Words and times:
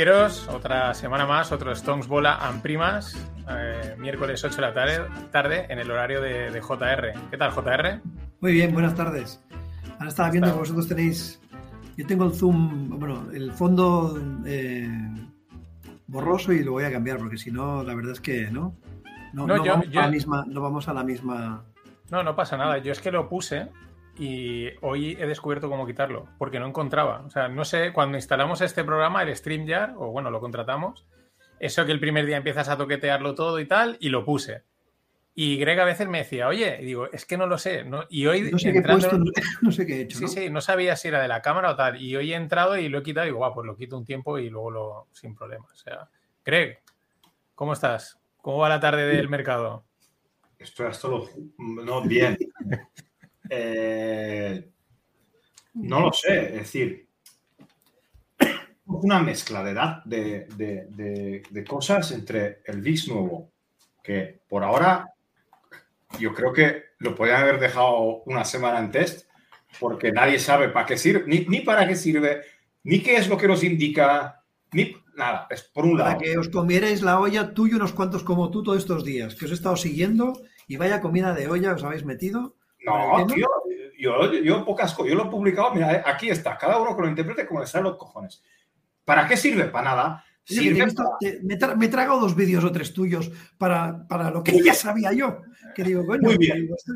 financieros, 0.00 0.46
otra 0.48 0.92
semana 0.92 1.24
más, 1.24 1.52
otro 1.52 1.72
Stones 1.72 2.06
Bola 2.06 2.36
and 2.46 2.60
Primas, 2.60 3.16
eh, 3.48 3.96
miércoles 3.98 4.44
8 4.44 4.54
de 4.56 4.60
la 4.60 4.74
tarde, 4.74 5.00
tarde 5.32 5.64
en 5.70 5.78
el 5.78 5.90
horario 5.90 6.20
de, 6.20 6.50
de 6.50 6.60
JR. 6.60 7.14
¿Qué 7.30 7.38
tal, 7.38 7.50
JR? 7.52 8.02
Muy 8.40 8.52
bien, 8.52 8.74
buenas 8.74 8.94
tardes. 8.94 9.42
Ahora 9.94 10.08
estaba 10.08 10.28
viendo 10.30 10.52
que 10.52 10.58
vosotros 10.58 10.86
tenéis. 10.86 11.40
Yo 11.96 12.06
tengo 12.06 12.26
el 12.26 12.34
zoom, 12.34 12.90
bueno, 12.98 13.28
el 13.32 13.52
fondo 13.54 14.20
eh, 14.44 14.86
borroso 16.08 16.52
y 16.52 16.62
lo 16.62 16.72
voy 16.72 16.84
a 16.84 16.92
cambiar 16.92 17.16
porque 17.16 17.38
si 17.38 17.50
no, 17.50 17.82
la 17.82 17.94
verdad 17.94 18.12
es 18.12 18.20
que 18.20 18.50
no. 18.50 18.76
No, 19.32 19.46
No, 19.46 19.56
no 19.56 19.64
yo- 19.64 19.72
vamos 19.72 19.88
yo- 19.88 20.00
a 20.00 20.02
la 20.04 20.10
misma, 20.10 20.44
no 20.46 20.60
vamos 20.60 20.88
a 20.88 20.92
la 20.92 21.04
misma. 21.04 21.64
No, 22.10 22.22
no 22.22 22.36
pasa 22.36 22.58
nada. 22.58 22.76
Yo 22.78 22.92
es 22.92 23.00
que 23.00 23.10
lo 23.10 23.30
puse 23.30 23.70
y 24.18 24.68
hoy 24.82 25.16
he 25.20 25.26
descubierto 25.26 25.68
cómo 25.68 25.86
quitarlo, 25.86 26.28
porque 26.38 26.58
no 26.58 26.66
encontraba. 26.66 27.20
O 27.26 27.30
sea, 27.30 27.48
no 27.48 27.64
sé, 27.64 27.92
cuando 27.92 28.16
instalamos 28.18 28.60
este 28.60 28.84
programa, 28.84 29.22
el 29.22 29.34
StreamYard, 29.34 29.94
o 29.96 30.10
bueno, 30.10 30.30
lo 30.30 30.40
contratamos, 30.40 31.06
eso 31.60 31.86
que 31.86 31.92
el 31.92 32.00
primer 32.00 32.26
día 32.26 32.36
empiezas 32.36 32.68
a 32.68 32.76
toquetearlo 32.76 33.34
todo 33.34 33.58
y 33.60 33.66
tal, 33.66 33.96
y 34.00 34.08
lo 34.08 34.24
puse. 34.24 34.62
Y 35.38 35.58
Greg 35.58 35.78
a 35.80 35.84
veces 35.84 36.08
me 36.08 36.18
decía, 36.18 36.48
oye, 36.48 36.78
y 36.80 36.84
digo, 36.86 37.10
es 37.12 37.26
que 37.26 37.36
no 37.36 37.46
lo 37.46 37.58
sé. 37.58 37.84
¿no? 37.84 38.04
Y 38.08 38.26
hoy 38.26 38.50
No 38.50 38.58
sé 38.58 38.70
qué 38.72 38.78
he 38.78 38.80
entrando- 38.80 39.08
puesto, 39.10 39.18
no, 39.18 39.30
no 39.60 39.70
sé 39.70 39.84
qué 39.86 39.96
he 39.96 40.00
hecho. 40.02 40.16
Sí, 40.16 40.24
¿no? 40.24 40.28
sí, 40.30 40.50
no 40.50 40.60
sabía 40.62 40.96
si 40.96 41.08
era 41.08 41.20
de 41.20 41.28
la 41.28 41.42
cámara 41.42 41.70
o 41.72 41.76
tal. 41.76 42.00
Y 42.00 42.16
hoy 42.16 42.32
he 42.32 42.36
entrado 42.36 42.78
y 42.78 42.88
lo 42.88 42.98
he 42.98 43.02
quitado 43.02 43.26
y 43.26 43.28
digo, 43.30 43.40
va, 43.40 43.52
pues 43.52 43.66
lo 43.66 43.76
quito 43.76 43.98
un 43.98 44.06
tiempo 44.06 44.38
y 44.38 44.48
luego 44.48 44.70
lo 44.70 45.06
sin 45.12 45.34
problema. 45.34 45.66
O 45.70 45.76
sea, 45.76 46.08
Greg, 46.42 46.80
¿cómo 47.54 47.74
estás? 47.74 48.18
¿Cómo 48.38 48.58
va 48.58 48.70
la 48.70 48.80
tarde 48.80 49.04
del 49.06 49.28
mercado? 49.28 49.84
Esto 50.58 50.86
es 50.88 50.98
todo. 51.00 51.28
No, 51.58 52.00
bien. 52.02 52.38
Eh, 53.50 54.70
no 55.74 56.00
lo 56.00 56.12
sé, 56.12 56.46
es 56.46 56.52
decir, 56.54 57.06
una 58.86 59.20
mezcla 59.20 59.62
de 59.64 59.70
edad 59.72 60.04
de, 60.04 60.46
de- 60.56 60.86
de- 60.90 61.42
de 61.50 61.64
cosas 61.64 62.10
entre 62.12 62.62
el 62.64 62.80
VIX 62.80 63.08
nuevo, 63.08 63.52
que 64.02 64.40
por 64.48 64.62
ahora 64.64 65.08
yo 66.18 66.32
creo 66.32 66.52
que 66.52 66.82
lo 66.98 67.14
podrían 67.14 67.42
haber 67.42 67.58
dejado 67.60 68.22
una 68.24 68.44
semana 68.44 68.78
en 68.78 68.90
test, 68.90 69.28
porque 69.80 70.12
nadie 70.12 70.38
sabe 70.38 70.68
para 70.70 70.86
qué 70.86 70.96
sirve, 70.96 71.24
ni, 71.26 71.40
ni 71.46 71.60
para 71.60 71.86
qué 71.86 71.96
sirve, 71.96 72.42
ni 72.84 73.00
qué 73.02 73.16
es 73.16 73.28
lo 73.28 73.36
que 73.36 73.48
nos 73.48 73.62
indica, 73.64 74.42
ni 74.72 74.96
nada. 75.16 75.46
Es 75.50 75.62
por 75.64 75.84
un 75.84 75.98
Para 75.98 76.10
lado. 76.10 76.20
que 76.20 76.38
os 76.38 76.48
comierais 76.48 77.02
la 77.02 77.18
olla, 77.20 77.52
tú 77.52 77.66
y 77.66 77.74
unos 77.74 77.92
cuantos 77.92 78.22
como 78.22 78.50
tú 78.50 78.62
todos 78.62 78.78
estos 78.78 79.04
días, 79.04 79.34
que 79.34 79.44
os 79.46 79.50
he 79.50 79.54
estado 79.54 79.76
siguiendo 79.76 80.40
y 80.68 80.76
vaya 80.76 81.00
comida 81.00 81.34
de 81.34 81.48
olla 81.48 81.74
os 81.74 81.82
habéis 81.84 82.04
metido. 82.04 82.54
No, 82.86 83.26
tío, 83.26 83.46
yo, 83.98 84.32
yo 84.34 84.64
pocas 84.64 84.94
cosas, 84.94 85.10
yo 85.10 85.16
lo 85.16 85.26
he 85.26 85.30
publicado, 85.30 85.74
mira, 85.74 85.92
eh, 85.94 86.02
aquí 86.04 86.28
está, 86.30 86.56
cada 86.56 86.78
uno 86.78 86.94
que 86.96 87.02
lo 87.02 87.08
interprete 87.08 87.46
como 87.46 87.60
le 87.60 87.66
sale 87.66 87.84
los 87.84 87.96
cojones. 87.96 88.42
¿Para 89.04 89.26
qué 89.26 89.36
sirve? 89.36 89.64
Para 89.64 89.90
nada. 89.90 90.24
Visto- 90.86 91.16
te- 91.18 91.40
me, 91.42 91.58
tra- 91.58 91.74
me 91.76 91.86
he 91.86 91.88
tragado 91.88 92.20
dos 92.20 92.36
vídeos 92.36 92.62
o 92.64 92.70
tres 92.70 92.92
tuyos 92.92 93.30
para, 93.58 94.06
para 94.06 94.30
lo 94.30 94.42
que 94.44 94.62
ya 94.62 94.74
sabía 94.74 95.12
yo. 95.12 95.40
Que 95.74 95.82
digo, 95.82 96.04
Muy 96.04 96.36
bien. 96.38 96.68
esto- 96.74 96.92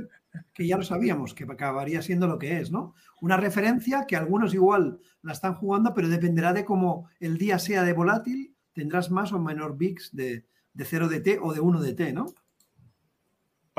que 0.55 0.65
ya 0.67 0.77
lo 0.77 0.85
sabíamos, 0.85 1.35
que 1.35 1.43
acabaría 1.45 2.01
siendo 2.03 2.29
lo 2.29 2.39
que 2.39 2.59
es, 2.61 2.71
¿no? 2.71 2.95
Una 3.21 3.37
referencia 3.37 4.07
que 4.07 4.15
algunos 4.15 4.55
igual 4.55 5.01
la 5.23 5.33
están 5.33 5.55
jugando, 5.55 5.93
pero 5.93 6.09
dependerá 6.09 6.53
de 6.53 6.65
cómo 6.65 7.09
el 7.19 7.37
día 7.37 7.59
sea 7.59 7.83
de 7.83 7.93
volátil, 7.93 8.55
tendrás 8.73 9.11
más 9.11 9.33
o 9.33 9.41
menor 9.41 9.77
VIX 9.77 10.15
de, 10.15 10.47
de 10.73 10.85
0 10.85 11.09
de 11.09 11.21
T 11.21 11.39
o 11.43 11.53
de 11.53 11.59
1 11.59 11.81
de 11.81 11.95
T, 11.95 12.13
¿no? 12.13 12.27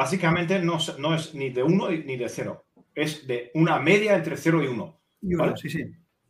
Básicamente 0.01 0.57
no, 0.59 0.77
es- 0.77 0.97
no 0.97 1.13
es 1.13 1.35
ni 1.35 1.51
de 1.51 1.61
1 1.61 1.89
ni 1.91 2.17
de 2.17 2.27
0, 2.27 2.65
es 2.95 3.27
de 3.27 3.51
una 3.53 3.79
media 3.79 4.15
entre 4.15 4.35
0 4.35 4.63
y 4.63 4.67
1. 4.67 4.99
Y 5.21 5.35
uno, 5.35 5.43
Vale. 5.43 5.57
sí, 5.57 5.69
sí. 5.69 5.83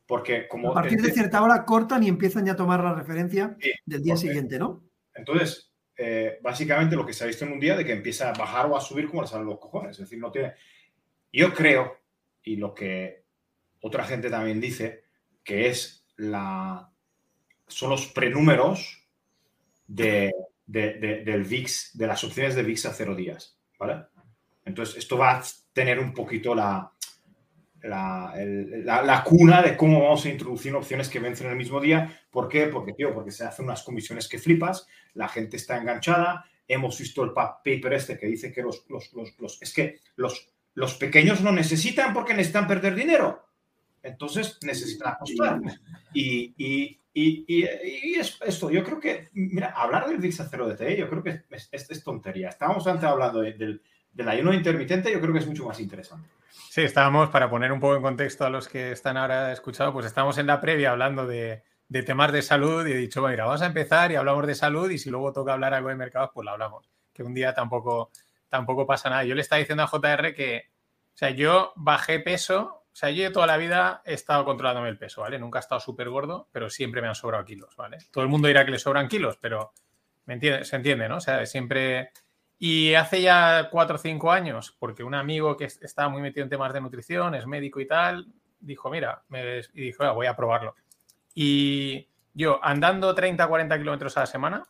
Porque 0.06 0.46
como... 0.50 0.72
A 0.72 0.74
partir 0.74 1.02
de 1.02 1.10
cierta 1.12 1.42
hora 1.42 1.64
cortan 1.64 2.04
y 2.04 2.10
empiezan 2.10 2.46
ya 2.46 2.52
a 2.52 2.56
tomar 2.58 2.84
la 2.84 2.94
referencia 2.94 3.56
Sí, 3.62 3.72
del 3.86 4.04
día 4.04 4.14
porque- 4.16 4.28
siguiente, 4.28 4.60
¿no? 4.60 4.84
Entonces, 5.16 5.72
eh, 5.96 6.38
básicamente 6.42 6.98
lo 6.98 7.06
que 7.06 7.14
se 7.14 7.24
ha 7.24 7.28
visto 7.28 7.46
en 7.46 7.54
un 7.54 7.62
día 7.62 7.78
de 7.78 7.86
que 7.86 7.94
empieza 7.94 8.30
a 8.30 8.34
bajar 8.34 8.66
o 8.66 8.76
a 8.76 8.82
subir 8.82 9.08
como 9.08 9.22
le 9.22 9.28
salen 9.30 9.48
los 9.48 9.60
cojones. 9.60 9.92
Es 9.92 10.00
decir, 10.00 10.20
no 10.20 10.32
tiene. 10.32 10.54
Yo 11.32 11.54
creo, 11.54 11.98
y 12.44 12.58
lo 12.58 12.74
que 12.74 13.24
otra 13.82 14.04
gente 14.04 14.30
también 14.30 14.60
dice, 14.60 15.06
que 15.46 15.70
es 15.70 16.06
la. 16.18 16.92
son 17.68 17.90
los 17.92 18.08
prenúmeros 18.08 19.08
de, 19.88 20.34
de- 20.66 20.94
de- 20.96 21.24
del 21.24 21.44
VIX, 21.46 21.98
de 21.98 22.08
las 22.08 22.22
opciones 22.26 22.56
de 22.56 22.64
VIX 22.64 22.86
a 22.88 22.94
cero 22.94 23.16
días. 23.16 23.58
¿Vale? 23.82 24.06
Entonces, 24.64 24.96
esto 24.98 25.18
va 25.18 25.38
a 25.38 25.44
tener 25.74 26.00
un 26.00 26.14
poquito 26.14 26.54
la. 26.56 26.92
La, 27.84 28.32
la- 29.04 29.24
cuna 29.24 29.64
de 29.64 29.76
cómo 29.76 30.04
vamos 30.04 30.24
a 30.26 30.30
introducir 30.30 30.72
opciones 30.76 31.10
que 31.10 31.18
vencen 31.20 31.50
el 31.50 31.56
mismo 31.56 31.82
día. 31.82 32.22
¿Por 32.30 32.48
qué? 32.48 32.68
Porque, 32.68 32.94
tío, 32.94 33.12
porque 33.12 33.32
se 33.32 33.44
hacen 33.44 33.66
unas 33.66 33.82
comisiones 33.82 34.28
que 34.30 34.38
flipas, 34.38 34.86
la 35.16 35.28
gente 35.28 35.58
está 35.58 35.78
enganchada. 35.78 36.46
Hemos 36.68 37.00
visto 37.00 37.24
el 37.24 37.32
pa- 37.34 37.58
paper 37.58 37.94
este 37.94 38.20
que 38.20 38.28
dice 38.28 38.52
que 38.54 38.62
los, 38.62 38.86
los- 38.88 39.12
los- 39.14 39.34
los- 39.40 39.60
es 39.64 39.74
que 39.74 40.00
los, 40.16 40.52
los 40.76 40.94
pequeños 40.94 41.42
no 41.42 41.52
necesitan 41.52 42.14
porque 42.14 42.36
necesitan 42.36 42.68
perder 42.68 42.94
dinero. 42.94 43.48
Entonces 44.04 44.60
necesitan 44.64 45.14
apostar. 45.14 45.60
Y, 46.14 46.54
y- 46.64 47.01
y- 47.14 47.46
y- 47.48 48.16
es 48.20 48.38
esto, 48.46 48.70
yo 48.70 48.84
creo 48.84 49.00
que, 49.00 49.30
mira, 49.34 49.68
hablar 49.76 50.08
del 50.08 50.18
VIX 50.18 50.40
a 50.42 50.48
0 50.50 50.68
DTE, 50.70 50.98
yo 50.98 51.10
creo 51.10 51.24
que 51.24 51.44
es, 51.50 51.70
es- 51.72 52.04
tontería. 52.04 52.50
Estábamos 52.50 52.86
antes 52.88 53.04
hablando 53.06 53.42
de- 53.42 53.54
del, 53.54 53.82
ayuno 54.30 54.54
intermitente, 54.54 55.12
yo 55.12 55.20
creo 55.22 55.34
que 55.34 55.40
es 55.40 55.48
mucho 55.48 55.66
más 55.66 55.80
interesante. 55.80 56.28
Sí, 56.70 56.82
estábamos, 56.82 57.30
para 57.30 57.50
poner 57.50 57.72
un 57.72 57.80
poco 57.80 57.96
en 57.96 58.02
contexto 58.02 58.46
a 58.46 58.50
los 58.50 58.68
que 58.68 58.92
están 58.92 59.18
ahora 59.18 59.52
escuchando, 59.52 59.92
pues 59.94 60.06
estamos 60.06 60.38
en 60.38 60.48
la 60.48 60.62
previa 60.62 60.92
hablando 60.92 61.26
de, 61.28 61.64
de 61.90 62.04
temas 62.04 62.32
de 62.32 62.42
salud 62.42 62.86
y 62.88 62.92
he 62.94 62.98
dicho, 62.98 63.26
mira, 63.28 63.46
vamos 63.46 63.62
a 63.62 63.66
empezar 63.66 64.12
y 64.12 64.16
hablamos 64.16 64.48
de 64.48 64.56
salud 64.56 64.90
y 64.90 64.98
si 64.98 65.10
luego 65.10 65.34
toca 65.34 65.54
hablar 65.54 65.74
algo 65.74 65.90
de 65.90 65.96
mercados, 65.96 66.30
pues 66.34 66.46
lo 66.46 66.52
hablamos. 66.52 66.90
Que 67.14 67.24
un 67.24 67.34
día 67.34 67.54
tampoco, 67.54 68.12
tampoco 68.48 68.86
pasa 68.86 69.10
nada. 69.10 69.24
Yo 69.26 69.36
le 69.36 69.42
estaba 69.42 69.60
diciendo 69.60 69.84
a 69.84 69.88
JR 69.88 70.34
que, 70.34 70.64
o 71.14 71.18
sea, 71.18 71.30
yo 71.32 71.74
bajé 71.76 72.20
peso, 72.22 72.81
o 72.92 72.96
sea, 72.96 73.10
yo 73.10 73.32
toda 73.32 73.48
la 73.48 73.58
vida 73.58 74.02
he 74.06 74.14
estado 74.14 74.44
controlándome 74.46 74.90
el 74.90 74.98
peso, 74.98 75.22
¿vale? 75.22 75.40
Nunca 75.40 75.60
he 75.60 75.62
estado 75.62 75.80
súper 75.80 76.10
gordo, 76.10 76.48
pero 76.52 76.70
siempre 76.70 77.02
me 77.02 77.08
han 77.08 77.16
sobrado 77.16 77.46
kilos, 77.46 77.76
¿vale? 77.76 77.98
Todo 78.12 78.24
el 78.24 78.30
mundo 78.30 78.48
dirá 78.48 78.66
que 78.66 78.72
le 78.72 78.80
sobran 78.80 79.08
kilos, 79.08 79.38
pero 79.42 79.72
¿me 80.26 80.34
entiende? 80.36 80.66
se 80.66 80.76
entiende, 80.76 81.08
¿no? 81.10 81.18
O 81.18 81.22
sea, 81.22 81.46
siempre... 81.46 82.12
Y 82.64 82.94
hace 82.94 83.22
ya 83.24 83.70
cuatro 83.72 83.96
o 83.96 84.00
cinco 84.00 84.32
años, 84.32 84.76
porque 84.78 85.04
un 85.04 85.16
amigo 85.16 85.58
que 85.58 85.66
es- 85.66 85.82
estaba 85.82 86.10
muy 86.10 86.22
metido 86.22 86.44
en 86.44 86.50
temas 86.50 86.72
de 86.74 86.82
nutrición, 86.82 87.34
es 87.34 87.48
médico 87.48 87.80
y 87.80 87.88
tal, 87.88 88.28
dijo, 88.60 88.90
mira, 88.92 89.24
me, 89.30 89.60
y 89.74 89.82
dijo, 89.82 90.04
"Ah, 90.04 90.12
voy 90.12 90.28
a 90.28 90.36
probarlo. 90.36 90.76
Y 91.34 92.08
yo 92.36 92.60
andando 92.64 93.16
30, 93.16 93.48
40 93.48 93.78
kilómetros 93.80 94.16
a 94.18 94.20
la 94.22 94.26
semana, 94.28 94.64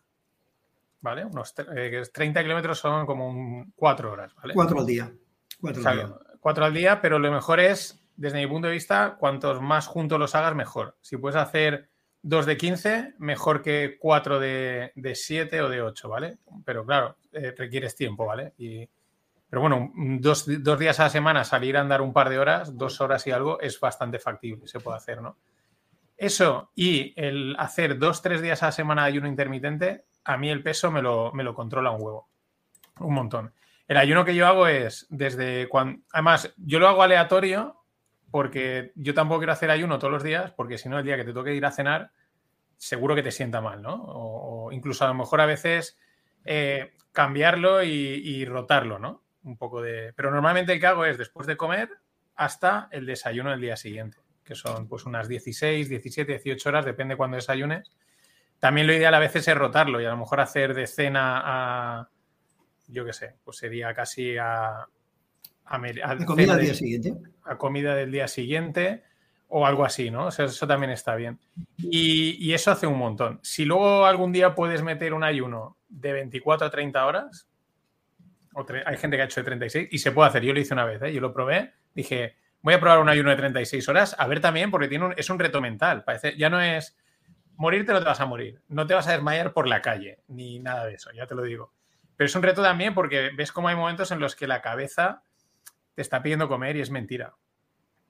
¿vale? 1.02 1.26
Unos 1.26 1.56
tre- 1.56 1.68
eh, 1.76 1.90
que 1.92 2.02
30 2.12 2.42
kilómetros 2.44 2.80
son 2.80 3.06
como 3.06 3.28
un, 3.28 3.74
cuatro 3.76 4.12
horas, 4.12 4.34
¿vale? 4.36 4.54
Cuatro 4.54 4.80
al 4.80 4.86
día. 4.86 5.12
Cuatro 5.60 5.82
O 5.82 5.84
sea, 5.84 5.92
al 5.92 5.98
día. 5.98 6.16
cuatro 6.40 6.66
al 6.66 6.74
día, 6.74 7.02
pero 7.02 7.20
lo 7.20 7.32
mejor 7.32 7.60
es, 7.60 8.01
desde 8.16 8.40
mi 8.40 8.48
punto 8.48 8.68
de 8.68 8.74
vista, 8.74 9.16
cuantos 9.20 9.62
más 9.62 9.88
juntos 9.88 10.20
los 10.20 10.36
hagas, 10.36 10.56
mejor. 10.56 10.98
Si 11.02 11.18
puedes 11.18 11.36
hacer 11.36 11.90
dos 12.22 12.46
de 12.46 12.58
15, 12.58 13.16
mejor 13.18 13.62
que 13.62 13.98
cuatro 14.00 14.40
de, 14.40 14.92
de 14.96 15.16
7 15.16 15.62
o 15.62 15.70
de 15.70 15.82
8, 15.82 16.10
¿vale? 16.10 16.38
Pero 16.66 16.86
claro, 16.86 17.18
eh, 17.32 17.54
requieres 17.58 17.96
tiempo, 17.96 18.26
¿vale? 18.26 18.54
Y, 18.58 18.88
pero 19.50 19.62
bueno, 19.62 19.92
dos, 19.96 20.46
dos 20.64 20.80
días 20.80 21.00
a 21.00 21.04
la 21.04 21.10
semana 21.10 21.44
salir 21.44 21.76
a 21.76 21.82
andar 21.82 22.02
un 22.02 22.14
par 22.14 22.30
de 22.30 22.40
horas, 22.40 22.78
dos 22.78 23.02
horas 23.02 23.26
y 23.28 23.32
algo, 23.32 23.60
es 23.60 23.80
bastante 23.80 24.20
factible, 24.20 24.68
se 24.68 24.80
puede 24.80 24.98
hacer, 24.98 25.22
¿no? 25.22 25.38
Eso 26.16 26.72
y 26.76 27.14
el 27.20 27.56
hacer 27.58 27.98
dos, 27.98 28.22
tres 28.22 28.42
días 28.42 28.62
a 28.64 28.68
la 28.68 28.72
semana 28.72 29.04
de 29.04 29.10
ayuno 29.10 29.28
intermitente, 29.28 30.06
a 30.24 30.38
mí 30.38 30.50
el 30.50 30.62
peso 30.62 30.92
me 30.92 31.02
lo, 31.02 31.34
me 31.34 31.44
lo 31.44 31.56
controla 31.56 31.92
un 31.92 32.02
huevo. 32.02 32.30
Un 33.00 33.14
montón. 33.14 33.54
El 33.88 33.98
ayuno 33.98 34.24
que 34.24 34.36
yo 34.36 34.48
hago 34.48 34.68
es 34.68 35.08
desde 35.10 35.68
cuando. 35.68 36.02
Además, 36.14 36.54
yo 36.58 36.80
lo 36.80 36.88
hago 36.88 37.04
aleatorio 37.04 37.81
porque 38.32 38.92
yo 38.96 39.14
tampoco 39.14 39.40
quiero 39.40 39.54
hacer 39.54 39.70
ayuno 39.70 40.00
todos 40.00 40.14
los 40.14 40.24
días, 40.24 40.52
porque 40.52 40.78
si 40.78 40.90
no, 40.90 40.98
el 41.00 41.06
día 41.06 41.18
que 41.18 41.26
te 41.26 41.34
toque 41.34 41.54
ir 41.54 41.66
a 41.66 41.72
cenar, 41.72 42.12
seguro 42.78 43.14
que 43.14 43.24
te 43.24 43.32
sienta 43.32 43.62
mal, 43.62 43.82
¿no? 43.82 44.02
O, 44.04 44.72
incluso 44.72 45.06
a 45.06 45.10
lo 45.10 45.14
mejor 45.14 45.42
a 45.42 45.46
veces 45.46 45.98
eh, 46.46 46.94
cambiarlo 47.12 47.84
y, 47.84 47.90
y 47.90 48.46
rotarlo, 48.46 48.98
¿no? 48.98 49.22
Un 49.44 49.58
poco 49.58 49.82
de. 49.82 50.14
Pero 50.16 50.32
normalmente 50.32 50.74
el 50.74 50.80
que 50.80 50.88
hago 50.88 51.06
es 51.06 51.18
después 51.18 51.46
de 51.46 51.58
comer 51.58 51.90
hasta 52.36 52.88
el 52.92 53.06
desayuno 53.06 53.52
del 53.52 53.62
día 53.62 53.76
siguiente, 53.76 54.18
que 54.44 54.56
son 54.56 54.88
pues 54.88 55.06
unas 55.06 55.28
16, 55.28 55.90
17, 55.90 56.32
18 56.32 56.70
horas, 56.70 56.86
depende 56.86 57.16
cuando 57.16 57.36
desayunes. 57.36 57.92
También 58.60 58.88
lo 58.88 58.94
ideal 58.94 59.14
a 59.14 59.20
veces 59.20 59.48
es 59.48 59.58
rotarlo 59.58 60.00
y 60.00 60.06
a 60.06 60.10
lo 60.10 60.18
mejor 60.18 60.40
hacer 60.40 60.74
de 60.74 60.86
cena 60.86 61.42
a, 61.44 62.10
yo 62.88 63.06
qué 63.06 63.14
sé, 63.14 63.36
pues 63.44 63.58
sería 63.58 63.94
casi 63.94 64.38
a, 64.38 64.88
a, 65.76 66.18
comida 66.26 66.56
del- 66.56 66.66
día 66.66 66.74
siguiente. 66.76 67.14
a 67.44 67.58
comida 67.58 67.96
del 67.96 68.12
día 68.12 68.28
siguiente 68.28 69.04
o 69.48 69.66
algo 69.66 69.84
así, 69.84 70.10
¿no? 70.12 70.28
O 70.28 70.32
sea, 70.32 70.46
eso 70.46 70.66
también 70.68 70.92
está 70.92 71.16
bien. 71.16 71.40
Y, 71.78 72.38
y 72.40 72.54
eso 72.54 72.72
hace 72.72 72.88
un 72.88 72.98
montón. 72.98 73.40
Si 73.44 73.66
luego 73.66 74.06
algún 74.06 74.32
día 74.32 74.56
puedes 74.56 74.82
meter 74.82 75.14
un 75.14 75.24
ayuno 75.24 75.78
de 75.90 76.14
24 76.14 76.68
a 76.68 76.72
30 76.72 77.06
horas, 77.06 77.48
o 78.54 78.66
hay 78.86 78.98
gente 78.98 79.18
que 79.18 79.24
ha 79.24 79.26
hecho 79.26 79.42
de 79.42 79.46
36 79.46 79.90
y 79.92 79.98
se 79.98 80.12
puede 80.12 80.30
hacer. 80.30 80.44
Yo 80.44 80.54
lo 80.54 80.60
hice 80.60 80.74
una 80.74 80.86
vez, 80.86 81.02
¿eh? 81.02 81.14
yo 81.14 81.22
lo 81.22 81.34
probé, 81.34 81.74
dije, 81.94 82.36
voy 82.62 82.74
a 82.74 82.80
probar 82.80 83.00
un 83.00 83.10
ayuno 83.10 83.30
de 83.30 83.36
36 83.38 83.88
horas, 83.90 84.16
a 84.18 84.28
ver 84.28 84.40
también, 84.42 84.72
porque 84.72 84.88
tiene 84.88 85.06
un- 85.06 85.14
es 85.18 85.30
un 85.30 85.40
reto 85.40 85.62
mental. 85.62 86.04
Parece, 86.04 86.38
ya 86.38 86.50
no 86.50 86.60
es 86.62 86.98
morirte 87.58 87.92
no 87.94 88.00
te 88.00 88.06
vas 88.06 88.20
a 88.22 88.26
morir. 88.26 88.62
No 88.70 88.88
te 88.88 88.94
vas 88.94 89.08
a 89.08 89.12
desmayar 89.14 89.54
por 89.54 89.68
la 89.68 89.82
calle, 89.82 90.20
ni 90.28 90.60
nada 90.60 90.86
de 90.86 90.96
eso, 90.96 91.12
ya 91.12 91.28
te 91.28 91.36
lo 91.36 91.44
digo. 91.44 91.74
Pero 92.18 92.26
es 92.26 92.36
un 92.36 92.44
reto 92.44 92.62
también 92.64 92.94
porque 92.94 93.32
ves 93.36 93.52
cómo 93.52 93.68
hay 93.68 93.76
momentos 93.76 94.12
en 94.12 94.20
los 94.20 94.36
que 94.36 94.48
la 94.48 94.62
cabeza 94.62 95.24
te 95.96 96.02
está 96.02 96.22
pidiendo 96.22 96.48
comer 96.48 96.76
y 96.76 96.82
es 96.82 96.92
mentira. 96.92 97.36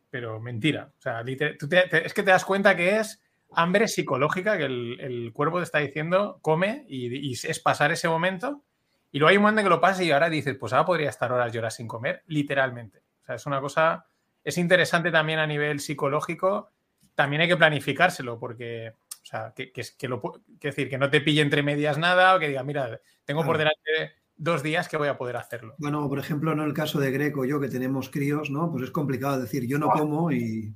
Pero 0.10 0.40
mentira. 0.40 0.92
O 0.98 1.02
sea, 1.02 1.22
es 1.22 2.14
que 2.14 2.24
te 2.24 2.32
das 2.32 2.46
cuenta 2.46 2.76
que 2.76 2.98
es 2.98 3.22
hambre 3.54 3.88
psicológica 3.88 4.58
que 4.58 4.66
el, 4.66 5.32
cuerpo 5.34 5.58
te 5.58 5.64
está 5.64 5.80
diciendo 5.80 6.40
come 6.42 6.86
y, 6.88 7.32
es 7.32 7.60
pasar 7.60 7.92
ese 7.92 8.08
momento. 8.08 8.64
Y 9.12 9.20
luego 9.20 9.30
hay 9.30 9.38
un 9.38 9.44
momento 9.44 9.64
que 9.64 9.70
lo 9.70 9.82
pasas 9.82 10.04
y 10.04 10.12
ahora 10.12 10.30
dices, 10.30 10.56
pues 10.58 10.74
ahora 10.74 10.86
podría 10.86 11.10
estar 11.10 11.32
horas 11.32 11.54
y 11.54 11.58
horas 11.58 11.76
sin 11.76 11.88
comer, 11.88 12.24
literalmente. 12.28 13.00
O 13.24 13.26
sea, 13.26 13.36
es 13.36 13.46
una 13.46 13.60
cosa, 13.60 14.06
es 14.44 14.58
interesante 14.58 15.12
también 15.12 15.40
a 15.40 15.48
nivel 15.48 15.80
psicológico. 15.82 16.72
También 17.14 17.42
hay 17.42 17.50
que 17.50 17.58
planificárselo 17.58 18.40
porque, 18.40 18.94
o 19.22 19.26
sea, 19.26 19.54
que, 19.54 19.72
que, 19.72 20.08
lo, 20.08 20.22
que 20.60 20.70
decir, 20.70 20.90
que 20.90 20.98
no 20.98 21.10
te 21.10 21.20
pille 21.20 21.42
entre 21.42 21.62
medias 21.62 21.98
nada 21.98 22.36
o 22.36 22.40
que 22.40 22.48
diga, 22.48 22.64
mira, 22.64 23.02
tengo 23.26 23.44
por 23.44 23.58
delante 23.58 24.21
dos 24.42 24.64
días 24.64 24.90
que 24.90 24.98
voy 24.98 25.08
a 25.08 25.18
poder 25.18 25.38
hacerlo. 25.38 25.76
Bueno, 25.78 26.08
por 26.10 26.20
ejemplo, 26.20 26.52
en 26.52 26.60
el 26.60 26.74
caso 26.74 27.00
de 27.00 27.12
Greco, 27.12 27.46
yo 27.46 27.60
que 27.60 27.70
tenemos 27.70 28.10
críos, 28.10 28.50
¿no? 28.50 28.72
Pues 28.72 28.84
es 28.84 28.92
complicado 28.92 29.40
decir, 29.40 29.66
yo 29.68 29.78
no 29.78 29.90
como 29.90 30.32
y 30.32 30.74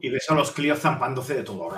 y 0.00 0.08
ves 0.08 0.30
a 0.30 0.34
los 0.34 0.52
críos 0.52 0.78
zampándose 0.78 1.34
de 1.34 1.42
todo. 1.42 1.68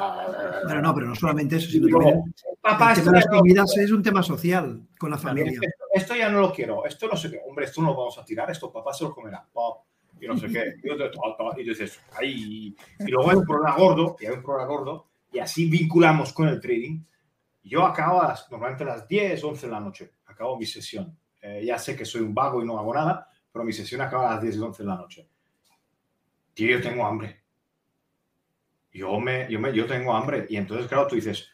Pero 0.67 0.83
no, 0.83 0.95
pero 0.95 1.07
no 1.07 1.15
solamente 1.15 1.57
eso, 1.57 1.71
sino 1.71 1.89
también 1.89 2.23
Papá, 2.61 2.93
el 2.93 2.99
tema 2.99 3.13
de 3.13 3.19
las 3.19 3.27
comidas 3.27 3.77
es 3.79 3.91
un 3.91 4.03
tema 4.03 4.23
social 4.23 4.87
con 4.99 5.11
la 5.11 5.19
familia. 5.19 5.59
Esto, 5.95 6.15
ya 6.15 6.29
no 6.29 6.41
lo 6.41 6.53
quiero, 6.53 6.85
esto 6.85 7.09
no 7.09 7.17
sé 7.17 7.31
qué. 7.31 7.41
Hombre, 7.49 7.65
esto 7.65 7.81
no 7.81 7.89
lo 7.89 7.97
vamos 7.97 8.19
a 8.19 8.25
tirar, 8.25 8.51
esto 8.51 8.71
papá 8.71 8.93
se 8.93 9.05
lo 9.05 9.15
comerá. 9.15 9.47
Y 10.21 10.27
no 10.27 10.37
sé 10.37 10.49
qué. 10.49 10.75
Y 11.57 11.63
dices, 11.63 12.01
ahí. 12.19 12.77
Y 12.99 13.11
luego 13.11 13.31
hay 13.31 13.37
un 13.37 13.47
problema 13.47 13.77
gordo, 13.77 14.17
y 14.21 14.27
hay 14.27 14.33
un 14.33 14.43
problema 14.43 14.69
gordo, 14.69 15.07
y 15.33 15.39
así 15.39 15.71
vinculamos 15.71 16.33
con 16.33 16.49
el 16.49 16.61
trading. 16.61 17.03
Yo 17.63 17.85
acabo 17.85 18.23
a 18.23 18.29
las, 18.29 18.51
normalmente 18.51 18.85
a 18.85 18.89
las 18.89 19.09
10, 19.09 19.43
11 19.43 19.67
de 19.67 19.73
la 19.73 19.81
noche, 19.81 20.13
acabo 20.27 20.59
mi 20.59 20.67
sesión. 20.67 21.17
Eh, 21.47 21.65
ya 21.65 21.79
sé 21.79 21.97
que 21.97 22.05
soy 22.05 22.23
un 22.23 22.35
vago 22.35 22.63
y 22.63 22.67
no 22.67 22.79
hago 22.79 22.95
nada, 22.95 23.29
pero 23.53 23.65
mi 23.65 23.73
sesión 23.73 24.01
acaba 24.01 24.29
a 24.29 24.35
las 24.35 24.43
10 24.43 24.59
11 24.59 24.83
de 24.83 24.89
la 24.89 24.97
noche. 24.97 25.29
Tío, 26.55 26.79
yo 26.79 26.83
tengo 26.83 27.07
hambre 27.07 27.47
yo, 28.97 29.21
me, 29.21 29.47
yo, 29.51 29.61
me, 29.61 29.73
yo 29.75 29.87
tengo 29.87 30.15
hambre. 30.15 30.47
Y 30.49 30.57
entonces, 30.57 30.87
claro, 30.89 31.07
tú 31.07 31.17
dices, 31.17 31.49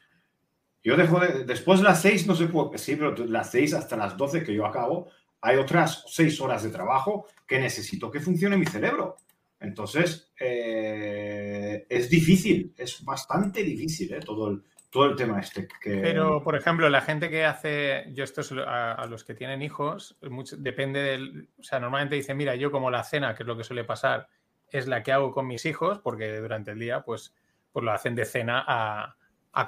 yo 0.82 0.96
dejo 0.96 1.20
de, 1.20 1.44
después 1.44 1.80
de 1.80 1.84
las 1.84 2.00
seis, 2.00 2.26
no 2.26 2.34
se 2.34 2.46
puede, 2.46 2.78
sí, 2.78 2.96
pero 2.96 3.14
las 3.26 3.50
seis 3.50 3.74
hasta 3.74 3.96
las 3.96 4.16
doce 4.16 4.42
que 4.42 4.54
yo 4.54 4.64
acabo, 4.64 5.08
hay 5.40 5.56
otras 5.56 6.04
seis 6.06 6.40
horas 6.40 6.62
de 6.62 6.70
trabajo 6.70 7.26
que 7.46 7.58
necesito 7.58 8.10
que 8.10 8.20
funcione 8.20 8.56
mi 8.56 8.66
cerebro. 8.66 9.16
Entonces, 9.58 10.32
eh, 10.38 11.86
es 11.88 12.08
difícil, 12.08 12.74
es 12.76 13.04
bastante 13.04 13.62
difícil 13.62 14.12
¿eh? 14.12 14.20
todo, 14.20 14.48
el, 14.48 14.62
todo 14.92 15.06
el 15.06 15.16
tema 15.16 15.40
este. 15.40 15.66
Que... 15.80 15.96
Pero, 15.96 16.42
por 16.42 16.54
ejemplo, 16.54 16.88
la 16.90 17.00
gente 17.00 17.30
que 17.30 17.46
hace, 17.46 18.04
yo 18.12 18.24
esto 18.24 18.42
es 18.42 18.52
a, 18.52 19.06
los 19.08 19.24
que 19.24 19.34
tienen 19.34 19.62
hijos, 19.62 20.18
depende 20.58 21.00
del, 21.00 21.48
o 21.58 21.62
sea, 21.62 21.80
normalmente 21.80 22.14
dice, 22.14 22.34
mira, 22.34 22.56
yo 22.56 22.70
como 22.70 22.90
la 22.90 23.02
cena, 23.02 23.34
que 23.34 23.42
es 23.42 23.46
lo 23.46 23.56
que 23.56 23.64
suele 23.64 23.84
pasar, 23.84 24.28
es 24.68 24.86
la 24.86 25.02
que 25.02 25.10
hago 25.10 25.32
con 25.32 25.46
mis 25.46 25.64
hijos, 25.64 25.98
porque 25.98 26.38
durante 26.38 26.72
el 26.72 26.78
día, 26.78 27.00
pues, 27.00 27.34
pues 27.72 27.82
lo 27.82 27.90
hacen 27.90 28.14
de 28.14 28.26
cena 28.26 28.62
a, 28.68 29.16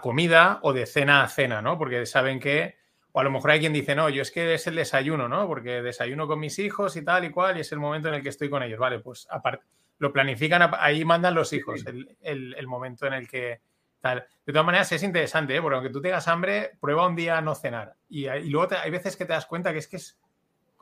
comida 0.02 0.58
o 0.62 0.74
de 0.74 0.84
cena 0.84 1.22
a 1.22 1.28
cena, 1.28 1.62
¿no? 1.62 1.78
Porque 1.78 2.04
saben 2.04 2.38
que, 2.38 2.76
o 3.12 3.20
a 3.20 3.24
lo 3.24 3.30
mejor 3.30 3.52
hay 3.52 3.60
quien 3.60 3.72
dice, 3.72 3.94
no, 3.94 4.10
yo 4.10 4.20
es 4.20 4.30
que 4.30 4.52
es 4.52 4.66
el 4.66 4.74
desayuno, 4.74 5.26
¿no? 5.26 5.46
Porque 5.46 5.80
desayuno 5.80 6.26
con 6.26 6.38
mis 6.38 6.58
hijos 6.58 6.96
y 6.96 7.02
tal 7.02 7.24
y 7.24 7.30
cual, 7.30 7.56
y 7.56 7.60
es 7.60 7.72
el 7.72 7.80
momento 7.80 8.08
en 8.08 8.14
el 8.16 8.22
que 8.22 8.28
estoy 8.28 8.50
con 8.50 8.62
ellos. 8.62 8.78
Vale, 8.78 8.98
pues 8.98 9.26
aparte, 9.30 9.64
lo 9.98 10.12
planifican, 10.12 10.70
ahí 10.78 11.02
mandan 11.06 11.34
los 11.34 11.50
hijos, 11.54 11.82
el, 11.86 12.66
momento 12.66 13.06
en 13.06 13.14
el 13.14 13.26
que 13.26 13.62
tal. 14.04 14.26
De 14.44 14.52
todas 14.52 14.66
maneras, 14.66 14.92
es 14.92 15.02
interesante, 15.02 15.56
¿eh? 15.56 15.62
porque 15.62 15.76
aunque 15.76 15.90
tú 15.90 16.02
tengas 16.02 16.28
hambre, 16.28 16.72
prueba 16.78 17.08
un 17.08 17.16
día 17.16 17.38
a 17.38 17.40
no 17.40 17.54
cenar. 17.54 17.94
Y, 18.10 18.26
luego 18.50 18.68
hay 18.76 18.90
veces 18.90 19.16
que 19.16 19.24
te 19.24 19.32
das 19.32 19.46
cuenta 19.46 19.72
que 19.72 19.78
es 19.78 19.88
que 19.88 19.96
es 19.96 20.18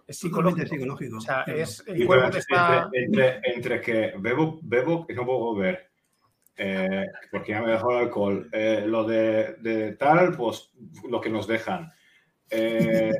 es 0.05 0.19
psicológico. 0.19 1.17
O 1.17 1.21
sea, 1.21 1.43
es, 1.43 1.85
el 1.87 2.05
cuerpo 2.05 2.37
está... 2.37 2.91
entre, 2.93 3.41
entre, 3.45 3.81
que 3.81 4.15
bebo, 4.19 4.59
bebo 4.61 5.07
que 5.07 5.15
no 5.15 5.25
puedo 5.25 5.55
beber, 5.55 5.91
eh, 6.57 7.07
porque 7.31 7.53
ya 7.53 7.63
me 7.63 7.71
dejó 7.71 7.93
el 7.93 7.99
alcohol, 7.99 8.49
eh, 8.53 8.83
lo 8.85 9.05
de, 9.05 9.55
de, 9.61 9.93
tal, 9.93 10.37
pues 10.37 10.73
lo 11.09 11.21
que 11.21 11.31
nos 11.31 11.47
dejan. 11.47 11.93
Eh, 12.51 13.13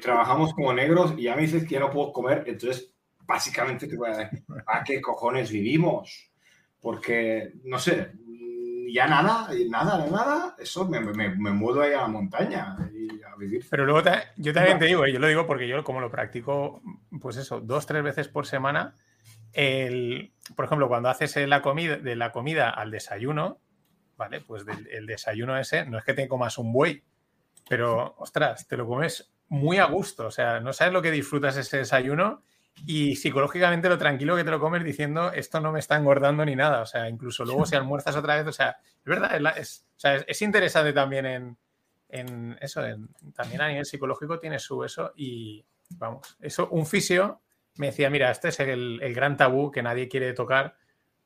trabajamos 0.00 0.54
como 0.54 0.72
negros 0.72 1.12
y 1.18 1.24
ya 1.24 1.34
me 1.34 1.42
dices 1.42 1.64
que 1.64 1.74
ya 1.74 1.80
no 1.80 1.90
puedo 1.90 2.12
comer, 2.12 2.44
entonces 2.46 2.94
básicamente 3.26 3.88
te 3.88 3.96
voy 3.96 4.10
a 4.10 4.16
decir, 4.16 4.44
¿a 4.64 4.84
qué 4.84 5.00
cojones 5.00 5.50
vivimos? 5.50 6.30
Porque, 6.80 7.54
no 7.64 7.80
sé, 7.80 8.12
ya 8.92 9.06
nada, 9.06 9.48
nada, 9.68 10.06
nada, 10.06 10.56
eso 10.58 10.88
me, 10.88 11.00
me, 11.00 11.28
me 11.30 11.50
mudo 11.50 11.82
ahí 11.82 11.92
a 11.92 12.02
la 12.02 12.08
montaña 12.08 12.76
y 12.92 13.22
a 13.22 13.34
vivir. 13.36 13.66
Pero 13.70 13.84
luego 13.84 14.02
yo 14.36 14.52
también 14.52 14.78
te 14.78 14.86
digo, 14.86 15.06
yo 15.06 15.18
lo 15.18 15.26
digo 15.26 15.46
porque 15.46 15.68
yo 15.68 15.82
como 15.84 16.00
lo 16.00 16.10
practico, 16.10 16.82
pues 17.20 17.36
eso, 17.36 17.60
dos, 17.60 17.86
tres 17.86 18.02
veces 18.02 18.28
por 18.28 18.46
semana, 18.46 18.94
el, 19.52 20.32
por 20.56 20.64
ejemplo, 20.64 20.88
cuando 20.88 21.08
haces 21.08 21.36
la 21.48 21.62
comida, 21.62 21.96
de 21.96 22.16
la 22.16 22.32
comida 22.32 22.70
al 22.70 22.90
desayuno, 22.90 23.60
¿vale? 24.16 24.40
Pues 24.40 24.64
el 24.90 25.06
desayuno 25.06 25.58
ese, 25.58 25.86
no 25.86 25.98
es 25.98 26.04
que 26.04 26.14
te 26.14 26.28
comas 26.28 26.58
un 26.58 26.72
buey, 26.72 27.02
pero, 27.68 28.14
ostras, 28.18 28.66
te 28.66 28.76
lo 28.76 28.86
comes 28.86 29.32
muy 29.48 29.78
a 29.78 29.86
gusto, 29.86 30.26
o 30.26 30.30
sea, 30.30 30.60
no 30.60 30.72
sabes 30.72 30.92
lo 30.92 31.02
que 31.02 31.10
disfrutas 31.10 31.56
ese 31.56 31.78
desayuno 31.78 32.42
y 32.86 33.16
psicológicamente 33.16 33.88
lo 33.88 33.98
tranquilo 33.98 34.36
que 34.36 34.44
te 34.44 34.50
lo 34.50 34.60
comes 34.60 34.84
diciendo 34.84 35.32
esto 35.32 35.60
no 35.60 35.72
me 35.72 35.78
está 35.78 35.96
engordando 35.96 36.44
ni 36.44 36.56
nada. 36.56 36.82
O 36.82 36.86
sea, 36.86 37.08
incluso 37.08 37.44
luego 37.44 37.66
si 37.66 37.76
almuerzas 37.76 38.16
otra 38.16 38.36
vez, 38.36 38.46
o 38.46 38.52
sea, 38.52 38.78
es 38.80 39.04
verdad, 39.04 39.58
es, 39.58 39.86
es, 40.02 40.42
interesante 40.42 40.92
también 40.92 41.56
en, 42.08 42.58
eso, 42.60 42.82
también 43.34 43.60
a 43.60 43.68
nivel 43.68 43.84
psicológico 43.84 44.38
tiene 44.38 44.58
su 44.58 44.82
eso 44.84 45.12
y 45.16 45.64
vamos, 45.90 46.36
eso, 46.40 46.68
un 46.70 46.86
fisio 46.86 47.40
me 47.76 47.86
decía, 47.86 48.10
mira, 48.10 48.30
este 48.30 48.48
es 48.48 48.60
el, 48.60 49.00
el 49.02 49.14
gran 49.14 49.36
tabú 49.36 49.70
que 49.70 49.82
nadie 49.82 50.08
quiere 50.08 50.32
tocar 50.32 50.76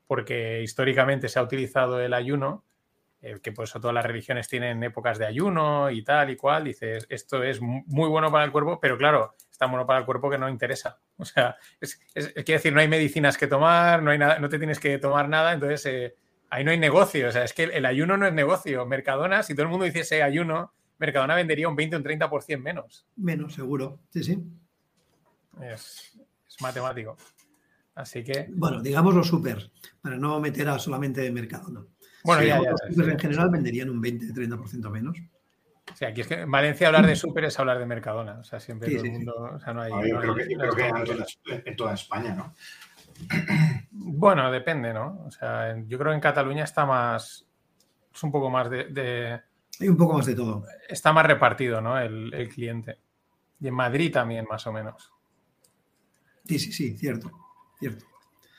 porque 0.06 0.60
históricamente 0.62 1.28
se 1.28 1.38
ha 1.38 1.42
utilizado 1.42 2.00
el 2.00 2.12
ayuno 2.12 2.64
eh, 3.22 3.38
que 3.40 3.52
por 3.52 3.64
eso 3.64 3.80
todas 3.80 3.94
las 3.94 4.04
religiones 4.04 4.48
tienen 4.48 4.82
épocas 4.82 5.16
de 5.16 5.26
ayuno 5.26 5.92
y 5.92 6.02
tal 6.02 6.30
y 6.30 6.36
cual, 6.36 6.64
dices, 6.64 7.06
esto 7.08 7.44
es 7.44 7.60
muy 7.60 8.08
bueno 8.08 8.32
para 8.32 8.44
el 8.44 8.50
cuerpo, 8.50 8.80
pero 8.80 8.98
claro, 8.98 9.36
es 9.48 9.51
tan 9.62 9.70
bueno 9.70 9.86
para 9.86 10.00
el 10.00 10.04
cuerpo 10.04 10.28
que 10.28 10.38
no 10.38 10.48
interesa. 10.48 10.98
O 11.18 11.24
sea, 11.24 11.56
es, 11.80 11.94
quiere 12.16 12.54
decir, 12.54 12.72
no 12.72 12.80
hay 12.80 12.88
medicinas 12.88 13.38
que 13.38 13.46
tomar, 13.46 14.02
no, 14.02 14.10
hay 14.10 14.18
nada, 14.18 14.40
no 14.40 14.48
te 14.48 14.58
tienes 14.58 14.80
que 14.80 14.98
tomar 14.98 15.28
nada, 15.28 15.52
entonces 15.52 15.86
eh, 15.86 16.16
ahí 16.50 16.64
no 16.64 16.72
hay 16.72 16.80
negocio. 16.80 17.28
O 17.28 17.30
sea, 17.30 17.44
es 17.44 17.52
que 17.52 17.62
el, 17.62 17.86
ayuno 17.86 18.16
no 18.16 18.26
es 18.26 18.32
negocio. 18.32 18.84
Mercadona, 18.86 19.44
si 19.44 19.54
todo 19.54 19.62
el 19.62 19.68
mundo 19.68 19.86
hiciese 19.86 20.20
ayuno, 20.20 20.74
Mercadona 20.98 21.36
vendería 21.36 21.68
un 21.68 21.76
20 21.76 21.94
o 21.94 21.98
un 22.00 22.04
30% 22.04 22.58
menos. 22.58 23.06
Menos, 23.14 23.54
seguro. 23.54 24.00
Sí, 24.10 24.24
sí. 24.24 24.42
Es, 25.60 26.18
es 26.48 26.60
matemático. 26.60 27.16
Así 27.94 28.24
que. 28.24 28.48
Bueno, 28.50 28.82
digamos 28.82 29.14
los 29.14 29.28
super, 29.28 29.70
para 30.00 30.16
no 30.16 30.40
meter 30.40 30.68
a 30.70 30.80
solamente 30.80 31.30
Mercadona. 31.30 31.86
Bueno, 32.24 32.42
ya, 32.42 32.58
en 32.58 33.18
general 33.18 33.48
venderían 33.50 33.90
un 33.90 34.02
20-30% 34.02 34.90
menos. 34.90 35.18
Sí, 35.94 36.04
aquí 36.04 36.20
es 36.20 36.26
que 36.26 36.34
en 36.34 36.50
Valencia 36.50 36.86
hablar 36.86 37.06
de 37.06 37.16
súper 37.16 37.44
es 37.44 37.58
hablar 37.58 37.78
de 37.78 37.86
Mercadona. 37.86 38.38
O 38.38 38.44
sea, 38.44 38.60
siempre 38.60 38.94
todo 38.94 39.04
el 39.04 39.12
mundo. 39.12 39.50
O 39.54 39.58
sea, 39.58 39.72
no 39.72 39.82
hay. 39.82 39.90
yo 39.90 40.18
creo 40.18 40.34
que, 40.34 40.46
creo 40.46 40.74
que 40.74 41.62
en, 41.64 41.76
toda 41.76 41.94
España, 41.94 42.34
¿no? 42.34 42.54
Bueno, 43.90 44.50
depende, 44.50 44.92
¿no? 44.92 45.24
O 45.26 45.30
sea, 45.30 45.76
yo 45.86 45.98
creo 45.98 46.12
que 46.12 46.16
en 46.16 46.20
Cataluña 46.20 46.64
está 46.64 46.86
más. 46.86 47.46
Es 48.14 48.22
un 48.22 48.32
poco 48.32 48.50
más 48.50 48.70
de. 48.70 49.40
Hay 49.80 49.88
un 49.88 49.96
poco 49.96 50.14
más 50.14 50.26
de 50.26 50.34
todo. 50.34 50.64
Está 50.88 51.12
más 51.12 51.26
repartido, 51.26 51.80
¿no? 51.80 51.98
El, 51.98 52.32
el 52.32 52.48
cliente. 52.48 52.98
Y 53.60 53.68
en 53.68 53.74
Madrid 53.74 54.12
también, 54.12 54.46
más 54.48 54.66
o 54.66 54.72
menos. 54.72 55.12
Sí, 56.44 56.58
sí, 56.58 56.72
sí, 56.72 56.96
cierto. 56.96 57.30
Cierto. 57.78 58.04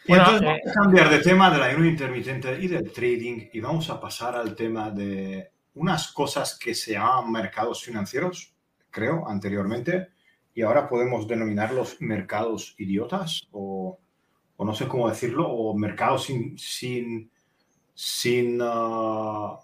Bueno, 0.07 0.23
entonces 0.23 0.45
vamos 0.45 0.61
a 0.65 0.69
eh, 0.69 0.73
cambiar 0.73 1.09
de 1.09 1.19
tema 1.19 1.49
del 1.49 1.63
ayuno 1.63 1.85
intermitente 1.85 2.57
y 2.59 2.67
del 2.67 2.91
trading 2.91 3.49
y 3.53 3.59
vamos 3.59 3.89
a 3.89 3.99
pasar 3.99 4.35
al 4.35 4.55
tema 4.55 4.89
de 4.89 5.51
unas 5.75 6.11
cosas 6.11 6.57
que 6.57 6.75
se 6.75 6.93
llaman 6.93 7.31
mercados 7.31 7.83
financieros, 7.83 8.55
creo, 8.89 9.27
anteriormente, 9.27 10.09
y 10.53 10.61
ahora 10.61 10.87
podemos 10.87 11.27
denominarlos 11.27 11.97
mercados 11.99 12.75
idiotas 12.77 13.47
o, 13.51 13.99
o 14.55 14.65
no 14.65 14.73
sé 14.75 14.87
cómo 14.87 15.09
decirlo, 15.09 15.49
o 15.49 15.75
mercados 15.75 16.25
sin, 16.25 16.57
sin, 16.57 17.31
sin 17.93 18.61
uh, 18.61 19.57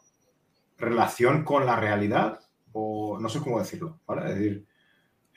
relación 0.78 1.44
con 1.44 1.66
la 1.66 1.76
realidad, 1.76 2.40
o 2.72 3.20
no 3.20 3.30
sé 3.30 3.40
cómo 3.40 3.60
decirlo, 3.60 4.00
¿vale? 4.08 4.30
Es 4.30 4.36
decir, 4.36 4.66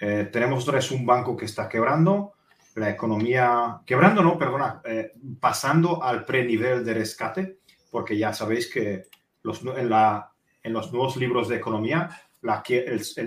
eh, 0.00 0.28
tenemos 0.32 0.66
vez 0.66 0.90
un 0.90 1.06
banco 1.06 1.36
que 1.36 1.44
está 1.44 1.68
quebrando, 1.68 2.32
la 2.74 2.90
economía, 2.90 3.80
quebrando, 3.84 4.22
no, 4.22 4.38
perdona, 4.38 4.80
eh, 4.84 5.12
pasando 5.38 6.02
al 6.02 6.24
prenivel 6.24 6.84
de 6.84 6.94
rescate, 6.94 7.58
porque 7.90 8.16
ya 8.16 8.32
sabéis 8.32 8.72
que 8.72 9.04
los, 9.42 9.62
en, 9.64 9.90
la, 9.90 10.31
en 10.62 10.72
los 10.72 10.92
nuevos 10.92 11.16
libros 11.16 11.48
de 11.48 11.56
economía 11.56 12.08
la, 12.42 12.62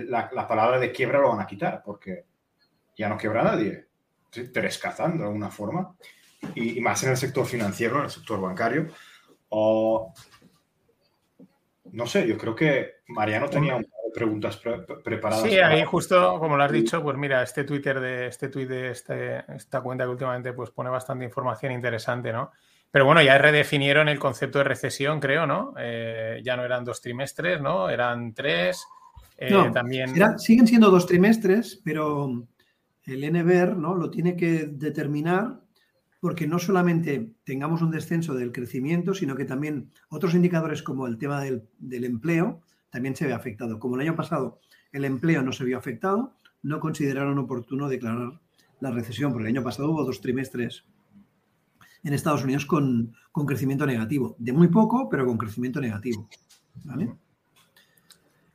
la, 0.08 0.30
la, 0.32 0.46
palabra 0.46 0.78
de 0.78 0.92
quiebra 0.92 1.18
lo 1.18 1.30
van 1.30 1.40
a 1.40 1.46
quitar, 1.46 1.82
porque 1.84 2.26
ya 2.96 3.08
no 3.08 3.16
quiebra 3.16 3.42
nadie, 3.42 3.86
te 4.30 4.60
rescatan 4.60 5.18
de 5.18 5.24
alguna 5.24 5.50
forma, 5.50 5.96
y, 6.54 6.80
más 6.80 7.02
en 7.04 7.10
el 7.10 7.16
sector 7.16 7.46
financiero, 7.46 7.96
en 7.98 8.04
el 8.04 8.10
sector 8.10 8.40
bancario. 8.40 8.88
no 9.50 10.12
sé, 12.06 12.26
yo 12.26 12.36
creo 12.36 12.54
que 12.54 12.96
Mariano 13.08 13.48
tenía 13.48 13.78
preguntas 14.14 14.60
preparadas. 15.04 15.44
Sí, 15.44 15.58
ahí 15.58 15.84
justo, 15.84 16.38
como 16.38 16.56
lo 16.56 16.64
has 16.64 16.72
dicho, 16.72 17.02
pues 17.02 17.16
mira, 17.16 17.42
este 17.42 17.64
Twitter 17.64 18.00
de 18.00 18.26
este 18.28 18.48
tweet 18.48 18.66
de 18.66 18.90
este, 18.90 19.44
esta 19.54 19.80
cuenta 19.80 20.04
que 20.04 20.10
últimamente 20.10 20.52
pues 20.52 20.70
pone 20.70 20.90
bastante 20.90 21.24
información 21.24 21.72
interesante, 21.72 22.32
¿no? 22.32 22.50
Pero 22.90 23.04
bueno, 23.04 23.22
ya 23.22 23.36
redefinieron 23.38 24.08
el 24.08 24.18
concepto 24.18 24.58
de 24.58 24.64
recesión, 24.64 25.20
creo, 25.20 25.46
¿no? 25.46 25.74
Eh, 25.78 26.40
ya 26.44 26.56
no 26.56 26.64
eran 26.64 26.84
dos 26.84 27.00
trimestres, 27.00 27.60
¿no? 27.60 27.90
Eran 27.90 28.32
tres. 28.32 28.86
Eh, 29.36 29.52
también... 29.72 30.14
siguen 30.38 30.66
siendo 30.66 30.90
dos 30.90 31.06
trimestres, 31.06 31.80
pero 31.84 32.46
el 33.06 33.32
NBR 33.32 33.76
¿no? 33.76 33.94
lo 33.94 34.10
tiene 34.10 34.36
que 34.36 34.66
determinar 34.66 35.60
porque 36.20 36.46
no 36.46 36.58
solamente 36.58 37.34
tengamos 37.44 37.82
un 37.82 37.90
descenso 37.90 38.34
del 38.34 38.52
crecimiento, 38.52 39.14
sino 39.14 39.36
que 39.36 39.44
también 39.44 39.92
otros 40.08 40.34
indicadores 40.34 40.82
como 40.82 41.06
el 41.06 41.18
tema 41.18 41.40
del, 41.40 41.68
empleo 42.04 42.62
también 42.90 43.14
se 43.14 43.26
ve 43.26 43.32
afectado. 43.32 43.78
Como 43.78 43.94
el 43.96 44.00
año 44.02 44.16
pasado 44.16 44.60
el 44.92 45.04
empleo 45.04 45.42
no 45.42 45.52
se 45.52 45.64
vio 45.64 45.78
afectado, 45.78 46.34
no 46.62 46.80
consideraron 46.80 47.38
oportuno 47.38 47.88
declarar 47.88 48.40
la 48.80 48.90
recesión, 48.90 49.32
porque 49.32 49.48
el 49.48 49.56
año 49.56 49.62
pasado 49.62 49.90
hubo 49.90 50.04
dos 50.04 50.20
trimestres 50.20 50.84
en 52.06 52.14
Estados 52.14 52.44
Unidos 52.44 52.66
con, 52.66 53.12
crecimiento 53.46 53.84
negativo. 53.84 54.36
De 54.38 54.52
muy 54.52 54.68
poco, 54.68 55.08
pero 55.08 55.26
con 55.26 55.36
crecimiento 55.36 55.80
negativo. 55.80 56.28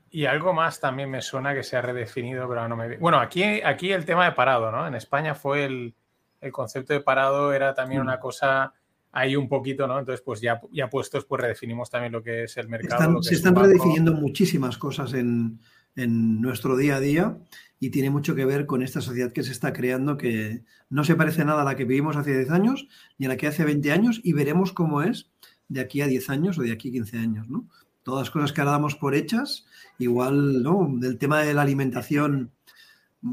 Y 0.10 0.25
algo 0.25 0.53
más 0.53 0.79
también 0.79 1.10
me 1.10 1.22
suena 1.22 1.53
que 1.53 1.63
se 1.63 1.75
ha 1.75 1.81
redefinido, 1.81 2.48
pero 2.48 2.67
no 2.67 2.75
me... 2.77 2.98
Bueno, 2.98 3.20
aquí, 3.20 3.43
aquí 3.43 3.91
el 3.91 4.05
tema 4.05 4.25
de 4.25 4.31
parado, 4.31 4.72
¿no? 4.72 4.88
En 4.88 4.96
España 4.96 5.36
fue 5.36 5.65
el, 5.65 5.96
el 6.39 6.51
concepto 6.51 6.93
de 6.93 7.01
parado 7.01 7.53
era 7.53 7.74
también 7.74 8.01
una 8.01 8.17
mm. 8.17 8.20
cosa 8.20 8.74
ahí 9.12 9.36
un 9.36 9.50
poquito, 9.50 9.86
¿no? 9.86 10.00
Entonces, 10.00 10.24
pues 10.25 10.39
ya, 10.39 10.62
ya 10.72 10.89
puestos, 10.89 11.25
pues 11.25 11.41
redefinimos 11.41 11.89
también 11.89 12.13
lo 12.13 12.24
que 12.24 12.43
es 12.43 12.55
el 12.58 12.70
mercado. 12.70 13.22
se 13.22 13.36
están 13.36 13.55
redefiniendo 13.55 14.13
muchísimas 14.13 14.77
cosas 14.77 15.13
en, 15.13 15.60
nuestro 15.96 16.77
día 16.77 16.96
a 16.96 17.00
día 17.01 17.38
y 17.83 17.89
tiene 17.89 18.11
mucho 18.11 18.35
que 18.35 18.45
ver 18.45 18.67
con 18.67 18.83
esta 18.83 19.01
sociedad 19.01 19.33
que 19.33 19.41
se 19.41 19.51
está 19.51 19.73
creando 19.73 20.15
que 20.15 20.63
no 20.91 21.03
se 21.03 21.15
parece 21.15 21.43
nada 21.43 21.63
a 21.63 21.65
la 21.65 21.75
que 21.75 21.83
vivimos 21.83 22.15
hace 22.15 22.38
10 22.38 22.51
años 22.51 22.88
ni 23.17 23.25
a 23.25 23.29
la 23.29 23.38
que 23.38 23.47
hace 23.47 23.65
20 23.65 23.91
años 23.91 24.21
y 24.23 24.33
veremos 24.33 24.71
cómo 24.71 25.01
es 25.01 25.31
de 25.67 25.81
aquí 25.81 26.01
a 26.01 26.07
10 26.07 26.29
años 26.29 26.59
o 26.59 26.61
de 26.61 26.71
aquí 26.71 26.89
a 26.89 26.91
15 26.91 27.17
años, 27.17 27.50
¿no? 27.50 27.67
Todas 28.03 28.27
las 28.27 28.29
cosas 28.29 28.53
que 28.53 28.61
ahora 28.61 28.73
damos 28.73 28.95
por 28.95 29.15
hechas, 29.15 29.65
igual, 29.97 30.61
¿no? 30.61 30.91
Del 31.00 31.17
tema 31.17 31.41
de 31.41 31.55
la 31.55 31.63
alimentación 31.63 32.51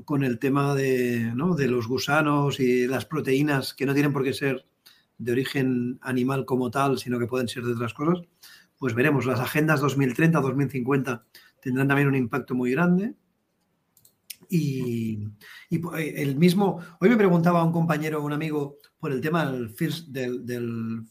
con 0.06 0.24
el 0.24 0.38
tema 0.38 0.74
de, 0.74 1.30
de 1.56 1.68
los 1.68 1.86
gusanos 1.86 2.58
y 2.58 2.86
las 2.86 3.04
proteínas 3.04 3.74
que 3.74 3.84
no 3.84 3.92
tienen 3.92 4.14
por 4.14 4.24
qué 4.24 4.32
ser 4.32 4.64
de 5.18 5.32
origen 5.32 5.98
animal 6.00 6.46
como 6.46 6.70
tal, 6.70 6.98
sino 6.98 7.18
que 7.18 7.26
pueden 7.26 7.48
ser 7.48 7.64
de 7.64 7.72
otras 7.72 7.92
cosas, 7.92 8.24
pues 8.78 8.94
veremos. 8.94 9.26
Las 9.26 9.40
agendas 9.40 9.80
2030, 9.80 10.40
2050 10.40 11.26
tendrán 11.60 11.88
también 11.88 12.08
un 12.08 12.14
impacto 12.14 12.54
muy 12.54 12.70
grande. 12.70 13.14
Y, 14.48 15.24
eh, 15.70 16.14
el 16.16 16.36
mismo, 16.36 16.80
hoy 17.00 17.08
me 17.08 17.16
preguntaba 17.16 17.62
un 17.64 17.72
compañero, 17.72 18.22
un 18.22 18.32
amigo, 18.32 18.78
por 18.98 19.12
el 19.12 19.20
tema 19.20 19.50
del 19.50 19.70
First, 19.70 20.08
del, 20.08 20.44
del 20.46 21.04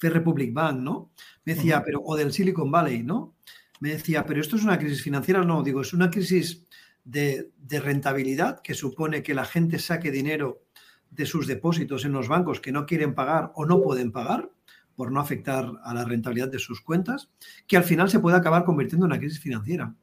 Republic 0.00 0.52
Bank, 0.52 0.78
¿no? 0.80 1.12
Me 1.44 1.54
decía, 1.54 1.82
pero, 1.84 2.00
o 2.02 2.16
del 2.16 2.32
Silicon 2.32 2.70
Valley, 2.70 3.02
¿no? 3.02 3.34
Me 3.80 3.90
decía, 3.90 4.24
pero 4.24 4.40
esto 4.40 4.56
es 4.56 4.64
una 4.64 4.78
crisis 4.78 5.02
financiera, 5.02 5.44
no, 5.44 5.62
digo, 5.62 5.80
es 5.80 5.92
una 5.92 6.10
crisis 6.10 6.66
de, 7.04 7.52
rentabilidad 7.68 8.60
que 8.62 8.74
supone 8.74 9.22
que 9.22 9.34
la 9.34 9.44
gente 9.44 9.78
saque 9.78 10.10
dinero 10.10 10.62
de 11.10 11.26
sus 11.26 11.46
depósitos 11.46 12.04
en 12.04 12.12
los 12.12 12.28
bancos 12.28 12.60
que 12.60 12.72
no 12.72 12.86
quieren 12.86 13.14
pagar 13.14 13.52
o 13.54 13.66
no 13.66 13.82
pueden 13.82 14.10
pagar 14.10 14.50
por 14.96 15.12
no 15.12 15.20
afectar 15.20 15.70
a 15.84 15.92
la 15.92 16.04
rentabilidad 16.04 16.48
de 16.48 16.58
sus 16.58 16.80
cuentas, 16.80 17.30
que 17.66 17.76
al 17.76 17.84
final 17.84 18.08
se 18.08 18.20
puede 18.20 18.36
acabar 18.36 18.64
convirtiendo 18.64 19.06
en 19.06 19.12
una 19.12 19.18
crisis 19.18 19.40
financiera. 19.40 19.94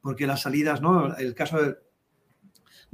Porque 0.00 0.26
las 0.26 0.42
salidas, 0.42 0.82
¿no? 0.82 1.16
El 1.16 1.34
caso 1.34 1.62
de, 1.62 1.76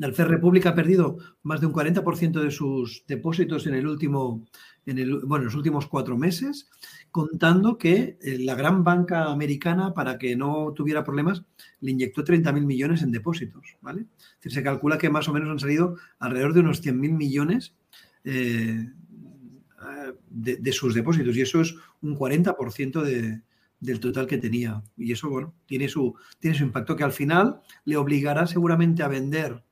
del 0.01 0.15
Fer 0.15 0.29
República 0.29 0.71
ha 0.71 0.75
perdido 0.75 1.19
más 1.43 1.61
de 1.61 1.67
un 1.67 1.75
40% 1.75 2.41
de 2.41 2.51
sus 2.51 3.05
depósitos 3.07 3.67
en 3.67 3.75
el 3.75 3.87
último, 3.87 4.47
en 4.87 5.11
los 5.11 5.55
últimos 5.55 5.87
cuatro 5.89 6.17
meses 6.17 6.71
contando 7.11 7.77
que 7.77 8.17
eh, 8.23 8.39
la 8.39 8.55
gran 8.55 8.83
banca 8.83 9.31
americana, 9.31 9.93
para 9.93 10.17
que 10.17 10.37
no 10.37 10.73
tuviera 10.75 11.05
problemas, 11.05 11.45
le 11.81 11.91
inyectó 11.91 12.25
30.000 12.25 12.65
millones 12.65 13.03
en 13.03 13.13
depósitos, 13.13 13.77
¿vale? 13.83 14.07
se 14.41 14.63
calcula 14.63 14.97
que 14.97 15.11
más 15.11 15.29
o 15.29 15.35
menos 15.35 15.51
han 15.51 15.59
salido 15.59 15.97
alrededor 16.19 16.55
de 16.55 16.61
unos 16.61 16.83
100.000 16.83 16.95
millones 17.13 17.75
eh, 18.25 18.89
de, 20.31 20.73
sus 20.73 20.95
depósitos 20.95 21.37
y 21.37 21.43
eso 21.43 21.61
es 21.61 21.75
un 22.01 22.17
40% 22.17 23.43
del 23.81 24.01
total 24.01 24.27
que 24.27 24.39
tenía. 24.39 24.83
Y 24.97 25.13
eso, 25.13 25.29
bueno, 25.29 25.53
tiene 25.67 25.89
su, 25.89 26.15
tiene 26.39 26.57
su 26.57 26.65
impacto 26.65 26.97
que 26.97 27.05
al 27.05 27.13
final 27.13 27.61
le 27.85 27.99
obligará 27.99 28.47
seguramente 28.47 29.03
a 29.03 29.09
vender 29.09 29.63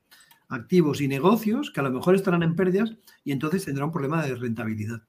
activos 0.49 1.01
y 1.01 1.09
negocios 1.09 1.71
que 1.71 1.81
a 1.81 1.83
lo 1.83 1.91
mejor 1.91 2.15
estarán 2.15 2.43
en 2.43 2.57
pérdidas 2.57 2.95
y 3.25 3.33
entonces 3.33 3.65
tendrá 3.65 3.85
un 3.85 3.93
problema 3.93 4.25
de 4.25 4.35
rentabilidad. 4.35 5.03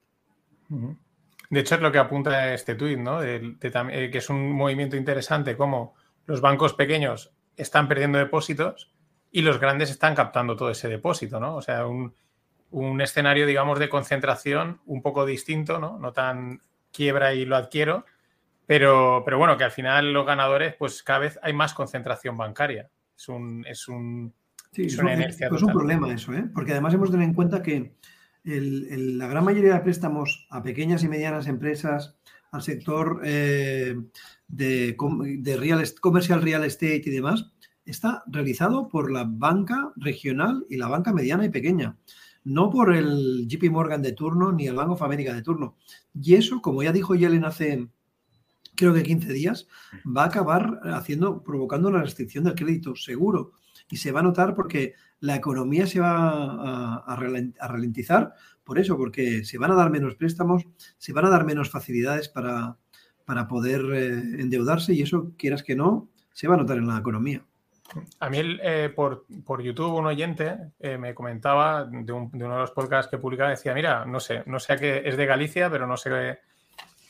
De 1.50 1.60
hecho, 1.60 1.74
es 1.74 1.80
lo 1.80 1.90
que 1.90 1.98
apunta 1.98 2.54
este 2.54 2.74
tuit, 2.76 2.98
¿no? 2.98 3.22
Eh, 3.22 3.58
que 3.60 4.18
es 4.18 4.30
un 4.30 4.52
movimiento 4.52 4.96
interesante, 4.96 5.56
como 5.56 5.94
los 6.26 6.40
bancos 6.40 6.74
pequeños 6.74 7.32
están 7.56 7.88
perdiendo 7.88 8.18
depósitos 8.18 8.92
y 9.32 9.42
los 9.42 9.58
grandes 9.58 9.90
están 9.90 10.14
captando 10.14 10.56
todo 10.56 10.70
ese 10.70 10.88
depósito, 10.88 11.40
¿no? 11.40 11.56
O 11.56 11.62
sea, 11.62 11.86
un, 11.86 12.14
escenario, 13.00 13.46
digamos, 13.46 13.80
de 13.80 13.88
concentración 13.88 14.80
un 14.86 15.02
poco 15.02 15.26
distinto, 15.26 15.80
¿no? 15.80 15.98
No 15.98 16.12
tan 16.12 16.62
quiebra 16.92 17.34
y 17.34 17.44
lo 17.44 17.56
adquiero, 17.56 18.04
pero, 18.66 19.22
pero 19.24 19.38
bueno, 19.38 19.56
que 19.56 19.64
al 19.64 19.72
final 19.72 20.12
los 20.12 20.24
ganadores, 20.24 20.74
pues 20.76 21.02
cada 21.02 21.20
vez 21.20 21.38
hay 21.42 21.52
más 21.52 21.74
concentración 21.74 22.36
bancaria. 22.36 22.88
Es 23.16 23.28
un, 23.28 23.66
es 23.66 23.88
un, 23.88 24.32
es 24.74 24.98
una 24.98 25.14
inercia. 25.14 25.48
Es 25.48 25.62
un 25.62 25.72
problema 25.72 26.12
eso, 26.12 26.32
¿eh? 26.32 26.48
Porque 26.52 26.72
además 26.72 26.94
hemos 26.94 27.10
de 27.10 27.14
tener 27.14 27.28
en 27.28 27.34
cuenta 27.34 27.62
que 27.62 27.94
la 28.44 29.26
gran 29.26 29.44
mayoría 29.44 29.74
de 29.74 29.80
préstamos 29.80 30.46
a 30.50 30.62
pequeñas 30.62 31.04
y 31.04 31.08
medianas 31.08 31.46
empresas, 31.46 32.16
al 32.52 32.62
sector 32.62 33.20
eh, 33.24 33.96
de, 34.48 34.96
de 35.38 35.56
real, 35.56 35.84
comercial 36.00 36.42
real 36.42 36.64
estate 36.64 37.02
y 37.04 37.10
demás, 37.10 37.52
está 37.84 38.24
realizado 38.26 38.88
por 38.88 39.10
la 39.10 39.24
banca 39.24 39.92
regional 39.96 40.64
y 40.68 40.76
la 40.76 40.88
banca 40.88 41.12
mediana 41.12 41.44
y 41.44 41.50
pequeña, 41.50 41.98
no 42.44 42.70
por 42.70 42.94
el 42.94 43.46
JP 43.46 43.70
Morgan 43.70 44.02
de 44.02 44.12
turno 44.12 44.52
ni 44.52 44.66
el 44.66 44.76
Bank 44.76 44.90
of 44.90 45.02
America 45.02 45.34
de 45.34 45.42
turno. 45.42 45.76
Y 46.14 46.34
eso, 46.34 46.62
como 46.62 46.82
ya 46.82 46.92
dijo 46.92 47.14
Yellen 47.14 47.44
hace 47.44 47.88
creo 48.80 48.94
que 48.94 49.02
15 49.02 49.32
días, 49.34 49.68
va 50.06 50.24
a 50.24 50.26
acabar 50.26 50.80
haciendo, 50.84 51.42
provocando 51.42 51.88
una 51.88 52.02
restricción 52.02 52.44
del 52.44 52.54
crédito 52.54 52.96
seguro. 52.96 53.52
Y 53.90 53.96
se 53.96 54.12
va 54.12 54.20
a 54.20 54.22
notar 54.22 54.54
porque 54.54 54.94
la 55.18 55.36
economía 55.36 55.86
se 55.86 56.00
va 56.00 57.02
a, 57.04 57.16
ralentizar 57.16 58.32
por 58.64 58.78
eso, 58.78 58.96
porque 58.96 59.44
se 59.44 59.58
van 59.58 59.72
a 59.72 59.74
dar 59.74 59.90
menos 59.90 60.14
préstamos, 60.14 60.64
se 60.96 61.12
van 61.12 61.26
a 61.26 61.30
dar 61.30 61.44
menos 61.44 61.70
facilidades 61.70 62.28
para, 62.28 62.76
para 63.24 63.48
poder 63.48 63.82
eh, 63.92 64.12
endeudarse 64.40 64.94
y 64.94 65.02
eso, 65.02 65.32
quieras 65.36 65.62
que 65.62 65.76
no, 65.76 66.08
se 66.32 66.48
va 66.48 66.54
a 66.54 66.58
notar 66.58 66.78
en 66.78 66.86
la 66.86 66.98
economía. 66.98 67.44
A 68.20 68.30
mí 68.30 68.38
eh, 68.62 68.92
por, 68.94 69.26
YouTube 69.62 69.94
un 69.94 70.06
oyente 70.06 70.56
eh, 70.78 70.96
me 70.96 71.14
comentaba 71.14 71.84
de, 71.84 72.12
uno 72.12 72.30
de 72.32 72.48
los 72.48 72.70
podcasts 72.70 73.10
que 73.10 73.18
publicaba, 73.18 73.50
decía, 73.50 73.74
mira, 73.74 74.04
no 74.04 74.20
sé, 74.20 74.44
no 74.46 74.60
sé 74.60 74.74
a 74.74 74.76
qué 74.76 75.02
es 75.04 75.16
de 75.16 75.26
Galicia, 75.26 75.68
pero 75.68 75.86
no 75.86 75.96
sé, 75.96 76.38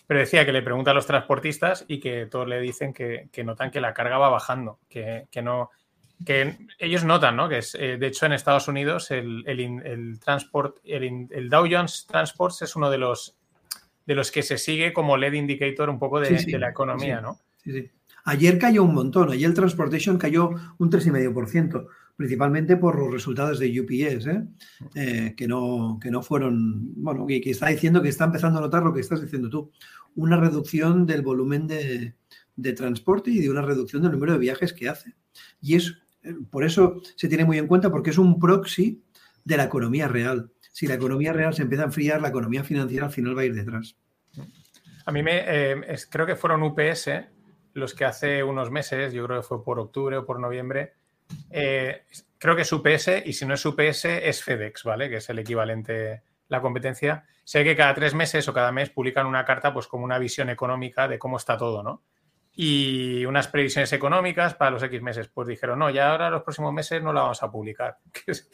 pero 0.06 0.20
decía 0.20 0.46
que 0.46 0.52
le 0.52 0.62
pregunta 0.62 0.90
a 0.92 0.94
los 0.94 1.06
transportistas 1.06 1.84
y 1.86 2.00
que 2.00 2.26
todos 2.26 2.48
le 2.48 2.60
dicen 2.60 2.94
que, 2.94 3.28
notan 3.44 3.70
que 3.70 3.80
la 3.80 3.92
carga 3.92 4.18
va 4.18 4.30
bajando, 4.30 4.80
que, 4.88 5.28
que 5.30 5.42
no, 5.42 5.70
que 6.24 6.58
ellos 6.78 7.04
notan, 7.04 7.36
¿no? 7.36 7.48
Que 7.48 7.58
es, 7.58 7.74
eh, 7.74 7.96
de 7.98 8.06
hecho, 8.06 8.26
en 8.26 8.32
Estados 8.32 8.68
Unidos 8.68 9.10
el, 9.10 9.44
el, 9.46 10.20
transport, 10.20 10.78
el, 10.84 11.48
Dow 11.48 11.66
Jones 11.70 12.06
Transports 12.06 12.62
es 12.62 12.76
uno 12.76 12.90
de 12.90 12.98
los 12.98 13.36
de 14.06 14.14
los 14.14 14.30
que 14.30 14.42
se 14.42 14.58
sigue 14.58 14.92
como 14.92 15.16
lead 15.16 15.34
indicator 15.34 15.88
un 15.88 15.98
poco 15.98 16.20
de, 16.20 16.58
la 16.58 16.70
economía, 16.70 17.20
¿no? 17.20 17.38
Ayer 18.24 18.58
cayó 18.58 18.82
un 18.82 18.94
montón, 18.94 19.30
ayer 19.30 19.48
el 19.48 19.54
Transportation 19.54 20.18
cayó 20.18 20.50
un 20.78 20.90
3,5%, 20.90 21.86
principalmente 22.16 22.76
por 22.76 22.98
los 22.98 23.10
resultados 23.10 23.58
de 23.58 23.80
UPS, 23.80 24.26
¿eh? 24.26 24.44
Eh, 24.94 25.34
que, 25.36 25.46
no, 25.46 25.98
que 26.02 26.10
no 26.10 26.22
fueron, 26.22 26.92
bueno, 27.02 27.26
que, 27.26 27.40
que, 27.40 27.50
está 27.50 27.68
diciendo 27.68 28.02
que 28.02 28.08
está 28.08 28.24
empezando 28.24 28.58
a 28.58 28.62
notar 28.62 28.82
lo 28.82 28.92
que 28.92 29.00
estás 29.00 29.22
diciendo 29.22 29.48
tú, 29.48 29.70
una 30.16 30.36
reducción 30.36 31.06
del 31.06 31.22
volumen 31.22 31.66
de, 31.66 32.14
de 32.56 32.72
transporte 32.72 33.30
y 33.30 33.38
de 33.38 33.50
una 33.50 33.62
reducción 33.62 34.02
del 34.02 34.12
número 34.12 34.34
de 34.34 34.38
viajes 34.38 34.72
que 34.72 34.88
hace. 34.88 35.14
Y 35.60 35.76
es 35.76 35.96
por 36.50 36.64
eso 36.64 37.00
se 37.16 37.28
tiene 37.28 37.44
muy 37.44 37.58
en 37.58 37.66
cuenta 37.66 37.90
porque 37.90 38.10
es 38.10 38.18
un 38.18 38.38
proxy 38.38 39.02
de 39.44 39.56
la 39.56 39.64
economía 39.64 40.08
real. 40.08 40.50
Si 40.72 40.86
la 40.86 40.94
economía 40.94 41.32
real 41.32 41.54
se 41.54 41.62
empieza 41.62 41.84
a 41.84 41.86
enfriar, 41.86 42.20
la 42.20 42.28
economía 42.28 42.64
financiera 42.64 43.06
al 43.06 43.12
final 43.12 43.36
va 43.36 43.42
a 43.42 43.46
ir 43.46 43.54
detrás. 43.54 43.96
A 45.06 45.12
mí 45.12 45.22
me 45.22 45.42
eh, 45.46 45.96
creo 46.08 46.26
que 46.26 46.36
fueron 46.36 46.62
UPS 46.62 47.10
los 47.72 47.94
que 47.94 48.04
hace 48.04 48.42
unos 48.42 48.70
meses, 48.70 49.12
yo 49.12 49.26
creo 49.26 49.40
que 49.40 49.46
fue 49.46 49.64
por 49.64 49.78
octubre 49.78 50.16
o 50.16 50.26
por 50.26 50.40
noviembre, 50.40 50.94
eh, 51.50 52.02
creo 52.38 52.56
que 52.56 52.62
es 52.62 52.72
UPS 52.72 53.24
y 53.24 53.32
si 53.32 53.46
no 53.46 53.54
es 53.54 53.64
UPS 53.64 54.04
es 54.04 54.42
FedEx, 54.42 54.84
¿vale? 54.84 55.08
Que 55.08 55.16
es 55.16 55.30
el 55.30 55.38
equivalente, 55.38 56.22
la 56.48 56.60
competencia. 56.60 57.24
Sé 57.44 57.64
que 57.64 57.76
cada 57.76 57.94
tres 57.94 58.14
meses 58.14 58.46
o 58.48 58.52
cada 58.52 58.72
mes 58.72 58.90
publican 58.90 59.26
una 59.26 59.44
carta 59.44 59.72
pues 59.72 59.86
como 59.86 60.04
una 60.04 60.18
visión 60.18 60.50
económica 60.50 61.08
de 61.08 61.18
cómo 61.18 61.36
está 61.36 61.56
todo, 61.56 61.82
¿no? 61.82 62.02
Y 62.52 63.24
unas 63.26 63.48
previsiones 63.48 63.92
económicas 63.92 64.54
para 64.54 64.70
los 64.70 64.82
X 64.82 65.00
meses. 65.02 65.28
Pues 65.28 65.48
dijeron, 65.48 65.78
no, 65.78 65.90
ya 65.90 66.10
ahora 66.10 66.30
los 66.30 66.42
próximos 66.42 66.72
meses 66.72 67.02
no 67.02 67.12
la 67.12 67.22
vamos 67.22 67.42
a 67.42 67.50
publicar. 67.50 67.98
Que 68.12 68.32
es, 68.32 68.48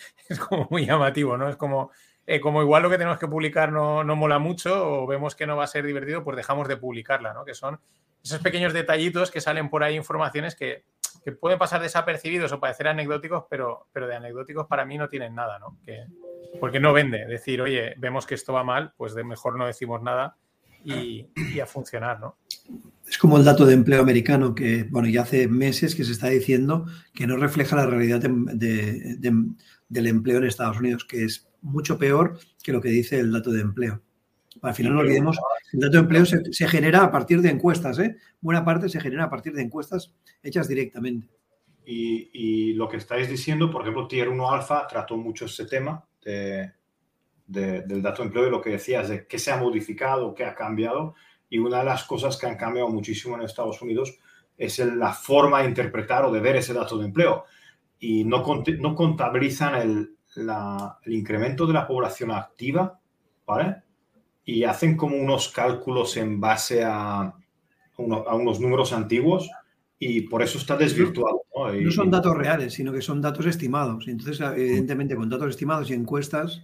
como 0.48 0.68
muy 0.70 0.86
llamativo, 0.86 1.36
¿no? 1.36 1.48
Es 1.48 1.56
como, 1.56 1.90
eh, 2.26 2.40
como 2.40 2.62
igual 2.62 2.82
lo 2.82 2.90
que 2.90 2.98
tenemos 2.98 3.18
que 3.18 3.28
publicar 3.28 3.72
no, 3.72 4.04
no, 4.04 4.16
mola 4.16 4.38
mucho 4.38 5.02
o 5.02 5.06
vemos 5.06 5.34
que 5.34 5.46
no 5.46 5.56
va 5.56 5.64
a 5.64 5.68
ser 5.68 5.84
divertido, 5.84 6.24
pues 6.24 6.36
dejamos 6.36 6.68
de 6.68 6.76
publicarla, 6.76 7.32
¿no? 7.32 7.44
Que 7.44 7.54
son 7.54 7.80
esos 8.22 8.40
pequeños 8.40 8.72
detallitos 8.72 9.30
que 9.30 9.40
salen 9.40 9.70
por 9.70 9.84
ahí, 9.84 9.94
informaciones 9.94 10.56
que, 10.56 10.84
que 11.24 11.32
pueden 11.32 11.58
pasar 11.58 11.80
desapercibidos 11.80 12.52
o 12.52 12.60
parecer 12.60 12.88
anecdóticos, 12.88 13.44
pero, 13.48 13.86
pero 13.92 14.06
de 14.06 14.16
anecdóticos 14.16 14.66
para 14.66 14.84
mí 14.84 14.98
no 14.98 15.08
tienen 15.08 15.34
nada, 15.34 15.58
¿no? 15.58 15.78
Que, 15.84 16.06
porque 16.60 16.80
no 16.80 16.92
vende. 16.92 17.24
Decir, 17.26 17.62
oye, 17.62 17.94
vemos 17.98 18.26
que 18.26 18.34
esto 18.34 18.52
va 18.52 18.64
mal, 18.64 18.92
pues 18.96 19.14
de 19.14 19.24
mejor 19.24 19.56
no 19.56 19.66
decimos 19.66 20.02
nada 20.02 20.36
y, 20.86 21.28
y, 21.54 21.60
a 21.60 21.66
funcionar, 21.66 22.20
¿no? 22.20 22.36
Es 23.06 23.18
como 23.18 23.36
el 23.36 23.44
dato 23.44 23.66
de 23.66 23.74
empleo 23.74 24.00
americano 24.00 24.54
que, 24.54 24.84
bueno, 24.84 25.08
ya 25.08 25.22
hace 25.22 25.48
meses 25.48 25.94
que 25.94 26.04
se 26.04 26.12
está 26.12 26.28
diciendo 26.28 26.86
que 27.12 27.26
no 27.26 27.36
refleja 27.36 27.76
la 27.76 27.86
realidad 27.86 28.20
de, 28.20 28.28
de, 28.54 29.16
de, 29.16 29.44
del 29.88 30.06
empleo 30.06 30.38
en 30.38 30.44
Estados 30.44 30.78
Unidos, 30.78 31.04
que 31.04 31.24
es 31.24 31.48
mucho 31.62 31.98
peor 31.98 32.38
que 32.62 32.72
lo 32.72 32.80
que 32.80 32.88
dice 32.88 33.18
el 33.18 33.32
dato 33.32 33.50
de 33.50 33.60
empleo. 33.60 34.02
Al 34.62 34.74
final 34.74 34.94
no 34.94 35.00
olvidemos, 35.00 35.38
el 35.72 35.80
dato 35.80 35.92
de 35.92 35.98
empleo 35.98 36.24
se, 36.24 36.52
se 36.52 36.68
genera 36.68 37.02
a 37.02 37.10
partir 37.10 37.40
de 37.40 37.50
encuestas, 37.50 37.98
¿eh? 37.98 38.16
Buena 38.40 38.64
parte 38.64 38.88
se 38.88 39.00
genera 39.00 39.24
a 39.24 39.30
partir 39.30 39.52
de 39.52 39.62
encuestas 39.62 40.14
hechas 40.42 40.66
directamente. 40.66 41.28
Y, 41.84 42.30
y, 42.32 42.72
lo 42.72 42.88
que 42.88 42.96
estáis 42.96 43.28
diciendo, 43.28 43.70
por 43.70 43.82
ejemplo, 43.82 44.08
Tier 44.08 44.28
1 44.28 44.50
Alpha 44.50 44.86
trató 44.88 45.16
mucho 45.16 45.44
ese 45.44 45.66
tema 45.66 46.04
de, 46.24 46.72
de, 47.46 47.82
del 47.82 48.02
dato 48.02 48.22
de 48.22 48.26
empleo 48.26 48.46
y 48.46 48.50
lo 48.50 48.60
que 48.60 48.70
decías 48.70 49.08
de 49.08 49.26
qué 49.26 49.38
se 49.38 49.50
ha 49.50 49.56
modificado, 49.56 50.34
qué 50.34 50.44
ha 50.44 50.54
cambiado. 50.54 51.14
Y 51.48 51.58
una 51.58 51.78
de 51.78 51.84
las 51.84 52.04
cosas 52.04 52.36
que 52.36 52.46
han 52.46 52.56
cambiado 52.56 52.88
muchísimo 52.88 53.36
en 53.36 53.42
Estados 53.42 53.80
Unidos 53.82 54.18
es 54.58 54.78
la 54.78 55.12
forma 55.12 55.62
de 55.62 55.68
interpretar 55.68 56.24
o 56.24 56.32
de 56.32 56.40
ver 56.40 56.56
ese 56.56 56.72
dato 56.72 56.98
de 56.98 57.06
empleo. 57.06 57.44
Y 57.98 58.24
no, 58.24 58.44
no 58.78 58.94
contabilizan 58.94 59.74
el, 59.76 60.16
la, 60.36 60.98
el 61.02 61.12
incremento 61.14 61.66
de 61.66 61.72
la 61.72 61.86
población 61.86 62.30
activa, 62.30 62.98
¿vale? 63.46 63.82
Y 64.44 64.64
hacen 64.64 64.96
como 64.96 65.16
unos 65.16 65.48
cálculos 65.48 66.16
en 66.16 66.40
base 66.40 66.84
a, 66.84 67.34
uno, 67.98 68.24
a 68.26 68.34
unos 68.34 68.60
números 68.60 68.92
antiguos 68.92 69.48
y 69.98 70.22
por 70.22 70.42
eso 70.42 70.58
está 70.58 70.76
desvirtuado. 70.76 71.42
¿no? 71.54 71.74
Y, 71.74 71.84
no 71.84 71.90
son 71.90 72.10
datos 72.10 72.36
reales, 72.36 72.74
sino 72.74 72.92
que 72.92 73.02
son 73.02 73.20
datos 73.20 73.46
estimados. 73.46 74.06
Entonces, 74.08 74.40
evidentemente, 74.40 75.16
con 75.16 75.28
datos 75.28 75.50
estimados 75.50 75.90
y 75.90 75.94
encuestas, 75.94 76.62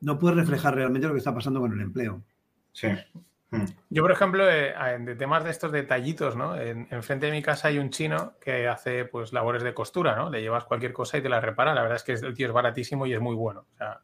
no 0.00 0.18
puedes 0.18 0.36
reflejar 0.36 0.74
realmente 0.74 1.06
lo 1.06 1.14
que 1.14 1.18
está 1.18 1.34
pasando 1.34 1.60
con 1.60 1.72
el 1.72 1.80
empleo. 1.80 2.22
Sí. 2.72 2.88
Hmm. 3.50 3.64
Yo, 3.88 4.02
por 4.02 4.12
ejemplo, 4.12 4.48
eh, 4.48 4.74
de 5.00 5.16
temas 5.16 5.42
de 5.42 5.50
estos 5.50 5.72
detallitos, 5.72 6.36
¿no? 6.36 6.56
En, 6.56 6.86
enfrente 6.90 7.26
de 7.26 7.32
mi 7.32 7.42
casa 7.42 7.68
hay 7.68 7.78
un 7.78 7.90
chino 7.90 8.34
que 8.40 8.68
hace 8.68 9.06
pues 9.06 9.32
labores 9.32 9.62
de 9.62 9.74
costura, 9.74 10.14
¿no? 10.16 10.30
Le 10.30 10.42
llevas 10.42 10.64
cualquier 10.64 10.92
cosa 10.92 11.18
y 11.18 11.22
te 11.22 11.28
la 11.28 11.40
repara. 11.40 11.74
La 11.74 11.82
verdad 11.82 11.96
es 11.96 12.04
que 12.04 12.12
el 12.12 12.34
tío 12.34 12.46
es 12.46 12.52
baratísimo 12.52 13.06
y 13.06 13.14
es 13.14 13.20
muy 13.20 13.34
bueno. 13.34 13.66
O 13.72 13.76
sea, 13.76 14.00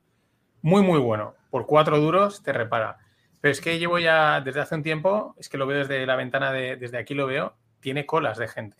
muy, 0.63 0.83
muy 0.83 0.99
bueno. 0.99 1.35
Por 1.51 1.67
cuatro 1.67 2.01
duros 2.01 2.43
te 2.43 2.53
repara. 2.53 2.99
Pero 3.41 3.53
es 3.53 3.61
que 3.61 3.79
llevo 3.79 3.99
ya 3.99 4.41
desde 4.41 4.61
hace 4.61 4.75
un 4.75 4.83
tiempo, 4.83 5.35
es 5.39 5.51
que 5.51 5.59
lo 5.59 5.67
veo 5.67 5.81
desde 5.81 6.07
la 6.07 6.17
ventana 6.17 6.51
de, 6.51 6.77
desde 6.77 6.97
aquí 6.97 7.13
lo 7.13 7.27
veo, 7.27 7.55
tiene 7.81 8.07
colas 8.07 8.39
de 8.39 8.49
gente. 8.49 8.79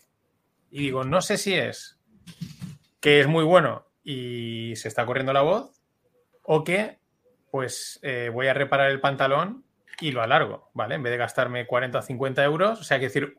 Y 0.71 0.79
digo, 0.79 1.03
no 1.03 1.21
sé 1.21 1.37
si 1.37 1.53
es 1.53 1.99
que 2.99 3.19
es 3.19 3.27
muy 3.27 3.43
bueno 3.43 3.85
y 4.03 4.75
se 4.77 4.87
está 4.87 5.05
corriendo 5.05 5.31
la 5.31 5.43
voz, 5.43 5.79
o 6.41 6.63
que 6.63 6.97
pues 7.55 8.01
eh, 8.01 8.29
voy 8.33 8.47
a 8.47 8.53
reparar 8.53 8.91
el 8.91 8.99
pantalón 8.99 9.63
y 10.01 10.11
lo 10.11 10.21
alargo, 10.21 10.71
¿vale? 10.73 10.95
En 10.95 11.03
vez 11.03 11.11
de 11.11 11.17
gastarme 11.17 11.65
40 11.65 11.99
o 11.99 12.01
50 12.01 12.43
euros, 12.43 12.81
o 12.81 12.83
sea, 12.83 12.99
que 12.99 13.05
decir, 13.05 13.37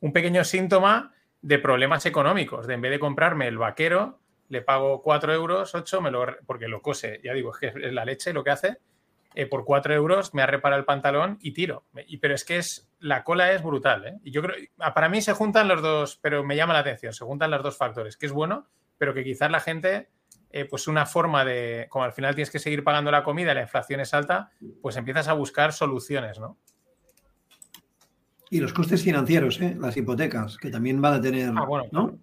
un 0.00 0.12
pequeño 0.12 0.44
síntoma 0.44 1.14
de 1.40 1.58
problemas 1.58 2.04
económicos, 2.04 2.66
de 2.66 2.74
en 2.74 2.82
vez 2.82 2.90
de 2.90 2.98
comprarme 2.98 3.48
el 3.48 3.56
vaquero, 3.56 4.20
le 4.50 4.60
pago 4.60 5.00
4 5.00 5.32
euros, 5.32 5.74
8, 5.74 6.02
me 6.02 6.10
lo, 6.10 6.26
porque 6.44 6.68
lo 6.68 6.82
cose, 6.82 7.22
ya 7.24 7.32
digo, 7.32 7.52
es 7.54 7.58
que 7.58 7.86
es 7.86 7.92
la 7.94 8.04
leche 8.04 8.34
lo 8.34 8.44
que 8.44 8.50
hace, 8.50 8.80
eh, 9.34 9.46
por 9.46 9.64
4 9.64 9.94
euros 9.94 10.34
me 10.34 10.42
ha 10.42 10.46
reparado 10.46 10.78
el 10.78 10.84
pantalón 10.84 11.38
y 11.40 11.52
tiro. 11.54 11.86
Y, 12.06 12.18
pero 12.18 12.34
es 12.34 12.44
que 12.44 12.58
es, 12.58 12.86
la 12.98 13.24
cola 13.24 13.50
es 13.50 13.62
brutal, 13.62 14.06
¿eh? 14.06 14.18
Y 14.24 14.30
yo 14.30 14.42
creo, 14.42 14.56
para 14.94 15.08
mí 15.08 15.22
se 15.22 15.32
juntan 15.32 15.68
los 15.68 15.80
dos, 15.80 16.18
pero 16.20 16.44
me 16.44 16.54
llama 16.54 16.74
la 16.74 16.80
atención, 16.80 17.14
se 17.14 17.24
juntan 17.24 17.50
los 17.50 17.62
dos 17.62 17.78
factores, 17.78 18.18
que 18.18 18.26
es 18.26 18.32
bueno, 18.32 18.68
pero 18.98 19.14
que 19.14 19.24
quizás 19.24 19.50
la 19.50 19.60
gente 19.60 20.10
eh, 20.56 20.66
pues 20.66 20.86
una 20.86 21.04
forma 21.04 21.44
de, 21.44 21.88
como 21.90 22.04
al 22.04 22.12
final 22.12 22.36
tienes 22.36 22.48
que 22.48 22.60
seguir 22.60 22.84
pagando 22.84 23.10
la 23.10 23.24
comida, 23.24 23.52
la 23.54 23.62
inflación 23.62 23.98
es 23.98 24.14
alta, 24.14 24.52
pues 24.80 24.96
empiezas 24.96 25.26
a 25.26 25.32
buscar 25.32 25.72
soluciones, 25.72 26.38
¿no? 26.38 26.58
Y 28.50 28.60
los 28.60 28.72
costes 28.72 29.02
financieros, 29.02 29.60
¿eh? 29.60 29.76
las 29.76 29.96
hipotecas, 29.96 30.56
que 30.56 30.70
también 30.70 31.02
van 31.02 31.14
a 31.14 31.20
tener, 31.20 31.52
ah, 31.56 31.64
bueno, 31.66 31.88
¿no? 31.90 32.20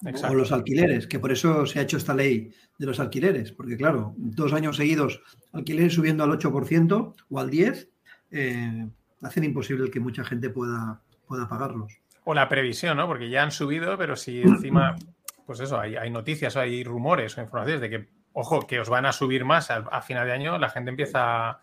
Claro. 0.00 0.32
O 0.32 0.34
los 0.34 0.50
alquileres, 0.50 1.06
que 1.06 1.18
por 1.18 1.30
eso 1.30 1.66
se 1.66 1.78
ha 1.78 1.82
hecho 1.82 1.98
esta 1.98 2.14
ley 2.14 2.54
de 2.78 2.86
los 2.86 3.00
alquileres, 3.00 3.52
porque 3.52 3.76
claro, 3.76 4.14
dos 4.16 4.54
años 4.54 4.78
seguidos 4.78 5.20
alquileres 5.52 5.92
subiendo 5.92 6.24
al 6.24 6.30
8% 6.30 7.14
o 7.28 7.38
al 7.38 7.50
10%, 7.50 7.88
eh, 8.30 8.88
hacen 9.20 9.44
imposible 9.44 9.90
que 9.90 10.00
mucha 10.00 10.24
gente 10.24 10.48
pueda, 10.48 11.02
pueda 11.26 11.50
pagarlos. 11.50 12.00
O 12.24 12.32
la 12.32 12.48
previsión, 12.48 12.96
¿no? 12.96 13.06
Porque 13.06 13.28
ya 13.28 13.42
han 13.42 13.50
subido, 13.50 13.98
pero 13.98 14.16
si 14.16 14.40
encima 14.40 14.96
pues 15.48 15.60
eso, 15.60 15.80
hay, 15.80 15.96
hay, 15.96 16.10
noticias 16.10 16.58
hay 16.58 16.84
rumores 16.84 17.38
o 17.38 17.40
informaciones 17.40 17.80
de 17.80 17.88
que, 17.88 18.08
ojo, 18.34 18.66
que 18.66 18.80
os 18.80 18.90
van 18.90 19.06
a 19.06 19.12
subir 19.12 19.46
más 19.46 19.70
a, 19.70 19.76
a, 19.76 20.02
final 20.02 20.26
de 20.26 20.34
año, 20.34 20.58
la 20.58 20.68
gente 20.68 20.90
empieza... 20.90 21.60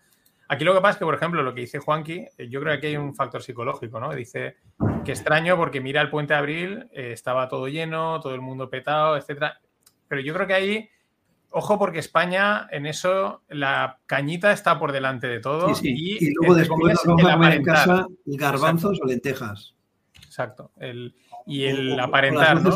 Aquí 0.48 0.64
lo 0.64 0.74
que 0.74 0.82
pasa 0.82 0.94
es 0.94 0.98
que, 0.98 1.06
por 1.06 1.14
ejemplo, 1.14 1.44
lo 1.44 1.54
que 1.54 1.62
dice 1.62 1.78
Juanqui, 1.78 2.26
eh, 2.36 2.50
yo 2.50 2.62
creo 2.62 2.72
que 2.72 2.78
aquí 2.80 2.88
hay 2.88 2.98
un 2.98 3.14
factor 3.14 3.44
psicológico, 3.44 4.00
¿no? 4.00 4.12
Dice 4.12 4.58
que 5.06 5.12
extraño 5.12 5.56
porque 5.56 5.82
mira 5.82 6.02
el 6.02 6.10
puente 6.10 6.34
de 6.34 6.40
abril, 6.40 6.90
eh, 6.94 7.12
estaba 7.12 7.48
todo 7.48 7.68
lleno, 7.68 8.20
todo 8.22 8.34
el 8.34 8.42
mundo 8.42 8.72
petado, 8.72 9.18
etcétera. 9.18 9.60
Pero 10.08 10.20
yo 10.22 10.34
creo 10.34 10.48
que 10.48 10.54
ahí, 10.56 10.90
ojo, 11.52 11.78
porque 11.78 12.00
España 12.00 12.68
en 12.72 12.88
eso, 12.88 13.44
la 13.50 14.00
cañita 14.08 14.52
está 14.52 14.80
por 14.80 14.94
delante 14.94 15.28
de 15.28 15.42
todo. 15.42 15.76
Sí, 15.76 15.82
sí. 15.82 15.94
Y, 15.96 16.26
y, 16.26 16.34
luego 16.34 16.56
después 16.56 16.98
de 17.06 17.56
en 17.56 17.64
casa 17.64 18.08
garbanzos 18.26 18.94
Exacto. 18.94 19.06
o 19.06 19.08
lentejas. 19.08 19.76
Exacto. 20.26 20.72
El, 20.78 21.14
y 21.46 21.66
el 21.66 22.00
o, 22.00 22.04
aparentar, 22.04 22.64
¿no? 22.64 22.72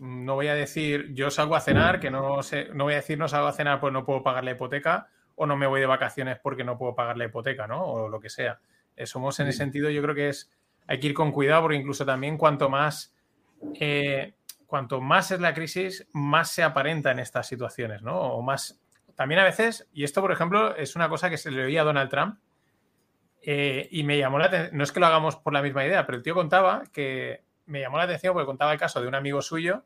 No 0.00 0.34
voy 0.34 0.48
a 0.48 0.54
decir 0.54 1.12
yo 1.12 1.30
salgo 1.30 1.54
a 1.54 1.60
cenar, 1.60 2.00
que 2.00 2.10
no 2.10 2.42
sé, 2.42 2.70
no 2.72 2.84
voy 2.84 2.94
a 2.94 2.96
decir 2.96 3.18
no 3.18 3.28
salgo 3.28 3.48
a 3.48 3.52
cenar 3.52 3.80
pues 3.80 3.92
no 3.92 4.04
puedo 4.04 4.22
pagar 4.22 4.44
la 4.44 4.52
hipoteca 4.52 5.08
o 5.36 5.46
no 5.46 5.56
me 5.56 5.66
voy 5.66 5.80
de 5.80 5.86
vacaciones 5.86 6.38
porque 6.42 6.64
no 6.64 6.78
puedo 6.78 6.94
pagar 6.94 7.18
la 7.18 7.26
hipoteca, 7.26 7.66
¿no? 7.66 7.84
O 7.84 8.08
lo 8.08 8.18
que 8.18 8.30
sea. 8.30 8.60
Eh, 8.96 9.06
somos 9.06 9.38
en 9.40 9.48
ese 9.48 9.58
sentido, 9.58 9.90
yo 9.90 10.02
creo 10.02 10.14
que 10.14 10.28
es, 10.30 10.50
hay 10.86 10.98
que 11.00 11.08
ir 11.08 11.14
con 11.14 11.32
cuidado 11.32 11.62
porque 11.62 11.76
incluso 11.76 12.04
también 12.04 12.38
cuanto 12.38 12.68
más, 12.68 13.14
eh, 13.74 14.34
cuanto 14.66 15.00
más 15.00 15.30
es 15.30 15.40
la 15.40 15.52
crisis, 15.52 16.06
más 16.12 16.50
se 16.50 16.62
aparenta 16.62 17.10
en 17.10 17.18
estas 17.18 17.46
situaciones, 17.46 18.02
¿no? 18.02 18.18
O 18.20 18.42
más, 18.42 18.80
también 19.14 19.40
a 19.40 19.44
veces, 19.44 19.86
y 19.92 20.04
esto 20.04 20.22
por 20.22 20.32
ejemplo 20.32 20.74
es 20.76 20.96
una 20.96 21.10
cosa 21.10 21.28
que 21.28 21.36
se 21.36 21.50
le 21.50 21.64
oía 21.64 21.82
a 21.82 21.84
Donald 21.84 22.10
Trump 22.10 22.38
eh, 23.42 23.88
y 23.90 24.02
me 24.02 24.18
llamó 24.18 24.38
la 24.38 24.46
atención, 24.46 24.76
no 24.78 24.84
es 24.84 24.92
que 24.92 25.00
lo 25.00 25.06
hagamos 25.06 25.36
por 25.36 25.52
la 25.52 25.62
misma 25.62 25.84
idea, 25.84 26.06
pero 26.06 26.16
el 26.16 26.22
tío 26.22 26.34
contaba 26.34 26.84
que 26.92 27.42
me 27.66 27.80
llamó 27.80 27.98
la 27.98 28.04
atención 28.04 28.32
porque 28.32 28.46
contaba 28.46 28.72
el 28.72 28.78
caso 28.78 29.00
de 29.00 29.08
un 29.08 29.14
amigo 29.14 29.42
suyo 29.42 29.84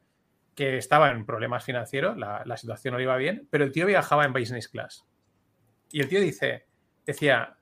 que 0.54 0.76
estaba 0.76 1.10
en 1.10 1.26
problemas 1.26 1.64
financieros, 1.64 2.16
la, 2.16 2.56
situación 2.56 2.94
no 2.94 3.00
iba 3.00 3.16
bien, 3.16 3.48
pero 3.50 3.64
el 3.64 3.72
tío 3.72 3.86
viajaba 3.86 4.24
en 4.24 4.32
business 4.32 4.68
class. 4.68 5.04
Y 5.90 6.00
el 6.00 6.08
tío 6.08 6.20
dice, 6.20 6.66
decía, 7.04 7.56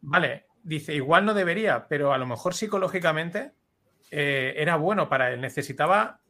vale, 0.00 0.46
dice, 0.62 0.94
igual 0.94 1.24
no 1.24 1.34
debería, 1.34 1.86
pero 1.88 2.12
a 2.12 2.18
lo 2.18 2.26
mejor 2.26 2.54
psicológicamente 2.54 3.52
eh, 4.10 4.54
era 4.56 4.76
bueno 4.76 5.08
para 5.08 5.32
él, 5.32 5.40
necesitaba 5.40 6.20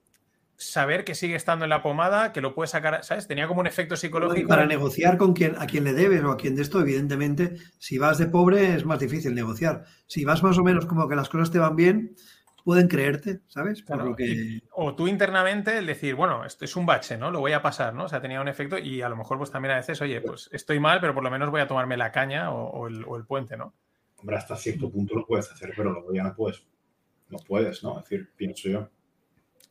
saber 0.57 1.05
que 1.05 1.15
sigue 1.15 1.35
estando 1.35 1.65
en 1.65 1.71
la 1.71 1.83
pomada, 1.83 2.33
que 2.33 2.41
lo 2.41 2.55
puede 2.55 2.69
sacar, 2.69 3.03
¿sabes? 3.05 3.27
Tenía 3.27 3.49
como 3.49 3.61
un 3.61 3.67
efecto 3.67 3.97
psicológico. 3.97 4.49
Para 4.49 4.67
negociar 4.67 5.17
con 5.17 5.33
quien, 5.33 5.57
a 5.59 5.67
quien 5.67 5.85
le 5.85 5.93
debes 5.93 6.23
o 6.23 6.31
a 6.31 6.37
quien 6.37 6.55
de 6.55 6.63
esto, 6.63 6.81
evidentemente, 6.81 7.57
si 7.79 7.99
vas 7.99 8.19
de 8.19 8.27
pobre 8.27 8.75
es 8.75 8.85
más 8.85 9.01
difícil 9.01 9.35
negociar. 9.35 9.85
Si 10.07 10.25
vas 10.25 10.43
más 10.43 10.59
o 10.59 10.63
menos 10.63 10.87
como 10.87 11.09
que 11.09 11.17
las 11.17 11.29
cosas 11.29 11.51
te 11.51 11.59
van 11.59 11.77
bien, 11.77 12.15
pueden 12.65 12.89
creerte, 12.89 13.41
¿sabes? 13.47 13.83
Por 13.83 13.97
claro, 13.97 14.11
lo 14.11 14.17
que... 14.17 14.25
y, 14.25 14.63
o 14.73 14.95
tú 14.95 15.07
internamente 15.07 15.77
el 15.79 15.87
decir, 15.87 16.15
bueno, 16.15 16.45
esto 16.45 16.65
es 16.65 16.75
un 16.77 16.87
bache, 16.87 17.19
¿no? 17.19 17.31
Lo 17.31 17.41
voy 17.41 17.53
a 17.53 17.63
pasar, 17.63 17.95
¿no? 17.95 18.05
O 18.05 18.09
sea, 18.09 18.23
tenía 18.23 18.41
un 18.41 18.49
efecto 18.49 18.79
y 18.79 19.03
a 19.03 19.09
lo 19.09 19.17
mejor 19.17 19.37
pues 19.37 19.51
también 19.51 19.73
a 19.73 19.77
veces, 19.77 20.01
oye, 20.01 20.21
pues 20.23 20.49
estoy 20.51 20.81
mal, 20.81 20.99
pero 21.01 21.15
por 21.15 21.23
lo 21.23 21.31
menos 21.31 21.51
voy 21.51 21.61
a 21.61 21.69
tomarme 21.69 21.97
la 21.97 22.11
caña 22.11 22.51
o, 22.51 22.71
o, 22.71 22.89
el, 22.89 23.05
o 23.07 23.17
el, 23.17 23.27
puente, 23.27 23.57
¿no? 23.57 23.75
Hombre, 24.17 24.37
hasta 24.37 24.57
cierto 24.57 24.91
punto 24.91 25.15
lo 25.15 25.27
puedes 25.27 25.53
hacer, 25.53 25.75
pero 25.77 25.93
luego 25.93 26.13
ya 26.13 26.23
no 26.23 26.35
puedes. 26.35 26.67
No 27.29 27.39
puedes, 27.47 27.83
¿no? 27.85 27.99
Es 27.99 28.09
decir, 28.09 28.33
pienso 28.35 28.69
yo. 28.69 28.89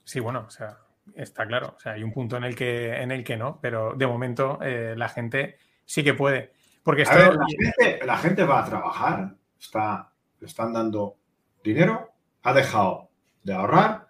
Sí, 0.04 0.20
bueno, 0.20 0.46
o 0.48 0.52
sea, 0.52 0.78
está 1.16 1.48
claro. 1.48 1.74
O 1.76 1.80
sea, 1.80 1.94
hay 1.94 2.04
un 2.04 2.12
punto 2.12 2.38
en 2.38 2.44
el 2.44 2.56
que, 2.56 3.02
en 3.02 3.12
el 3.12 3.24
que 3.24 3.38
no, 3.38 3.60
pero 3.60 3.94
de 3.96 4.06
momento 4.06 4.60
eh, 4.62 4.94
la 4.96 5.10
gente 5.10 5.58
sí 5.86 6.04
que 6.04 6.14
puede. 6.14 6.54
Porque 6.84 7.04
esto... 7.04 7.16
ver, 7.16 7.36
la, 7.36 7.46
gente, 7.48 8.06
la 8.06 8.18
gente 8.18 8.44
va 8.44 8.64
a 8.64 8.66
trabajar, 8.66 9.36
está, 9.60 10.12
le 10.40 10.48
están 10.48 10.74
dando 10.74 11.16
dinero, 11.64 12.13
ha 12.44 12.54
dejado 12.54 13.10
de 13.44 13.54
ahorrar, 13.54 14.10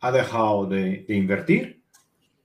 ha 0.00 0.12
dejado 0.12 0.66
de, 0.66 1.04
invertir, 1.08 1.82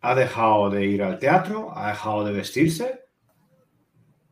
ha 0.01 0.15
dejado 0.15 0.69
de 0.69 0.85
ir 0.85 1.03
al 1.03 1.19
teatro, 1.19 1.75
ha 1.75 1.89
dejado 1.89 2.25
de 2.25 2.33
vestirse 2.33 3.05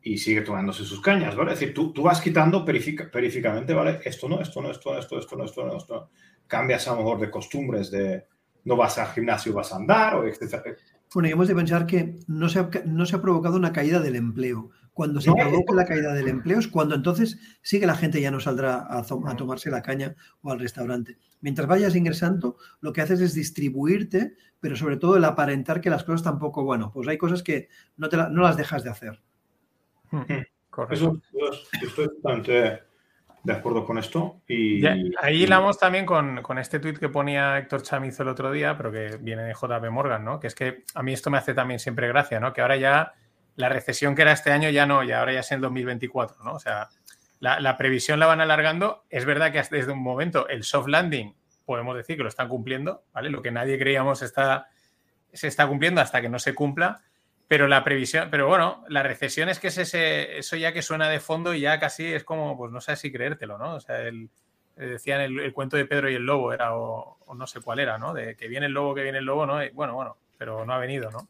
y 0.02 0.18
sigue 0.18 0.42
tomándose 0.42 0.84
sus 0.84 1.02
cañas, 1.02 1.36
¿vale? 1.36 1.54
Es 1.54 1.60
decir, 1.60 1.74
tú, 1.74 1.92
tú 1.92 2.04
vas 2.04 2.22
quitando 2.22 2.64
periféricamente, 2.64 3.74
¿vale? 3.74 4.00
Esto 4.04 4.30
no, 4.30 4.42
esto 4.42 4.62
no, 4.62 4.70
esto 4.70 4.94
no, 4.94 5.00
esto, 5.00 5.16
no, 5.16 5.46
esto 5.46 5.66
no, 5.66 5.78
esto 5.78 5.96
no. 5.96 6.10
Cambias 6.46 6.88
a 6.88 6.92
lo 6.92 6.98
mejor 6.98 7.20
de 7.20 7.32
costumbres 7.32 7.90
de 7.90 8.26
no 8.66 8.76
vas 8.76 8.98
al 9.00 9.08
gimnasio, 9.08 9.54
vas 9.54 9.72
a 9.74 9.78
andar, 9.78 10.16
o 10.16 10.28
etc. 10.28 10.78
Bueno, 11.14 11.30
y 11.30 11.32
hemos 11.32 11.48
de 11.48 11.56
pensar 11.56 11.88
que 11.88 12.16
no 12.28 12.50
se, 12.50 12.68
no 12.86 13.06
se 13.06 13.16
ha 13.16 13.22
provocado 13.22 13.58
una 13.58 13.74
caída 13.74 14.00
del 14.00 14.16
empleo. 14.16 14.70
Cuando 14.96 15.20
se 15.20 15.30
provoca 15.34 15.74
la 15.74 15.84
caída 15.84 16.14
del 16.14 16.30
empleo 16.30 16.58
es 16.58 16.70
cuando 16.70 16.96
entonces 16.96 17.38
sí 17.62 17.82
que 17.82 17.86
la 17.86 17.98
gente 17.98 18.22
ya 18.22 18.32
no 18.32 18.40
saldrá 18.40 18.76
a, 18.78 19.00
a, 19.00 19.36
tomarse 19.36 19.70
la 19.70 19.82
caña 19.82 20.16
o 20.42 20.54
al 20.54 20.60
restaurante. 20.62 21.18
Mientras 21.42 21.68
vayas 21.68 21.98
ingresando, 21.98 22.56
lo 22.80 22.94
que 22.94 23.02
haces 23.02 23.20
es 23.20 23.34
distribuirte, 23.34 24.38
pero 24.62 24.78
sobre 24.78 24.96
todo 24.96 25.18
el 25.18 25.26
aparentar 25.26 25.82
que 25.82 25.90
las 25.90 26.06
cosas 26.06 26.24
tampoco, 26.24 26.64
bueno, 26.64 26.92
pues 26.94 27.10
hay 27.10 27.18
cosas 27.18 27.44
que 27.44 27.68
no, 27.98 28.08
te 28.08 28.16
no 28.16 28.42
las 28.42 28.56
dejas 28.56 28.86
de 28.86 28.90
hacer. 28.90 29.22
Hmm, 30.12 30.22
Eso, 30.90 31.22
estoy 31.84 32.08
totalmente 32.08 32.84
de 33.44 33.54
acuerdo 33.54 33.86
con 33.86 33.98
esto. 33.98 34.44
Y, 34.48 34.82
ahí 35.22 35.44
hilamos 35.44 35.78
también 35.78 36.06
con, 36.06 36.42
con, 36.42 36.58
este 36.58 36.80
tuit 36.80 37.00
que 37.00 37.10
ponía 37.10 37.58
Héctor 37.58 37.82
Chamizo 37.82 38.24
el 38.24 38.30
otro 38.30 38.50
día, 38.50 38.78
pero 38.78 38.94
que 38.94 39.18
viene 39.20 39.44
de 39.44 39.54
JP 39.54 39.92
Morgan, 39.92 40.24
¿no? 40.24 40.40
Que 40.40 40.48
es 40.48 40.56
que 40.56 40.86
a 40.94 41.04
mí 41.04 41.12
esto 41.12 41.30
me 41.30 41.38
hace 41.38 41.54
también 41.54 41.82
siempre 41.82 42.08
gracia, 42.08 42.40
¿no? 42.40 42.54
Que 42.54 42.62
ahora 42.62 42.78
ya 42.78 43.14
la 43.56 43.70
recesión 43.70 44.16
que 44.16 44.24
era 44.24 44.32
este 44.32 44.52
año 44.52 44.70
ya 44.70 44.86
no, 44.86 45.04
ya 45.04 45.20
ahora 45.20 45.34
ya 45.34 45.40
es 45.40 45.52
en 45.52 45.62
2024, 45.62 46.44
¿no? 46.44 46.54
O 46.54 46.60
sea, 46.60 46.90
la, 47.40 47.60
la 47.60 47.78
previsión 47.78 48.20
la 48.20 48.26
van 48.26 48.42
alargando. 48.42 49.04
Es 49.10 49.26
verdad 49.26 49.52
que 49.52 49.62
desde 49.70 49.92
un 49.92 50.04
momento 50.04 50.48
el 50.48 50.64
soft 50.64 50.88
landing 50.88 51.36
podemos 51.66 51.96
decir 51.96 52.18
que 52.18 52.24
lo 52.24 52.30
están 52.30 52.50
cumpliendo, 52.50 53.04
¿vale? 53.14 53.30
Lo 53.30 53.42
que 53.42 53.52
nadie 53.52 53.80
creíamos 53.80 54.22
está, 54.22 54.68
se 55.34 55.48
está 55.48 55.68
cumpliendo 55.68 56.02
hasta 56.02 56.22
que 56.22 56.30
no 56.30 56.40
se 56.40 56.54
cumpla 56.54 57.02
pero 57.48 57.68
la 57.68 57.84
previsión, 57.84 58.30
pero 58.32 58.48
bueno, 58.48 58.84
la 58.90 59.04
recesión 59.04 59.50
es 59.50 59.60
que 59.60 59.68
es 59.68 59.78
ese, 59.78 60.38
eso 60.40 60.56
ya 60.56 60.74
que 60.74 60.82
suena 60.82 61.10
de 61.10 61.20
fondo 61.20 61.54
y 61.54 61.62
ya 61.62 61.80
casi 61.80 62.06
es 62.14 62.24
como, 62.24 62.58
pues 62.58 62.72
no 62.72 62.82
sé 62.82 62.96
si 62.96 63.12
creértelo, 63.12 63.58
¿no? 63.58 63.76
O 63.76 63.80
sea, 63.80 64.02
el, 64.02 64.30
eh, 64.78 64.86
decían 64.86 65.22
el, 65.22 65.54
cuento 65.54 65.78
de 65.78 65.86
Pedro 65.86 66.10
y 66.10 66.16
el 66.16 66.26
lobo 66.26 66.54
era, 66.54 66.76
o, 66.76 67.18
no 67.36 67.48
sé 67.48 67.62
cuál 67.62 67.80
era, 67.80 67.98
¿no? 67.98 68.14
De 68.14 68.36
que 68.36 68.48
viene 68.48 68.66
el 68.66 68.72
lobo, 68.72 68.96
que 68.96 69.04
viene 69.04 69.20
el 69.20 69.26
lobo, 69.26 69.46
¿no? 69.46 69.60
bueno, 69.74 69.94
bueno, 69.94 70.18
pero 70.38 70.66
no 70.66 70.74
ha 70.74 70.80
venido, 70.80 71.12
¿no? 71.12 71.30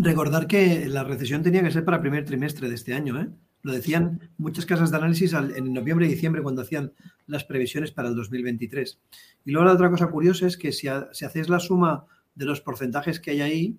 Recordar 0.00 0.46
que 0.46 0.86
la 0.88 1.02
recesión 1.02 1.42
tenía 1.42 1.62
que 1.62 1.72
ser 1.72 1.84
para 1.84 1.96
el 1.96 2.02
primer 2.02 2.24
trimestre 2.24 2.68
de 2.68 2.74
este 2.76 2.94
año, 2.94 3.20
¿eh? 3.20 3.28
Lo 3.62 3.72
decían 3.72 4.30
muchas 4.38 4.64
casas 4.64 4.92
de 4.92 4.96
análisis 4.96 5.32
en 5.32 5.72
noviembre 5.72 6.06
y 6.06 6.10
diciembre 6.10 6.42
cuando 6.42 6.62
hacían 6.62 6.92
las 7.26 7.44
previsiones 7.44 7.90
para 7.90 8.08
el 8.08 8.14
2023. 8.14 9.00
Y 9.44 9.50
luego 9.50 9.66
la 9.66 9.74
otra 9.74 9.90
cosa 9.90 10.06
curiosa 10.06 10.46
es 10.46 10.56
que 10.56 10.70
si, 10.70 10.86
si 11.12 11.24
hacéis 11.24 11.48
la 11.48 11.58
suma 11.58 12.06
de 12.36 12.44
los 12.44 12.60
porcentajes 12.60 13.18
que 13.18 13.32
hay 13.32 13.40
ahí, 13.40 13.78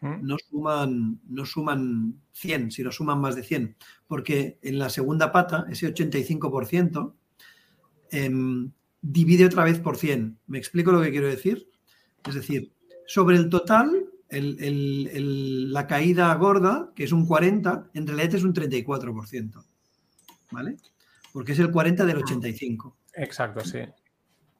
¿Mm? 0.00 0.26
no 0.26 0.36
suman, 0.38 1.20
no 1.28 1.46
suman 1.46 2.20
100, 2.32 2.72
sino 2.72 2.90
suman 2.90 3.20
más 3.20 3.36
de 3.36 3.44
100. 3.44 3.76
Porque 4.08 4.58
en 4.60 4.80
la 4.80 4.90
segunda 4.90 5.30
pata, 5.30 5.66
ese 5.70 5.86
85%, 5.94 7.14
em, 8.10 8.72
divide 9.00 9.46
otra 9.46 9.62
vez 9.62 9.78
por 9.78 9.96
100. 9.96 10.36
¿Me 10.48 10.58
explico 10.58 10.90
lo 10.90 11.00
que 11.00 11.12
quiero 11.12 11.28
decir? 11.28 11.68
Es 12.26 12.34
decir, 12.34 12.72
sobre 13.06 13.36
el 13.36 13.48
total, 13.48 14.11
la 14.40 15.86
caída 15.86 16.34
gorda, 16.34 16.92
que 16.94 17.04
es 17.04 17.12
un 17.12 17.26
40, 17.26 17.90
en 17.94 18.06
realidad 18.06 18.34
es 18.34 18.44
un 18.44 18.54
34%. 18.54 19.64
¿Vale? 20.50 20.76
Porque 21.32 21.52
es 21.52 21.58
el 21.58 21.70
40 21.70 22.04
del 22.04 22.18
85. 22.18 22.96
Exacto, 23.14 23.60
sí. 23.60 23.80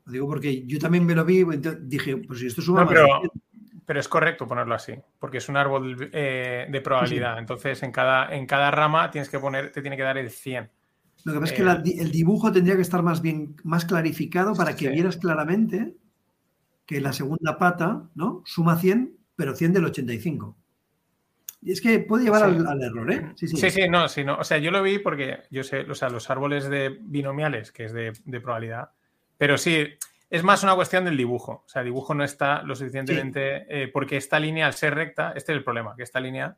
Lo 0.05 0.13
digo 0.13 0.27
porque 0.27 0.67
yo 0.67 0.79
también 0.79 1.05
me 1.05 1.15
lo 1.15 1.25
vi 1.25 1.41
y 1.41 1.47
dije, 1.83 2.17
pues 2.17 2.41
si 2.41 2.47
esto 2.47 2.63
suma 2.63 2.89
pero 3.85 4.01
es 4.01 4.09
correcto 4.09 4.47
ponerlo 4.47 4.75
así, 4.75 4.95
porque 5.19 5.39
es 5.39 5.49
un 5.49 5.57
árbol 5.57 6.09
eh, 6.13 6.67
de 6.71 6.81
probabilidad. 6.81 7.39
Entonces, 7.39 7.83
en 7.83 7.91
cada, 7.91 8.35
en 8.35 8.47
cada 8.47 8.71
rama 8.71 9.11
tienes 9.11 9.29
que 9.29 9.39
poner, 9.39 9.73
te 9.73 9.83
tiene 9.83 9.97
que 9.97 10.03
dar 10.03 10.19
el 10.19 10.31
100. 10.31 10.71
Lo 11.25 11.33
que 11.33 11.41
pasa 11.41 11.55
es 11.55 11.61
que 11.61 11.91
eh, 11.91 12.01
el 12.01 12.11
dibujo 12.11 12.53
tendría 12.53 12.77
que 12.77 12.83
estar 12.83 13.03
más 13.03 13.21
bien, 13.23 13.57
más 13.65 13.85
clarificado 13.85 14.55
para 14.55 14.77
que 14.77 14.89
vieras 14.89 15.17
claramente 15.17 15.95
que 16.87 17.01
la 17.01 17.13
segunda 17.13 17.59
pata, 17.59 18.09
¿no? 18.15 18.43
Suma 18.45 18.77
100, 18.77 19.17
pero 19.37 19.55
100 19.55 19.73
del 19.73 19.85
85. 19.87 20.57
Y 21.63 21.73
es 21.73 21.81
que 21.81 22.01
puede 22.01 22.25
llevar 22.25 22.43
al, 22.43 22.83
error, 22.83 23.13
¿eh? 23.13 23.33
Sí 23.37 23.47
sí. 23.47 23.89
no, 23.89 24.09
sí, 24.09 24.25
no. 24.25 24.37
O 24.37 24.45
sea, 24.45 24.59
yo 24.59 24.73
lo 24.73 24.83
vi 24.83 24.99
porque 24.99 25.45
yo 25.51 25.63
sé, 25.63 25.83
o 25.83 25.95
sea, 25.95 26.09
los 26.09 26.29
árboles 26.29 26.69
de 26.69 26.99
binomiales, 27.01 27.71
que 27.71 27.85
es 27.85 27.93
de, 27.93 28.13
de 28.25 28.41
probabilidad, 28.41 28.91
pero 29.39 29.57
sí, 29.57 29.87
es 30.33 30.43
más 30.43 30.63
una 30.63 30.75
cuestión 30.75 31.05
del 31.05 31.19
dibujo. 31.19 31.63
O 31.67 31.69
sea, 31.69 31.81
el 31.81 31.87
dibujo 31.87 32.15
no 32.15 32.25
está 32.25 32.63
lo 32.63 32.75
suficientemente. 32.75 33.67
Eh, 33.69 33.89
porque 33.89 34.17
esta 34.17 34.41
línea, 34.41 34.67
al 34.67 34.73
ser 34.73 34.95
recta, 34.95 35.35
este 35.37 35.53
es 35.53 35.59
el 35.59 35.63
problema, 35.63 35.95
que 35.95 36.05
esta 36.05 36.21
línea, 36.21 36.57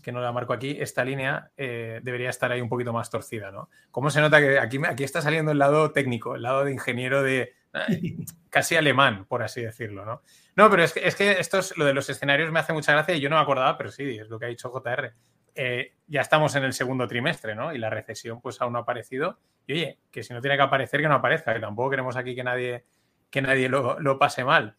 que 0.00 0.12
no 0.12 0.20
la 0.20 0.30
marco 0.30 0.52
aquí, 0.52 0.76
esta 0.78 1.04
línea 1.04 1.50
eh, 1.56 2.00
debería 2.04 2.30
estar 2.30 2.52
ahí 2.52 2.60
un 2.60 2.68
poquito 2.68 2.92
más 2.92 3.10
torcida, 3.10 3.50
¿no? 3.50 3.68
¿Cómo 3.90 4.10
se 4.10 4.20
nota 4.20 4.38
que 4.38 4.60
aquí, 4.60 4.78
aquí 4.86 5.02
está 5.02 5.22
saliendo 5.22 5.50
el 5.50 5.58
lado 5.58 5.90
técnico, 5.90 6.36
el 6.36 6.42
lado 6.42 6.64
de 6.64 6.72
ingeniero 6.72 7.24
de. 7.24 7.54
casi 8.50 8.76
alemán, 8.76 9.26
por 9.26 9.42
así 9.42 9.62
decirlo, 9.62 10.04
¿no? 10.04 10.22
No, 10.56 10.70
pero 10.70 10.84
es 10.84 10.92
que, 10.92 11.06
es 11.06 11.16
que 11.16 11.32
esto 11.32 11.58
es, 11.58 11.76
lo 11.76 11.84
de 11.84 11.94
los 11.94 12.08
escenarios 12.08 12.52
me 12.52 12.60
hace 12.60 12.72
mucha 12.72 12.92
gracia 12.92 13.14
y 13.14 13.20
yo 13.20 13.28
no 13.28 13.36
me 13.36 13.42
acordaba, 13.42 13.76
pero 13.76 13.90
sí, 13.90 14.16
es 14.18 14.28
lo 14.28 14.38
que 14.38 14.46
ha 14.46 14.48
dicho 14.48 14.70
JR. 14.70 15.12
Eh, 15.56 15.94
ya 16.06 16.20
estamos 16.20 16.54
en 16.56 16.64
el 16.64 16.72
segundo 16.72 17.06
trimestre, 17.06 17.54
¿no? 17.54 17.72
Y 17.72 17.78
la 17.78 17.90
recesión 17.90 18.40
pues 18.40 18.60
aún 18.60 18.72
no 18.72 18.80
ha 18.80 18.82
aparecido 18.82 19.38
y 19.66 19.74
oye, 19.74 19.98
que 20.10 20.22
si 20.22 20.32
no 20.32 20.40
tiene 20.40 20.56
que 20.56 20.62
aparecer, 20.62 21.00
que 21.00 21.08
no 21.08 21.14
aparezca, 21.14 21.54
que 21.54 21.60
tampoco 21.60 21.90
queremos 21.90 22.16
aquí 22.16 22.34
que 22.34 22.44
nadie, 22.44 22.84
que 23.30 23.42
nadie 23.42 23.68
lo, 23.68 24.18
pase 24.18 24.44
mal. 24.44 24.76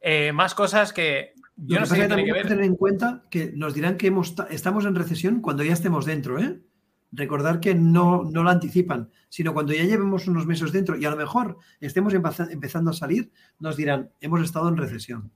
Eh, 0.00 0.32
más 0.32 0.54
cosas 0.54 0.92
que 0.92 1.34
yo 1.56 1.80
no 1.80 1.86
sé 1.86 2.06
tiene 2.06 2.24
que 2.24 2.32
ver. 2.32 2.46
tener 2.46 2.64
en 2.64 2.76
cuenta 2.76 3.24
que 3.30 3.52
nos 3.54 3.74
dirán 3.74 3.96
que 3.96 4.12
estamos 4.50 4.84
en 4.86 4.94
recesión 4.94 5.40
cuando 5.40 5.64
ya 5.64 5.72
estemos 5.72 6.04
dentro, 6.04 6.38
¿eh? 6.38 6.60
Recordar 7.10 7.60
que 7.60 7.74
no, 7.74 8.24
no 8.24 8.42
lo 8.42 8.50
anticipan, 8.50 9.10
sino 9.28 9.54
cuando 9.54 9.72
ya 9.72 9.84
llevemos 9.84 10.26
unos 10.28 10.46
meses 10.46 10.72
dentro 10.72 10.96
y 10.96 11.04
a 11.04 11.10
lo 11.10 11.16
mejor 11.16 11.58
estemos 11.80 12.12
empezando 12.14 12.90
a 12.90 12.94
salir, 12.94 13.30
nos 13.58 13.76
dirán, 13.76 14.10
hemos 14.20 14.42
estado 14.42 14.68
en 14.68 14.76
recesión. 14.76 15.32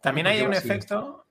También 0.00 0.26
hay 0.26 0.42
un 0.42 0.52
efecto, 0.54 1.26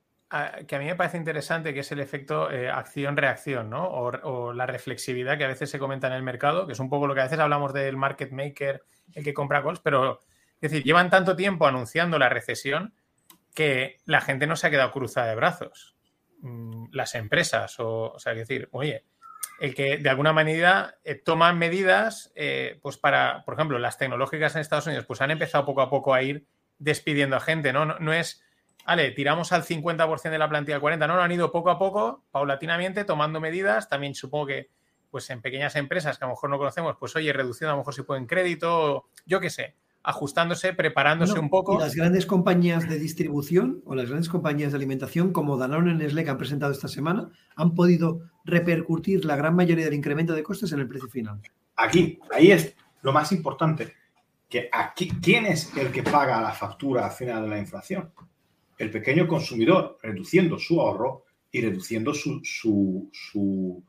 que 0.67 0.75
a 0.75 0.79
mí 0.79 0.85
me 0.85 0.95
parece 0.95 1.17
interesante, 1.17 1.73
que 1.73 1.79
es 1.79 1.91
el 1.91 1.99
efecto 1.99 2.51
eh, 2.51 2.69
acción-reacción, 2.69 3.69
¿no? 3.69 3.87
O, 3.87 4.53
la 4.53 4.65
reflexividad 4.67 5.37
que 5.37 5.45
a 5.45 5.47
veces 5.47 5.69
se 5.69 5.79
comenta 5.79 6.07
en 6.07 6.13
el 6.13 6.23
mercado, 6.23 6.67
que 6.67 6.73
es 6.73 6.79
un 6.79 6.89
poco 6.89 7.07
lo 7.07 7.15
que 7.15 7.21
a 7.21 7.23
veces 7.23 7.39
hablamos 7.39 7.73
del 7.73 7.97
market 7.97 8.31
maker, 8.31 8.83
el 9.15 9.23
que 9.23 9.33
compra 9.33 9.63
calls, 9.63 9.79
pero 9.79 10.19
es 10.61 10.71
decir, 10.71 10.83
llevan 10.83 11.09
tanto 11.09 11.35
tiempo 11.35 11.65
anunciando 11.65 12.19
la 12.19 12.29
recesión 12.29 12.93
que 13.55 13.97
la 14.05 14.21
gente 14.21 14.45
no 14.45 14.55
se 14.55 14.67
ha 14.67 14.69
quedado 14.69 14.91
cruzada 14.91 15.27
de 15.27 15.35
brazos. 15.35 15.95
Mm, 16.41 16.85
las 16.91 17.15
empresas, 17.15 17.79
o, 17.79 18.11
o 18.11 18.19
sea, 18.19 18.33
es 18.33 18.39
decir, 18.39 18.69
oye, 18.71 19.05
el 19.59 19.75
que 19.75 19.97
de 19.97 20.09
alguna 20.09 20.33
manera 20.33 20.97
eh, 21.03 21.15
toman 21.15 21.57
medidas, 21.57 22.31
eh, 22.35 22.79
pues 22.81 22.97
para, 22.97 23.43
por 23.45 23.55
ejemplo, 23.55 23.79
las 23.79 23.97
tecnológicas 23.97 24.55
en 24.55 24.61
Estados 24.61 24.87
Unidos, 24.87 25.05
pues 25.05 25.21
han 25.21 25.31
empezado 25.31 25.65
poco 25.65 25.81
a 25.81 25.89
poco 25.89 26.13
a 26.13 26.21
ir 26.21 26.47
despidiendo 26.77 27.35
a 27.35 27.39
gente, 27.39 27.73
¿no? 27.73 27.85
No, 27.85 27.99
no 27.99 28.13
es 28.13 28.43
vale, 28.85 29.11
tiramos 29.11 29.51
al 29.51 29.63
50% 29.63 30.31
de 30.31 30.37
la 30.39 30.49
plantilla 30.49 30.77
al 30.77 30.81
40%. 30.81 30.97
No, 30.99 31.15
no, 31.15 31.21
han 31.21 31.31
ido 31.31 31.51
poco 31.51 31.69
a 31.69 31.77
poco, 31.77 32.25
paulatinamente, 32.31 33.03
tomando 33.03 33.39
medidas. 33.39 33.87
También 33.87 34.15
supongo 34.15 34.47
que 34.47 34.69
pues 35.11 35.29
en 35.29 35.41
pequeñas 35.41 35.75
empresas 35.75 36.17
que 36.17 36.25
a 36.25 36.27
lo 36.27 36.33
mejor 36.33 36.49
no 36.49 36.57
conocemos, 36.57 36.95
pues 36.99 37.15
oye, 37.15 37.33
reduciendo 37.33 37.71
a 37.71 37.73
lo 37.73 37.79
mejor 37.79 37.93
si 37.93 38.03
pueden 38.03 38.27
crédito, 38.27 39.09
yo 39.25 39.39
qué 39.39 39.49
sé, 39.49 39.75
ajustándose, 40.03 40.73
preparándose 40.73 41.39
un 41.39 41.49
poco. 41.49 41.75
Y 41.75 41.79
las 41.79 41.95
grandes 41.95 42.25
compañías 42.25 42.87
de 42.87 42.99
distribución 42.99 43.81
o 43.85 43.95
las 43.95 44.07
grandes 44.09 44.29
compañías 44.29 44.71
de 44.71 44.77
alimentación 44.77 45.33
como 45.33 45.57
Danone 45.57 45.91
y 45.91 45.95
Nestlé 45.95 46.23
que 46.23 46.29
han 46.29 46.37
presentado 46.37 46.71
esta 46.71 46.87
semana 46.87 47.29
han 47.55 47.75
podido 47.75 48.21
repercutir 48.45 49.25
la 49.25 49.35
gran 49.35 49.55
mayoría 49.55 49.85
del 49.85 49.93
incremento 49.93 50.33
de 50.33 50.43
costes 50.43 50.71
en 50.71 50.79
el 50.79 50.87
precio 50.87 51.09
final. 51.09 51.41
Aquí, 51.75 52.19
ahí 52.31 52.51
es 52.51 52.75
lo 53.01 53.13
más 53.13 53.31
importante, 53.31 53.93
que 54.49 54.69
aquí, 54.71 55.09
¿quién 55.21 55.45
es 55.45 55.75
el 55.77 55.91
que 55.91 56.03
paga 56.03 56.41
la 56.41 56.51
factura 56.51 57.05
al 57.05 57.11
final 57.11 57.43
de 57.43 57.49
la 57.49 57.59
inflación? 57.59 58.11
el 58.79 58.89
pequeño 58.89 59.27
consumidor, 59.27 59.99
reduciendo 60.01 60.57
su 60.57 60.81
ahorro 60.81 61.25
y 61.51 61.61
reduciendo 61.61 62.13
su, 62.13 62.41
su, 62.41 63.83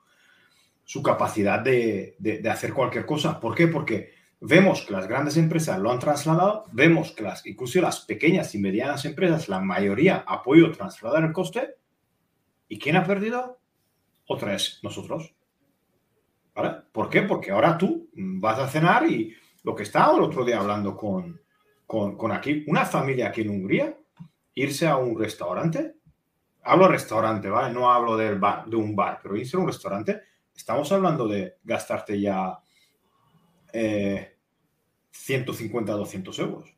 capacidad 1.03 1.61
de, 1.61 2.42
hacer 2.51 2.75
cualquier 2.75 3.07
cosa. 3.07 3.38
¿Por 3.40 3.55
qué? 3.55 3.68
Porque 3.68 4.11
vemos 4.40 4.83
que 4.87 4.92
las 4.92 5.07
grandes 5.07 5.37
empresas 5.37 5.79
lo 5.79 5.92
han 5.92 5.98
trasladado, 5.98 6.64
vemos 6.72 7.12
que 7.12 7.22
las, 7.22 7.46
incluso 7.46 7.81
las 7.81 8.00
pequeñas 8.00 8.55
y 8.55 8.59
medianas 8.59 9.05
empresas, 9.05 9.48
la 9.48 9.61
mayoría 9.61 10.24
ha 10.26 10.42
podido 10.42 10.72
trasladar 10.72 11.24
el 11.24 11.33
coste. 11.33 11.76
¿Y 12.68 12.79
quién 12.79 12.96
ha 12.96 13.05
perdido? 13.05 13.61
Otra 14.26 14.53
vez 14.53 14.81
nosotros. 14.83 15.35
¿Vale? 16.55 16.83
¿Por 16.92 17.11
qué? 17.11 17.22
Porque 17.22 17.50
ahora 17.50 17.76
tú 17.76 18.09
vas 18.14 18.59
a 18.59 18.68
cenar 18.68 19.07
y 19.09 19.35
lo 19.62 19.74
que 19.74 19.83
estaba 19.83 20.16
el 20.16 20.22
otro 20.22 20.44
día 20.44 20.59
hablando 20.59 20.96
con, 20.96 21.40
con, 21.87 22.33
aquí, 22.33 22.64
una 22.66 22.85
familia 22.85 23.29
aquí 23.29 23.42
en 23.42 23.50
Hungría, 23.50 23.96
irse 24.55 24.87
a 24.87 24.96
un 24.96 25.18
restaurante, 25.18 25.96
hablo 26.62 26.88
restaurante, 26.88 27.48
¿vale? 27.48 27.72
No 27.74 27.92
hablo 27.92 28.16
del 28.16 28.38
bar, 28.38 28.66
de 28.66 28.76
un 28.76 28.96
bar, 28.96 29.18
pero 29.22 29.37
irse 29.37 29.57
a 29.57 29.61
un 29.61 29.66
restaurante, 29.66 30.22
estamos 30.55 30.90
hablando 30.92 31.29
de 31.29 31.57
gastarte 31.64 32.20
ya 32.20 32.59
150, 35.11 35.92
eh, 35.92 35.96
200 35.96 36.38
euros. 36.38 36.77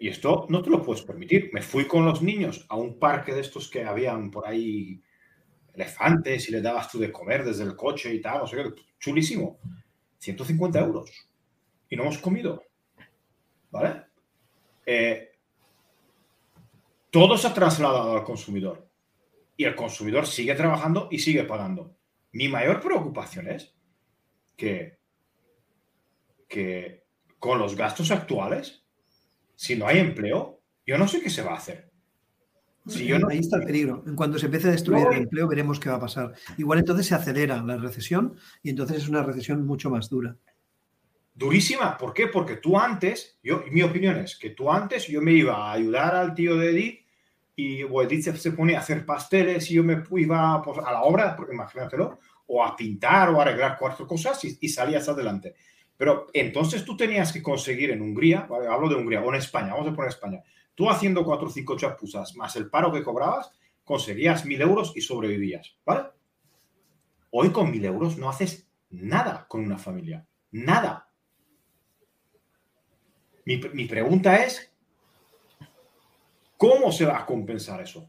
Y 0.00 0.08
esto 0.08 0.46
no 0.48 0.62
te 0.62 0.70
lo 0.70 0.82
puedes 0.82 1.02
permitir. 1.02 1.50
Me 1.52 1.62
fui 1.62 1.86
con 1.86 2.04
los 2.04 2.22
niños 2.22 2.66
a 2.68 2.76
un 2.76 2.98
parque 2.98 3.32
de 3.32 3.40
estos 3.40 3.70
que 3.70 3.84
habían 3.84 4.30
por 4.30 4.46
ahí 4.46 5.02
elefantes 5.74 6.48
y 6.48 6.52
les 6.52 6.62
dabas 6.62 6.90
tú 6.90 6.98
de 6.98 7.12
comer 7.12 7.44
desde 7.44 7.64
el 7.64 7.76
coche 7.76 8.12
y 8.14 8.20
tal, 8.20 8.40
no 8.40 8.46
sé 8.46 8.56
qué, 8.56 8.74
chulísimo. 8.98 9.58
150 10.18 10.78
euros. 10.78 11.10
Y 11.88 11.96
no 11.96 12.02
hemos 12.02 12.18
comido. 12.18 12.62
¿Vale? 13.70 14.04
Eh, 14.84 15.30
todo 17.10 17.36
se 17.36 17.48
ha 17.48 17.54
trasladado 17.54 18.16
al 18.16 18.24
consumidor. 18.24 18.88
Y 19.56 19.64
el 19.64 19.74
consumidor 19.74 20.26
sigue 20.26 20.54
trabajando 20.54 21.08
y 21.10 21.18
sigue 21.18 21.44
pagando. 21.44 21.96
Mi 22.32 22.48
mayor 22.48 22.80
preocupación 22.80 23.48
es 23.48 23.74
que, 24.56 24.99
que 26.50 27.06
con 27.38 27.58
los 27.58 27.76
gastos 27.76 28.10
actuales, 28.10 28.84
si 29.54 29.76
no 29.76 29.86
hay 29.86 29.98
empleo, 29.98 30.60
yo 30.84 30.98
no 30.98 31.08
sé 31.08 31.22
qué 31.22 31.30
se 31.30 31.42
va 31.42 31.52
a 31.52 31.56
hacer. 31.56 31.90
Ahí 33.28 33.38
está 33.38 33.58
el 33.58 33.64
peligro. 33.64 34.02
En 34.06 34.16
cuanto 34.16 34.38
se 34.38 34.46
empiece 34.46 34.68
a 34.68 34.72
destruir 34.72 35.06
el 35.06 35.18
empleo, 35.18 35.46
veremos 35.46 35.78
qué 35.78 35.88
va 35.88 35.96
a 35.96 36.00
pasar. 36.00 36.34
Igual 36.58 36.80
entonces 36.80 37.06
se 37.06 37.14
acelera 37.14 37.62
la 37.62 37.76
recesión 37.76 38.36
y 38.62 38.70
entonces 38.70 38.98
es 38.98 39.08
una 39.08 39.22
recesión 39.22 39.64
mucho 39.64 39.90
más 39.90 40.10
dura. 40.10 40.36
Durísima. 41.34 41.96
¿Por 41.96 42.12
qué? 42.12 42.26
Porque 42.26 42.56
tú 42.56 42.78
antes, 42.78 43.38
yo, 43.42 43.62
mi 43.70 43.82
opinión 43.82 44.16
es 44.16 44.36
que 44.36 44.50
tú 44.50 44.70
antes 44.70 45.06
yo 45.06 45.22
me 45.22 45.32
iba 45.32 45.54
a 45.54 45.72
ayudar 45.72 46.14
al 46.16 46.34
tío 46.34 46.56
de 46.56 46.70
Edith 46.70 47.06
y 47.54 47.80
Edith 47.82 48.34
se, 48.34 48.52
ponía 48.52 48.78
a 48.78 48.80
hacer 48.80 49.06
pasteles 49.06 49.70
y 49.70 49.74
yo 49.74 49.84
me 49.84 50.02
iba 50.16 50.60
pues, 50.62 50.78
a 50.78 50.92
la 50.92 51.02
obra, 51.02 51.36
imagínatelo, 51.52 52.18
o 52.46 52.64
a 52.64 52.74
pintar 52.74 53.28
o 53.30 53.38
a 53.38 53.42
arreglar 53.42 53.76
cuatro 53.78 54.06
cosas 54.06 54.42
y, 54.44 54.58
y 54.60 54.68
salías 54.68 55.08
adelante. 55.08 55.54
Pero 56.00 56.28
entonces 56.32 56.82
tú 56.82 56.96
tenías 56.96 57.30
que 57.30 57.42
conseguir 57.42 57.90
en 57.90 58.00
Hungría, 58.00 58.48
hablo 58.70 58.88
de 58.88 58.94
Hungría, 58.94 59.20
o 59.20 59.28
en 59.28 59.34
España, 59.34 59.74
vamos 59.74 59.92
a 59.92 59.94
poner 59.94 60.08
España, 60.08 60.42
Tú 60.74 60.88
haciendo 60.88 61.26
cuatro 61.26 61.48
o 61.48 61.50
cinco 61.50 61.76
chapuzas 61.76 62.34
más 62.36 62.56
el 62.56 62.70
paro 62.70 62.90
que 62.90 63.02
cobrabas, 63.02 63.52
conseguías 63.84 64.46
mil 64.46 64.62
euros 64.62 64.94
y 64.96 65.02
sobrevivías, 65.02 65.76
¿vale? 65.84 66.08
Hoy 67.32 67.50
con 67.50 67.70
mil 67.70 67.84
euros 67.84 68.16
no 68.16 68.30
haces 68.30 68.66
nada 68.88 69.44
con 69.46 69.62
una 69.62 69.76
familia. 69.76 70.26
Nada. 70.52 71.06
Mi, 73.44 73.58
pregunta 73.58 74.36
es, 74.36 74.72
¿cómo 76.56 76.92
se 76.92 77.04
va 77.04 77.18
a 77.18 77.26
compensar 77.26 77.82
eso? 77.82 78.08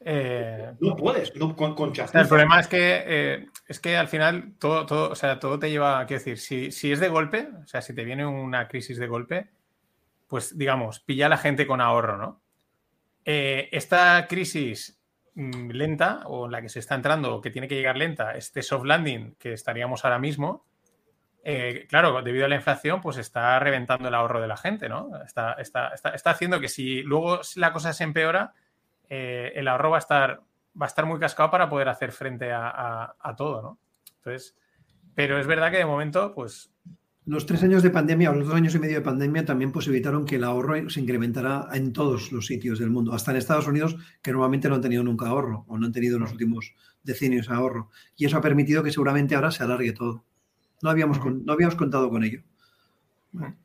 Eh, 0.00 0.74
no 0.80 0.94
puedes, 0.94 1.34
no, 1.34 1.56
con, 1.56 1.74
con 1.74 1.92
El 2.14 2.28
problema 2.28 2.60
es 2.60 2.68
que, 2.68 3.02
eh, 3.06 3.46
es 3.66 3.80
que 3.80 3.96
al 3.96 4.06
final 4.06 4.52
todo, 4.58 4.86
todo, 4.86 5.10
o 5.10 5.14
sea, 5.16 5.40
todo 5.40 5.58
te 5.58 5.70
lleva, 5.70 6.06
quiero 6.06 6.22
decir, 6.22 6.38
si, 6.38 6.70
si, 6.70 6.92
es 6.92 7.00
de 7.00 7.08
golpe, 7.08 7.48
o 7.64 7.66
sea, 7.66 7.82
si 7.82 7.94
te 7.94 8.04
viene 8.04 8.24
una 8.24 8.68
crisis 8.68 8.98
de 8.98 9.08
golpe, 9.08 9.48
pues 10.28 10.56
digamos, 10.56 11.00
pilla 11.00 11.26
a 11.26 11.30
la 11.30 11.36
gente 11.36 11.66
con 11.66 11.80
ahorro, 11.80 12.16
¿no? 12.16 12.40
Eh, 13.24 13.68
esta 13.72 14.26
crisis 14.28 15.00
mm, 15.34 15.70
lenta 15.70 16.22
o 16.26 16.46
en 16.46 16.52
la 16.52 16.62
que 16.62 16.68
se 16.68 16.78
está 16.78 16.94
entrando 16.94 17.34
o 17.34 17.40
que 17.40 17.50
tiene 17.50 17.66
que 17.66 17.74
llegar 17.74 17.96
lenta, 17.96 18.36
este 18.36 18.62
soft 18.62 18.84
landing 18.84 19.34
que 19.36 19.52
estaríamos 19.52 20.04
ahora 20.04 20.18
mismo, 20.18 20.64
claro, 21.88 22.20
debido 22.20 22.44
a 22.44 22.48
la 22.48 22.56
inflación, 22.56 23.00
pues 23.00 23.16
está 23.16 23.58
reventando 23.58 24.08
el 24.08 24.14
ahorro 24.14 24.38
de 24.38 24.48
la 24.48 24.58
gente, 24.58 24.86
¿no? 24.86 25.10
Está, 25.24 25.54
está, 25.54 25.94
está, 25.94 26.30
haciendo 26.30 26.60
que 26.60 26.68
si 26.68 27.02
luego 27.02 27.40
la 27.56 27.72
cosa 27.72 27.94
se 27.94 28.04
empeora, 28.04 28.52
eh, 29.08 29.52
el 29.54 29.68
ahorro 29.68 29.90
va 29.90 29.96
a 29.96 30.00
estar 30.00 30.42
va 30.80 30.86
a 30.86 30.88
estar 30.88 31.06
muy 31.06 31.18
cascado 31.18 31.50
para 31.50 31.68
poder 31.68 31.88
hacer 31.88 32.12
frente 32.12 32.52
a, 32.52 33.16
a 33.18 33.36
todo, 33.36 33.62
¿no? 33.62 33.78
Entonces, 34.16 34.56
pero 35.14 35.38
es 35.38 35.46
verdad 35.46 35.72
que 35.72 35.78
de 35.78 35.86
momento, 35.86 36.32
pues 36.34 36.72
los 37.28 37.44
tres 37.44 37.62
años 37.62 37.82
de 37.82 37.90
pandemia 37.90 38.30
o 38.30 38.34
los 38.34 38.46
dos 38.46 38.56
años 38.56 38.74
y 38.74 38.78
medio 38.78 38.94
de 38.94 39.02
pandemia 39.02 39.44
también 39.44 39.70
pues 39.70 39.86
evitaron 39.86 40.24
que 40.24 40.36
el 40.36 40.44
ahorro 40.44 40.88
se 40.88 41.00
incrementara 41.00 41.68
en 41.74 41.92
todos 41.92 42.32
los 42.32 42.46
sitios 42.46 42.78
del 42.78 42.88
mundo, 42.88 43.12
hasta 43.12 43.32
en 43.32 43.36
Estados 43.36 43.66
Unidos, 43.66 43.96
que 44.22 44.32
normalmente 44.32 44.66
no 44.66 44.76
han 44.76 44.80
tenido 44.80 45.02
nunca 45.02 45.26
ahorro 45.26 45.66
o 45.68 45.76
no 45.76 45.84
han 45.84 45.92
tenido 45.92 46.16
en 46.16 46.22
los 46.22 46.32
últimos 46.32 46.74
decenios 47.02 47.50
ahorro. 47.50 47.90
Y 48.16 48.24
eso 48.24 48.38
ha 48.38 48.40
permitido 48.40 48.82
que 48.82 48.90
seguramente 48.90 49.34
ahora 49.34 49.50
se 49.50 49.62
alargue 49.62 49.92
todo. 49.92 50.24
No 50.80 50.88
habíamos, 50.88 51.20
no 51.22 51.52
habíamos 51.52 51.74
contado 51.74 52.08
con 52.08 52.24
ello. 52.24 52.44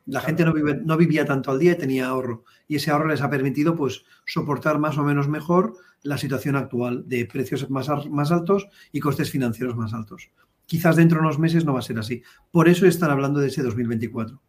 La 0.05 0.19
gente 0.21 0.43
no, 0.43 0.53
no, 0.53 0.97
vivía 0.97 1.25
tanto 1.25 1.51
al 1.51 1.59
día 1.59 1.71
y 1.71 1.77
tenía 1.77 2.07
ahorro. 2.07 2.43
Y 2.67 2.75
ese 2.75 2.91
ahorro 2.91 3.07
les 3.07 3.21
ha 3.21 3.29
permitido 3.29 3.75
pues, 3.75 4.05
soportar 4.25 4.77
más 4.77 4.97
o 4.97 5.03
menos 5.03 5.27
mejor 5.27 5.75
la 6.01 6.17
situación 6.17 6.55
actual 6.55 7.07
de 7.07 7.25
precios 7.25 7.69
más, 7.69 7.89
más 8.09 8.31
altos 8.31 8.67
y 8.91 8.99
costes 8.99 9.31
financieros 9.31 9.75
más 9.75 9.93
altos. 9.93 10.31
Quizás 10.65 10.95
dentro 10.95 11.19
de 11.19 11.25
unos 11.25 11.39
meses 11.39 11.65
no 11.65 11.73
va 11.73 11.79
a 11.79 11.83
ser 11.83 11.97
así. 11.97 12.23
Por 12.51 12.67
eso 12.67 12.85
están 12.85 13.11
hablando 13.11 13.39
de 13.39 13.47
ese 13.47 13.63
2024. 13.63 14.41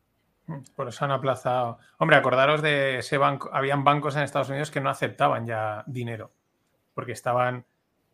Por 0.77 0.89
eso 0.89 1.05
han 1.05 1.11
aplazado. 1.11 1.79
Hombre, 1.99 2.17
acordaros 2.17 2.61
de 2.61 2.99
ese 2.99 3.17
banco. 3.17 3.51
Habían 3.53 3.83
bancos 3.83 4.17
en 4.17 4.23
Estados 4.23 4.51
Unidos 4.51 4.71
que 4.71 4.81
no 4.81 4.91
aceptaban 4.91 5.47
ya 5.47 5.85
dinero, 5.87 6.33
porque 6.93 7.13
estaban 7.13 7.65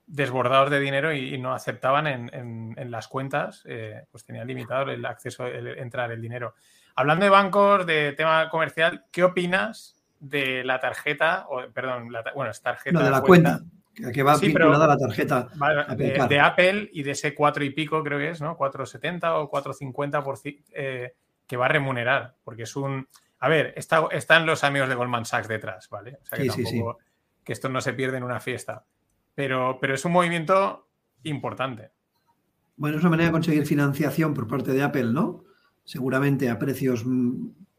desbordados 0.07 0.71
de 0.71 0.81
dinero 0.81 1.13
y, 1.13 1.39
no 1.39 1.55
aceptaban 1.55 2.07
en, 2.07 2.91
las 2.91 3.09
cuentas, 3.09 3.63
eh, 3.67 4.05
pues 4.11 4.25
tenían 4.25 4.47
limitado 4.47 4.91
el 4.91 5.05
acceso, 5.07 5.47
el, 5.47 5.67
entrar 5.79 6.11
el 6.11 6.21
dinero. 6.21 6.55
Hablando 7.01 7.25
de 7.25 7.31
bancos, 7.31 7.87
de 7.87 8.13
tema 8.13 8.51
comercial, 8.51 9.07
¿qué 9.11 9.25
opinas 9.25 9.97
de 10.19 10.63
la 10.65 10.81
tarjeta, 10.81 11.47
o, 11.49 11.63
perdón, 11.73 12.11
bueno, 12.35 12.51
es 12.51 12.61
tarjeta. 12.61 12.99
No, 12.99 13.03
de 13.03 13.11
la 13.11 13.23
cuenta 13.23 13.63
que 14.13 14.23
va 14.23 14.37
vinculada 14.37 14.87
la 14.87 14.99
tarjeta 14.99 15.49
de, 15.97 16.41
Apple 16.41 16.91
y 16.93 17.03
de 17.03 17.13
ese 17.13 17.35
4 17.35 17.65
y 17.65 17.71
pico, 17.71 18.05
creo 18.05 18.19
que 18.19 18.29
es, 18.29 18.43
¿no? 18.43 18.55
4,70 18.55 19.33
o 19.33 19.51
4,50 19.51 20.23
por, 20.23 20.39
eh, 20.45 21.15
que 21.47 21.57
va 21.57 21.65
a 21.65 21.69
remunerar, 21.69 22.35
porque 22.45 22.65
es 22.65 22.77
un... 22.77 23.09
A 23.39 23.49
ver, 23.49 23.73
está, 23.79 24.07
están 24.11 24.45
los 24.45 24.63
amigos 24.63 24.91
de 24.91 24.95
Goldman 24.95 25.25
Sachs 25.25 25.49
detrás, 25.49 25.89
¿vale? 25.89 26.19
O 26.23 26.27
sea, 26.27 26.39
que, 26.39 26.49
tampoco, 26.49 26.99
que 27.43 27.55
esto 27.55 27.71
no 27.71 27.81
se 27.81 27.95
pierde 27.95 28.19
en 28.19 28.25
una 28.25 28.41
fiesta. 28.41 28.85
Pero, 29.35 29.79
pero 29.81 29.95
es 29.95 30.05
un 30.05 30.13
movimiento 30.13 30.87
importante. 31.23 31.93
Bueno, 32.77 32.99
es 32.99 33.03
una 33.03 33.11
manera 33.13 33.29
de 33.29 33.33
conseguir 33.33 33.67
financiación 33.67 34.35
por 34.35 34.47
parte 34.47 34.73
de 34.73 34.83
Apple, 34.83 35.15
¿no? 35.15 35.45
Seguramente 35.91 36.49
a 36.49 36.57
precios 36.57 37.05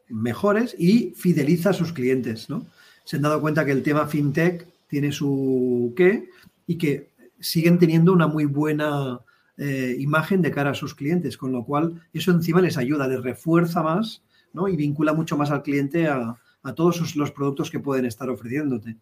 mejores 0.10 0.76
y 0.78 1.14
fideliza 1.16 1.70
a 1.70 1.74
sus 1.74 1.94
clientes, 1.94 2.50
¿no? 2.50 2.66
Se 3.06 3.16
han 3.16 3.22
dado 3.22 3.40
cuenta 3.40 3.64
que 3.64 3.72
el 3.72 3.84
tema 3.84 4.06
fintech 4.06 4.68
tiene 4.88 5.14
su 5.14 5.94
qué 5.96 6.28
y 6.68 6.78
que 6.78 7.12
siguen 7.40 7.80
teniendo 7.80 8.12
una 8.12 8.28
muy 8.28 8.44
buena 8.44 9.22
eh, 9.56 9.96
imagen 9.98 10.42
de 10.42 10.52
cara 10.52 10.72
a 10.72 10.74
sus 10.74 10.94
clientes, 10.94 11.38
con 11.38 11.54
lo 11.54 11.64
cual 11.64 12.02
eso 12.12 12.32
encima 12.32 12.60
les 12.60 12.78
ayuda, 12.78 13.08
les 13.08 13.24
refuerza 13.24 13.82
más 13.82 14.22
¿no? 14.52 14.68
y 14.68 14.76
vincula 14.76 15.14
mucho 15.14 15.38
más 15.38 15.50
al 15.50 15.64
cliente 15.64 16.10
a, 16.10 16.36
todos 16.76 17.16
los 17.16 17.32
productos 17.32 17.72
que 17.72 17.80
pueden 17.80 18.04
estar 18.04 18.30
ofreciéndote. 18.30 18.98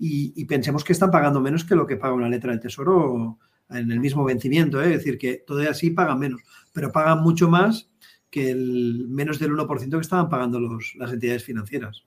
Y, 0.00 0.44
pensemos 0.46 0.82
que 0.82 0.92
están 0.92 1.12
pagando 1.12 1.40
menos 1.40 1.64
que 1.64 1.76
lo 1.76 1.86
que 1.86 1.96
paga 1.96 2.12
una 2.12 2.28
letra 2.28 2.50
del 2.50 2.60
tesoro 2.60 3.38
en 3.70 3.92
el 3.92 4.00
mismo 4.00 4.24
vencimiento, 4.24 4.82
¿eh? 4.82 4.94
es 4.94 4.98
decir, 4.98 5.16
que 5.16 5.44
todavía 5.46 5.74
sí 5.74 5.90
pagan 5.90 6.18
menos, 6.18 6.42
pero 6.72 6.90
pagan 6.90 7.22
mucho 7.22 7.48
más 7.48 7.88
que 8.30 8.50
el 8.50 9.06
menos 9.08 9.38
del 9.38 9.52
1% 9.52 9.90
que 9.90 10.00
estaban 10.00 10.28
pagando 10.28 10.60
los, 10.60 10.94
las 10.96 11.12
entidades 11.12 11.44
financieras. 11.44 12.04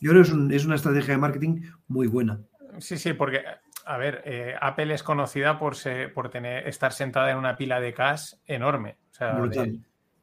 Yo 0.00 0.10
creo 0.10 0.24
que 0.24 0.56
es, 0.56 0.64
una 0.64 0.74
estrategia 0.74 1.14
de 1.14 1.18
marketing 1.18 1.62
muy 1.86 2.08
buena. 2.08 2.40
Sí, 2.78 2.98
sí, 2.98 3.12
porque, 3.12 3.42
a 3.86 3.96
ver, 3.98 4.22
eh, 4.24 4.54
Apple 4.60 4.92
es 4.92 5.04
conocida 5.04 5.58
por, 5.60 5.76
por 6.12 6.28
tener, 6.28 6.66
estar 6.66 6.92
sentada 6.92 7.30
en 7.30 7.38
una 7.38 7.56
pila 7.56 7.80
de 7.80 7.94
cash 7.94 8.32
enorme. 8.46 8.96
O 9.12 9.14
sea, 9.14 9.38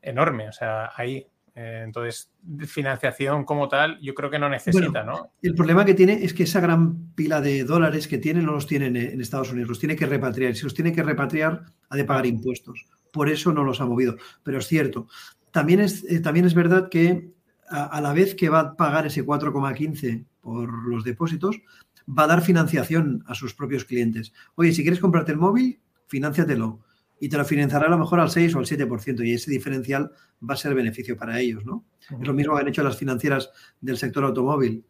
enorme, 0.02 0.50
o 0.50 0.52
sea, 0.52 0.92
ahí. 0.96 1.26
Eh, 1.56 1.84
entonces, 1.86 2.32
financiación 2.68 3.44
como 3.44 3.68
tal, 3.68 4.00
yo 4.02 4.14
creo 4.14 4.30
que 4.30 4.40
no 4.40 4.50
necesita, 4.50 5.04
¿no? 5.04 5.32
El 5.42 5.56
problema 5.56 5.86
que 5.86 5.94
tiene 5.94 6.24
es 6.24 6.34
que 6.34 6.44
esa 6.44 6.60
gran 6.60 7.14
pila 7.16 7.42
de 7.42 7.64
dólares 7.64 8.08
que 8.08 8.18
tiene 8.18 8.42
no 8.42 8.54
los 8.54 8.68
tiene 8.68 8.88
en 8.88 9.22
Estados 9.22 9.52
Unidos, 9.52 9.70
los 9.70 9.80
tiene 9.80 9.96
que 9.96 10.06
repatriar. 10.06 10.56
Si 10.56 10.64
los 10.64 10.74
tiene 10.74 10.92
que 10.92 11.04
repatriar, 11.04 11.64
ha 11.90 11.96
de 11.96 12.04
pagar 12.04 12.26
impuestos. 12.26 12.86
Por 13.12 13.30
eso 13.30 13.54
no 13.54 13.64
los 13.64 13.82
ha 13.82 13.86
movido. 13.86 14.18
Pero 14.44 14.60
es 14.60 14.68
cierto. 14.68 15.08
También 15.52 15.80
es, 15.80 16.04
eh, 16.10 16.20
también 16.20 16.46
es 16.46 16.54
verdad 16.54 16.90
que 16.90 17.34
a, 17.70 18.02
la 18.02 18.14
vez 18.14 18.36
que 18.36 18.50
va 18.50 18.60
a 18.60 18.76
pagar 18.76 19.06
ese 19.06 19.26
4,15 19.26 20.26
por 20.42 20.88
los 20.88 21.04
depósitos, 21.04 21.62
va 22.08 22.24
a 22.24 22.28
dar 22.28 22.42
financiación 22.42 23.24
a 23.28 23.36
sus 23.36 23.54
propios 23.54 23.86
clientes. 23.86 24.34
Oye, 24.56 24.74
si 24.74 24.82
quieres 24.82 25.00
comprarte 25.00 25.32
el 25.32 25.38
móvil, 25.38 25.80
financiatelo. 26.08 26.80
Y 27.22 27.28
te 27.28 27.38
lo 27.38 27.44
financiará 27.44 27.88
a 27.88 27.90
lo 27.90 27.98
mejor 27.98 28.22
al 28.22 28.30
6 28.30 28.56
o 28.56 28.60
al 28.60 28.66
7%. 28.66 29.26
Y 29.26 29.34
ese 29.34 29.52
diferencial 29.52 30.12
va 30.48 30.54
a 30.54 30.58
ser 30.58 30.74
beneficio 30.74 31.18
para 31.18 31.40
ellos, 31.40 31.66
¿no? 31.66 31.86
Es 32.10 32.26
lo 32.26 32.34
mismo 32.34 32.56
que 32.56 32.62
han 32.62 32.68
hecho 32.70 32.82
las 32.82 32.98
financieras 32.98 33.52
del 33.82 33.98
sector 33.98 34.24
automóvil. 34.24 34.86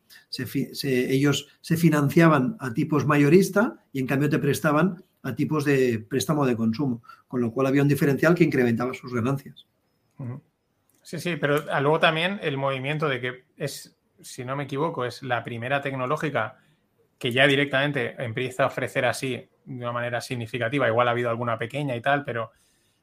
ellos 0.84 1.48
se 1.60 1.76
financiaban 1.76 2.56
a 2.60 2.72
tipos 2.74 3.08
mayorista 3.08 3.84
y 3.92 4.00
en 4.00 4.08
cambio 4.08 4.30
te 4.30 4.38
prestaban 4.38 5.04
a 5.24 5.36
tipos 5.36 5.66
de 5.66 6.00
préstamo 6.00 6.46
de 6.46 6.56
consumo, 6.56 7.04
con 7.28 7.42
lo 7.42 7.52
cual 7.52 7.68
había 7.68 7.82
un 7.82 7.88
diferencial 7.88 8.36
que 8.36 8.44
incrementaba 8.44 8.94
sus 8.94 9.14
ganancias. 9.14 9.66
Sí, 11.02 11.20
sí, 11.20 11.36
pero 11.38 11.64
luego 11.82 12.00
también 12.00 12.40
el 12.42 12.58
movimiento 12.58 13.08
de 13.10 13.22
que 13.22 13.44
es, 13.58 13.98
si 14.22 14.46
no 14.46 14.56
me 14.56 14.66
equivoco, 14.66 15.06
es 15.06 15.24
la 15.24 15.44
primera 15.44 15.82
tecnológica 15.82 16.58
que 17.18 17.32
ya 17.32 17.48
directamente 17.48 18.16
empieza 18.24 18.64
a 18.64 18.68
ofrecer 18.68 19.06
así 19.06 19.50
de 19.66 19.84
una 19.84 19.92
manera 19.92 20.22
significativa. 20.22 20.88
Igual 20.88 21.08
ha 21.08 21.12
habido 21.12 21.30
alguna 21.30 21.58
pequeña 21.58 21.96
y 21.96 22.02
tal, 22.02 22.24
pero 22.24 22.52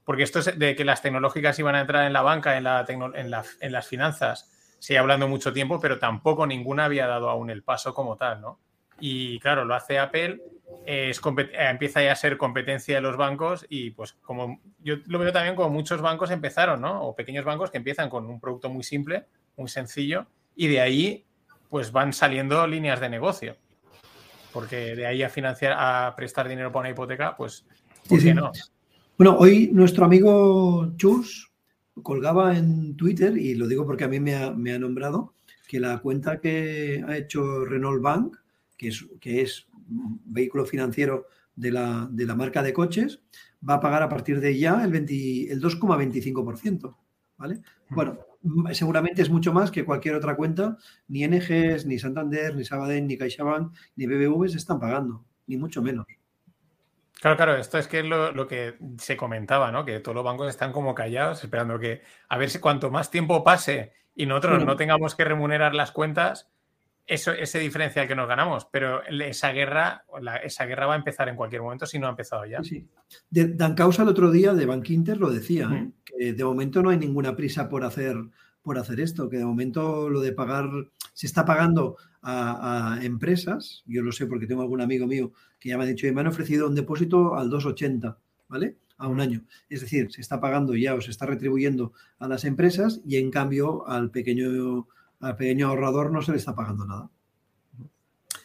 porque 0.05 0.23
esto 0.23 0.39
es 0.39 0.59
de 0.59 0.77
que 0.77 0.85
las 0.85 1.03
tecnológicas 1.03 1.59
iban 1.59 1.75
a 1.75 1.81
entrar 1.81 2.07
en 2.07 2.13
la 2.13 2.23
banca, 2.23 2.57
en, 2.57 2.65
la 2.65 2.87
en, 2.89 3.73
las 3.73 3.87
finanzas, 3.89 4.77
sigue 4.79 4.99
hablando 4.99 5.27
mucho 5.27 5.53
tiempo, 5.53 5.81
pero 5.81 5.99
tampoco 5.99 6.47
ninguna 6.47 6.85
había 6.85 7.09
dado 7.09 7.29
aún 7.29 7.51
el 7.51 7.65
paso 7.65 7.93
como 7.93 8.17
tal, 8.17 8.41
¿no? 8.41 8.61
Y 9.01 9.41
claro, 9.41 9.65
lo 9.65 9.75
hace 9.75 9.99
Apple, 9.99 10.41
es 10.85 11.21
eh, 11.39 11.51
empieza 11.71 12.03
ya 12.03 12.13
a 12.13 12.17
ser 12.17 12.37
competencia 12.37 12.97
de 12.97 13.01
los 13.01 13.17
bancos 13.17 13.67
y 13.69 13.91
pues 13.91 14.13
como 14.23 14.61
yo 14.83 14.97
lo 15.07 15.19
veo 15.19 15.33
también 15.33 15.57
como 15.57 15.71
muchos 15.71 16.01
bancos 16.01 16.31
empezaron, 16.31 16.81
¿no? 16.81 17.03
O 17.03 17.15
pequeños 17.15 17.45
bancos 17.45 17.71
que 17.71 17.79
empiezan 17.79 18.09
con 18.09 18.27
un 18.27 18.41
producto 18.41 18.69
muy 18.69 18.83
simple, 18.83 19.27
muy 19.57 19.69
sencillo, 19.69 20.27
y 20.55 20.69
de 20.69 20.81
ahí 20.81 21.25
pues 21.69 21.93
van 21.93 22.13
saliendo 22.13 22.67
líneas 22.67 23.01
de 23.01 23.09
negocio. 23.09 23.57
Porque 24.53 24.97
de 24.97 25.07
ahí 25.07 25.23
a 25.23 25.29
financiar, 25.29 25.75
a 25.77 26.15
prestar 26.17 26.49
dinero 26.49 26.73
para 26.73 26.81
una 26.81 26.91
hipoteca, 26.91 27.37
pues, 27.37 27.67
¿por 28.09 28.23
qué 28.23 28.33
no? 28.33 28.53
Bueno, 29.19 29.37
hoy 29.39 29.71
nuestro 29.73 30.05
amigo 30.05 30.95
Chus 30.97 31.53
colgaba 32.03 32.57
en 32.57 32.97
Twitter, 32.97 33.37
y 33.37 33.55
lo 33.55 33.67
digo 33.67 33.85
porque 33.85 34.05
a 34.05 34.09
mí 34.09 34.21
me 34.21 34.35
ha, 34.35 34.51
me 34.53 34.73
ha 34.73 34.79
nombrado, 34.79 35.35
que 35.69 35.81
la 35.81 35.99
cuenta 35.99 36.41
que 36.41 37.05
ha 37.07 37.17
hecho 37.17 37.65
Renault 37.65 38.01
Bank 38.01 38.37
que 38.77 38.89
es, 38.89 39.05
que 39.21 39.43
es 39.43 39.66
vehículo 39.87 40.65
financiero 40.67 41.27
de 41.55 41.71
la, 41.71 42.09
de 42.11 42.27
la, 42.27 42.35
marca 42.35 42.63
de 42.63 42.73
coches, 42.73 43.21
va 43.69 43.75
a 43.75 43.81
pagar 43.81 44.03
a 44.03 44.09
partir 44.09 44.41
de 44.41 44.59
ya 44.59 44.85
el, 44.85 44.95
el 44.95 45.63
2,25%. 45.63 46.97
¿vale? 47.37 47.61
Bueno, 47.91 48.19
seguramente 48.73 49.23
es 49.23 49.31
mucho 49.31 49.53
más 49.53 49.71
que 49.71 49.85
cualquier 49.85 50.15
otra 50.15 50.37
cuenta. 50.37 50.77
Ni 51.09 51.27
NGs, 51.27 51.87
ni 51.87 51.99
Santander, 51.99 52.55
ni 52.55 52.65
Sabadell, 52.65 53.07
ni 53.07 53.17
CaixaBank, 53.17 53.75
ni 53.97 54.07
BBV 54.07 54.49
se 54.49 54.59
están 54.59 54.81
pagando, 54.81 55.25
ni 55.47 55.57
mucho 55.57 55.83
menos. 55.83 56.07
Claro, 57.21 57.37
claro, 57.37 57.57
esto 57.57 57.79
es 57.79 57.89
que 57.89 58.01
es 58.01 58.05
lo, 58.05 58.33
lo, 58.33 58.47
que 58.47 58.77
se 58.99 59.17
comentaba, 59.17 59.73
¿no? 59.73 59.85
Que 59.85 60.01
todos 60.01 60.15
los 60.15 60.25
bancos 60.25 60.49
están 60.51 60.73
como 60.73 60.95
callados, 60.95 61.43
esperando 61.43 61.79
que 61.79 62.03
a 62.29 62.37
ver 62.37 62.51
si 62.51 62.59
cuanto 62.59 62.91
más 62.91 63.11
tiempo 63.11 63.43
pase 63.43 63.93
y 64.15 64.27
nosotros 64.27 64.65
no 64.65 64.77
tengamos 64.77 65.15
que 65.15 65.25
remunerar 65.25 65.75
las 65.75 65.93
cuentas, 65.93 66.51
eso, 67.07 67.33
ese 67.33 67.61
diferencial 67.61 68.09
que 68.09 68.17
nos 68.17 68.27
ganamos, 68.27 68.67
pero 68.71 69.03
esa 69.07 69.53
guerra, 69.53 70.05
esa 70.43 70.67
guerra 70.67 70.87
va 70.87 70.95
a 70.95 70.99
empezar 70.99 71.29
en 71.29 71.37
cualquier 71.37 71.63
momento 71.63 71.87
si 71.87 71.99
no 71.99 72.09
ha 72.09 72.11
empezado 72.11 72.45
ya. 72.47 72.63
Sí, 72.65 72.89
Dan 73.31 73.75
Causa 73.75 74.03
el 74.03 74.09
otro 74.09 74.31
día 74.31 74.55
de 74.55 74.67
Bank 74.67 74.91
Inter 74.91 75.19
lo 75.19 75.31
decía, 75.31 75.71
¿eh? 75.73 75.91
que 76.05 76.33
de 76.33 76.45
momento 76.45 76.83
no 76.83 76.91
hay 76.91 76.99
ninguna 76.99 77.37
prisa 77.37 77.69
por 77.69 77.85
hacer, 77.85 78.17
por 78.61 78.79
hacer 78.79 78.99
esto, 78.99 79.29
que 79.29 79.39
de 79.39 79.45
momento 79.45 80.11
lo 80.11 80.21
de 80.21 80.33
pagar, 80.33 80.69
se 81.13 81.27
está 81.27 81.45
pagando 81.45 81.97
a, 82.23 82.99
empresas, 83.03 83.85
yo 83.87 84.03
lo 84.03 84.11
sé 84.11 84.27
porque 84.27 84.49
tengo 84.49 84.63
algún 84.63 84.81
amigo 84.81 85.07
mío 85.07 85.33
que 85.61 85.69
ya 85.69 85.79
me 85.79 85.85
ha 85.85 85.87
dicho, 85.87 86.13
me 86.13 86.21
han 86.21 86.27
ofrecido 86.27 86.67
un 86.67 86.75
depósito 86.75 87.37
al 87.37 87.51
280, 87.51 88.19
¿vale? 88.49 88.79
A 88.99 89.07
un 89.07 89.21
año. 89.21 89.45
Es 89.69 89.83
decir, 89.83 90.11
se 90.11 90.23
está 90.23 90.41
pagando 90.41 90.75
ya 90.75 90.95
o 90.95 91.01
se 91.01 91.13
está 91.13 91.27
retribuyendo 91.27 91.93
a 92.19 92.27
las 92.27 92.45
empresas 92.45 93.01
y 93.07 93.19
en 93.19 93.31
cambio 93.31 93.87
al 93.87 94.11
pequeño 94.11 94.89
al 95.21 95.37
pequeño 95.37 95.69
ahorrador 95.69 96.11
no 96.11 96.23
se 96.23 96.33
le 96.33 96.39
está 96.39 96.55
pagando 96.55 96.87
nada. 96.87 97.11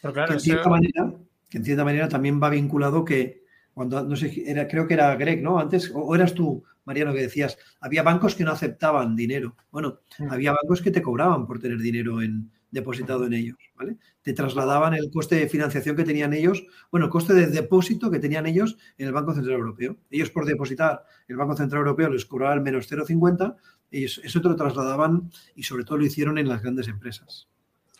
que, 0.00 0.32
en 0.32 0.40
cierta 0.40 0.68
manera, 0.68 1.12
que, 1.48 1.58
en 1.58 1.64
cierta 1.64 1.84
manera, 1.84 2.08
también 2.08 2.42
va 2.42 2.50
vinculado 2.50 3.04
que 3.04 3.42
cuando, 3.74 4.02
no 4.04 4.16
sé, 4.16 4.42
era, 4.46 4.68
creo 4.68 4.86
que 4.86 4.94
era 4.94 5.14
Greg, 5.16 5.42
¿no? 5.42 5.58
Antes, 5.58 5.90
o, 5.94 6.14
eras 6.14 6.34
tú, 6.34 6.62
Mariano, 6.84 7.12
que 7.12 7.22
decías, 7.22 7.56
había 7.80 8.02
bancos 8.02 8.34
que 8.34 8.44
no 8.44 8.52
aceptaban 8.52 9.16
dinero. 9.16 9.56
Bueno, 9.70 10.00
mm. 10.18 10.30
había 10.30 10.52
bancos 10.52 10.82
que 10.82 10.90
te 10.90 11.02
cobraban 11.02 11.46
por 11.46 11.58
tener 11.58 11.78
dinero 11.78 12.20
en, 12.20 12.50
depositado 12.72 13.26
en 13.26 13.34
ellos, 13.34 13.58
¿vale? 13.76 13.96
Te 14.22 14.32
trasladaban 14.32 14.94
el 14.94 15.10
coste 15.12 15.36
de 15.36 15.48
financiación 15.48 15.94
que 15.94 16.04
tenían 16.04 16.32
ellos, 16.32 16.64
bueno, 16.90 17.06
el 17.06 17.12
coste 17.12 17.34
de 17.34 17.46
depósito 17.46 18.10
que 18.10 18.18
tenían 18.18 18.46
ellos 18.46 18.76
en 18.98 19.06
el 19.06 19.12
Banco 19.12 19.32
Central 19.34 19.54
Europeo. 19.56 19.96
Ellos 20.10 20.30
por 20.30 20.46
depositar, 20.46 21.04
el 21.28 21.36
Banco 21.36 21.54
Central 21.54 21.80
Europeo 21.80 22.10
les 22.10 22.24
cobraba 22.24 22.54
el 22.54 22.62
menos 22.62 22.90
0,50 22.90 23.56
eso 23.92 24.40
te 24.40 24.48
lo 24.48 24.56
trasladaban 24.56 25.30
y 25.54 25.62
sobre 25.64 25.84
todo 25.84 25.98
lo 25.98 26.04
hicieron 26.04 26.38
en 26.38 26.48
las 26.48 26.62
grandes 26.62 26.88
empresas. 26.88 27.48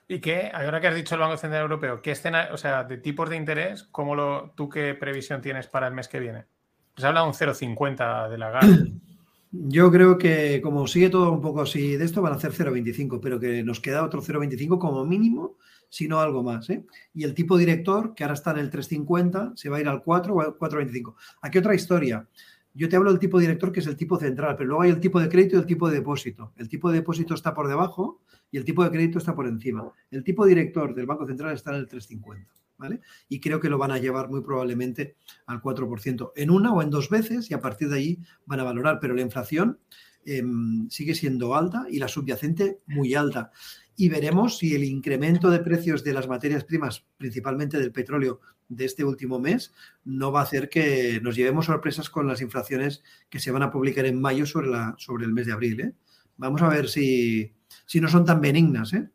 ¿Y 0.08 0.20
qué? 0.20 0.50
Ahora 0.52 0.80
que 0.80 0.88
has 0.88 0.94
dicho 0.94 1.14
el 1.14 1.20
Banco 1.20 1.36
Central 1.36 1.62
Europeo, 1.62 2.02
¿qué 2.02 2.10
escena, 2.10 2.48
o 2.52 2.56
sea, 2.56 2.84
de 2.84 2.98
tipos 2.98 3.30
de 3.30 3.36
interés, 3.36 3.84
cómo 3.84 4.14
lo, 4.14 4.52
tú 4.56 4.68
qué 4.68 4.94
previsión 4.94 5.40
tienes 5.40 5.68
para 5.68 5.86
el 5.86 5.94
mes 5.94 6.08
que 6.08 6.20
viene? 6.20 6.46
Se 6.96 7.06
habla 7.06 7.20
de 7.22 7.26
un 7.28 7.34
0,50 7.34 8.28
de 8.28 8.38
la 8.38 8.50
GAR. 8.50 8.64
Yo 9.54 9.92
creo 9.92 10.16
que 10.16 10.62
como 10.62 10.86
sigue 10.86 11.10
todo 11.10 11.30
un 11.30 11.42
poco 11.42 11.60
así 11.60 11.96
de 11.96 12.06
esto, 12.06 12.22
van 12.22 12.32
a 12.32 12.36
hacer 12.36 12.52
0,25, 12.52 13.20
pero 13.20 13.38
que 13.38 13.62
nos 13.62 13.80
queda 13.80 14.02
otro 14.02 14.22
0,25 14.22 14.78
como 14.78 15.04
mínimo, 15.04 15.58
si 15.90 16.08
no 16.08 16.20
algo 16.20 16.42
más. 16.42 16.70
¿eh? 16.70 16.86
Y 17.12 17.24
el 17.24 17.34
tipo 17.34 17.58
director, 17.58 18.14
que 18.14 18.24
ahora 18.24 18.32
está 18.32 18.52
en 18.52 18.58
el 18.58 18.70
3,50, 18.70 19.54
se 19.54 19.68
va 19.68 19.76
a 19.76 19.80
ir 19.80 19.88
al 19.88 20.02
4 20.02 20.34
o 20.34 20.40
al 20.40 20.56
4,25. 20.56 21.14
Aquí 21.42 21.58
otra 21.58 21.74
historia. 21.74 22.26
Yo 22.72 22.88
te 22.88 22.96
hablo 22.96 23.10
del 23.10 23.20
tipo 23.20 23.38
director, 23.38 23.70
que 23.70 23.80
es 23.80 23.86
el 23.86 23.96
tipo 23.96 24.16
central, 24.16 24.56
pero 24.56 24.68
luego 24.68 24.82
hay 24.84 24.90
el 24.90 25.00
tipo 25.00 25.20
de 25.20 25.28
crédito 25.28 25.56
y 25.56 25.58
el 25.58 25.66
tipo 25.66 25.90
de 25.90 25.96
depósito. 25.96 26.54
El 26.56 26.70
tipo 26.70 26.90
de 26.90 27.00
depósito 27.00 27.34
está 27.34 27.52
por 27.52 27.68
debajo 27.68 28.22
y 28.50 28.56
el 28.56 28.64
tipo 28.64 28.82
de 28.82 28.90
crédito 28.90 29.18
está 29.18 29.34
por 29.34 29.46
encima. 29.46 29.92
El 30.10 30.24
tipo 30.24 30.46
director 30.46 30.94
del 30.94 31.04
Banco 31.04 31.26
Central 31.26 31.52
está 31.52 31.72
en 31.72 31.80
el 31.80 31.88
350. 31.88 32.61
Y 33.28 33.40
creo 33.40 33.60
que 33.60 33.68
lo 33.70 33.78
van 33.78 33.90
a 33.90 33.98
llevar 33.98 34.28
muy 34.28 34.42
probablemente 34.42 35.16
al 35.46 35.60
4% 35.60 36.32
en 36.36 36.50
una 36.50 36.72
o 36.72 36.82
en 36.82 36.90
dos 36.90 37.08
veces 37.08 37.50
y 37.50 37.54
a 37.54 37.60
partir 37.60 37.88
de 37.88 37.96
ahí 37.96 38.18
van 38.46 38.60
a 38.60 38.64
valorar. 38.64 38.98
Pero 39.00 39.14
la 39.14 39.22
inflación 39.22 39.78
em, 40.24 40.88
sigue 40.90 41.14
siendo 41.14 41.54
alta 41.54 41.86
y 41.90 41.98
la 41.98 42.08
subyacente 42.08 42.80
muy 42.86 43.14
alta 43.14 43.50
y 43.96 44.08
veremos 44.08 44.58
si 44.58 44.74
el 44.74 44.84
incremento 44.84 45.50
de 45.50 45.60
precios 45.60 46.02
de 46.02 46.14
las 46.14 46.28
materias 46.28 46.64
primas, 46.64 47.04
principalmente 47.18 47.78
del 47.78 47.92
petróleo, 47.92 48.40
de 48.68 48.86
este 48.86 49.04
último 49.04 49.38
mes, 49.38 49.72
no 50.04 50.32
va 50.32 50.40
a 50.40 50.44
hacer 50.44 50.70
que 50.70 51.20
nos 51.22 51.36
llevemos 51.36 51.66
sorpresas 51.66 52.08
con 52.08 52.26
las 52.26 52.40
inflaciones 52.40 53.02
que 53.28 53.38
se 53.38 53.50
van 53.50 53.62
a 53.62 53.70
publicar 53.70 54.06
en 54.06 54.20
mayo 54.20 54.46
sobre, 54.46 55.24
el 55.24 55.32
mes 55.32 55.46
de 55.46 55.52
abril. 55.52 55.80
¿eh? 55.80 55.92
Vamos 56.38 56.62
a 56.62 56.68
ver 56.68 56.88
si, 56.88 57.52
si 57.84 58.00
no 58.00 58.08
son 58.08 58.24
tan 58.24 58.40
benignas. 58.40 58.94
¿eh? 58.94 59.10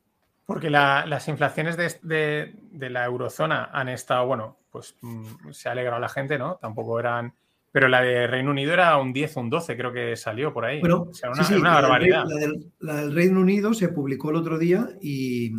Porque 0.47 0.71
las 0.71 1.27
inflaciones 1.27 1.77
de, 1.77 2.55
de, 2.71 2.89
la 2.89 3.05
eurozona 3.05 3.65
han 3.65 3.89
estado, 3.89 4.25
bueno, 4.25 4.57
pues 4.71 4.95
mm, 5.01 5.51
se 5.51 5.69
ha 5.69 5.73
alegrado 5.73 5.99
la 5.99 6.09
gente, 6.09 6.39
¿no? 6.39 6.55
Tampoco 6.55 6.99
eran 6.99 7.33
pero 7.77 7.89
la 7.89 8.01
de 8.01 8.25
Reino 8.25 8.49
Unido 8.49 8.73
era 8.73 8.97
un 8.97 9.13
10 9.13 9.37
o 9.37 9.41
un 9.41 9.49
12, 9.51 9.77
creo 9.77 9.93
que 9.93 10.15
salió 10.15 10.51
por 10.51 10.65
ahí. 10.65 10.79
Bueno, 10.79 11.11
una, 11.59 11.73
barbaridad. 11.73 12.25
La 12.79 12.95
del, 12.95 13.13
Reino 13.13 13.39
Unido 13.39 13.71
se 13.75 13.89
publicó 13.89 14.31
el 14.31 14.37
otro 14.37 14.57
día 14.57 14.89
y, 14.99 15.51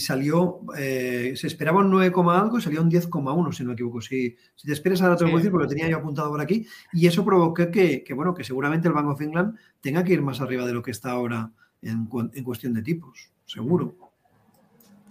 salió, 0.00 0.62
eh, 0.76 1.34
se 1.36 1.46
esperaba 1.46 1.78
un 1.78 1.90
9, 1.92 2.12
algo 2.32 2.58
y 2.58 2.62
salió 2.62 2.82
un 2.82 2.90
10,1, 2.90 3.52
si 3.52 3.62
no 3.62 3.68
me 3.68 3.74
equivoco. 3.74 4.00
Si, 4.00 4.34
si 4.56 4.66
te 4.66 4.72
esperas 4.72 5.02
ahora 5.02 5.16
te 5.16 5.22
lo 5.22 5.30
voy 5.30 5.36
a 5.36 5.38
decir 5.38 5.52
porque 5.52 5.66
lo 5.66 5.68
tenía 5.68 5.88
yo 5.88 5.98
apuntado 5.98 6.30
por 6.30 6.40
aquí. 6.40 6.66
Y 6.92 7.06
eso 7.06 7.24
provocó 7.24 7.70
que, 7.70 8.04
bueno, 8.16 8.34
que 8.34 8.42
seguramente 8.42 8.88
el 8.88 8.94
Bank 8.94 9.06
of 9.06 9.20
England 9.20 9.56
tenga 9.80 10.02
que 10.02 10.14
ir 10.14 10.22
más 10.22 10.40
arriba 10.40 10.66
de 10.66 10.72
lo 10.72 10.82
que 10.82 10.90
está 10.90 11.12
ahora 11.12 11.52
en, 11.80 12.08
en 12.32 12.42
cuestión 12.42 12.74
de 12.74 12.82
tipos, 12.82 13.30
seguro. 13.44 14.05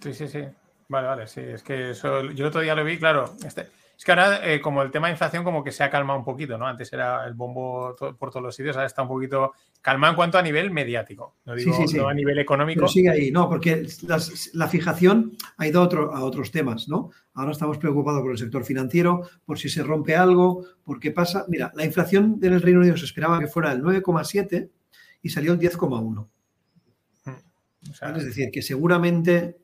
Sí, 0.00 0.14
sí, 0.14 0.28
sí. 0.28 0.44
Vale, 0.88 1.06
vale, 1.06 1.26
sí. 1.26 1.40
Es 1.40 1.62
que 1.62 1.90
eso, 1.90 2.22
yo 2.30 2.44
el 2.44 2.48
otro 2.48 2.60
día 2.60 2.74
lo 2.74 2.84
vi, 2.84 2.98
claro. 2.98 3.34
Este, 3.44 3.66
es 3.96 4.04
que 4.04 4.12
ahora, 4.12 4.52
eh, 4.52 4.60
como 4.60 4.82
el 4.82 4.90
tema 4.90 5.06
de 5.06 5.14
inflación, 5.14 5.42
como 5.42 5.64
que 5.64 5.72
se 5.72 5.82
ha 5.82 5.90
calmado 5.90 6.18
un 6.18 6.24
poquito, 6.24 6.58
¿no? 6.58 6.66
Antes 6.66 6.92
era 6.92 7.26
el 7.26 7.32
bombo 7.32 7.96
por 7.96 8.30
todos 8.30 8.42
los 8.42 8.54
sitios, 8.54 8.76
ahora 8.76 8.86
está 8.86 9.02
un 9.02 9.08
poquito 9.08 9.52
calmado 9.80 10.12
en 10.12 10.16
cuanto 10.16 10.36
a 10.36 10.42
nivel 10.42 10.70
mediático. 10.70 11.36
No 11.46 11.54
digo 11.54 12.06
a 12.06 12.12
nivel 12.12 12.38
económico. 12.38 12.80
Pero 12.80 12.88
sigue 12.88 13.08
ahí, 13.08 13.30
no, 13.30 13.48
porque 13.48 13.86
la 14.52 14.68
fijación 14.68 15.32
ha 15.56 15.66
ido 15.66 15.82
a, 15.82 16.16
a, 16.16 16.24
otros 16.24 16.50
temas, 16.50 16.88
¿no? 16.88 17.10
Ahora 17.32 17.52
estamos 17.52 17.78
preocupados 17.78 18.20
por 18.20 18.32
el 18.32 18.38
sector 18.38 18.64
financiero, 18.64 19.22
por 19.46 19.58
si 19.58 19.70
se 19.70 19.82
rompe 19.82 20.14
algo, 20.14 20.66
por 20.84 21.00
qué 21.00 21.10
pasa. 21.10 21.46
Mira, 21.48 21.72
la 21.74 21.84
inflación 21.84 22.38
en 22.42 22.52
el 22.52 22.60
Reino 22.60 22.80
Unido 22.80 22.98
se 22.98 23.06
esperaba 23.06 23.40
que 23.40 23.46
fuera 23.46 23.72
el 23.72 23.82
9,7 23.82 24.68
y 25.22 25.28
salió 25.30 25.54
el 25.54 25.58
10,1. 25.58 26.28
Hmm. 27.24 28.16
es 28.16 28.24
decir, 28.26 28.50
que 28.50 28.60
seguramente 28.60 29.56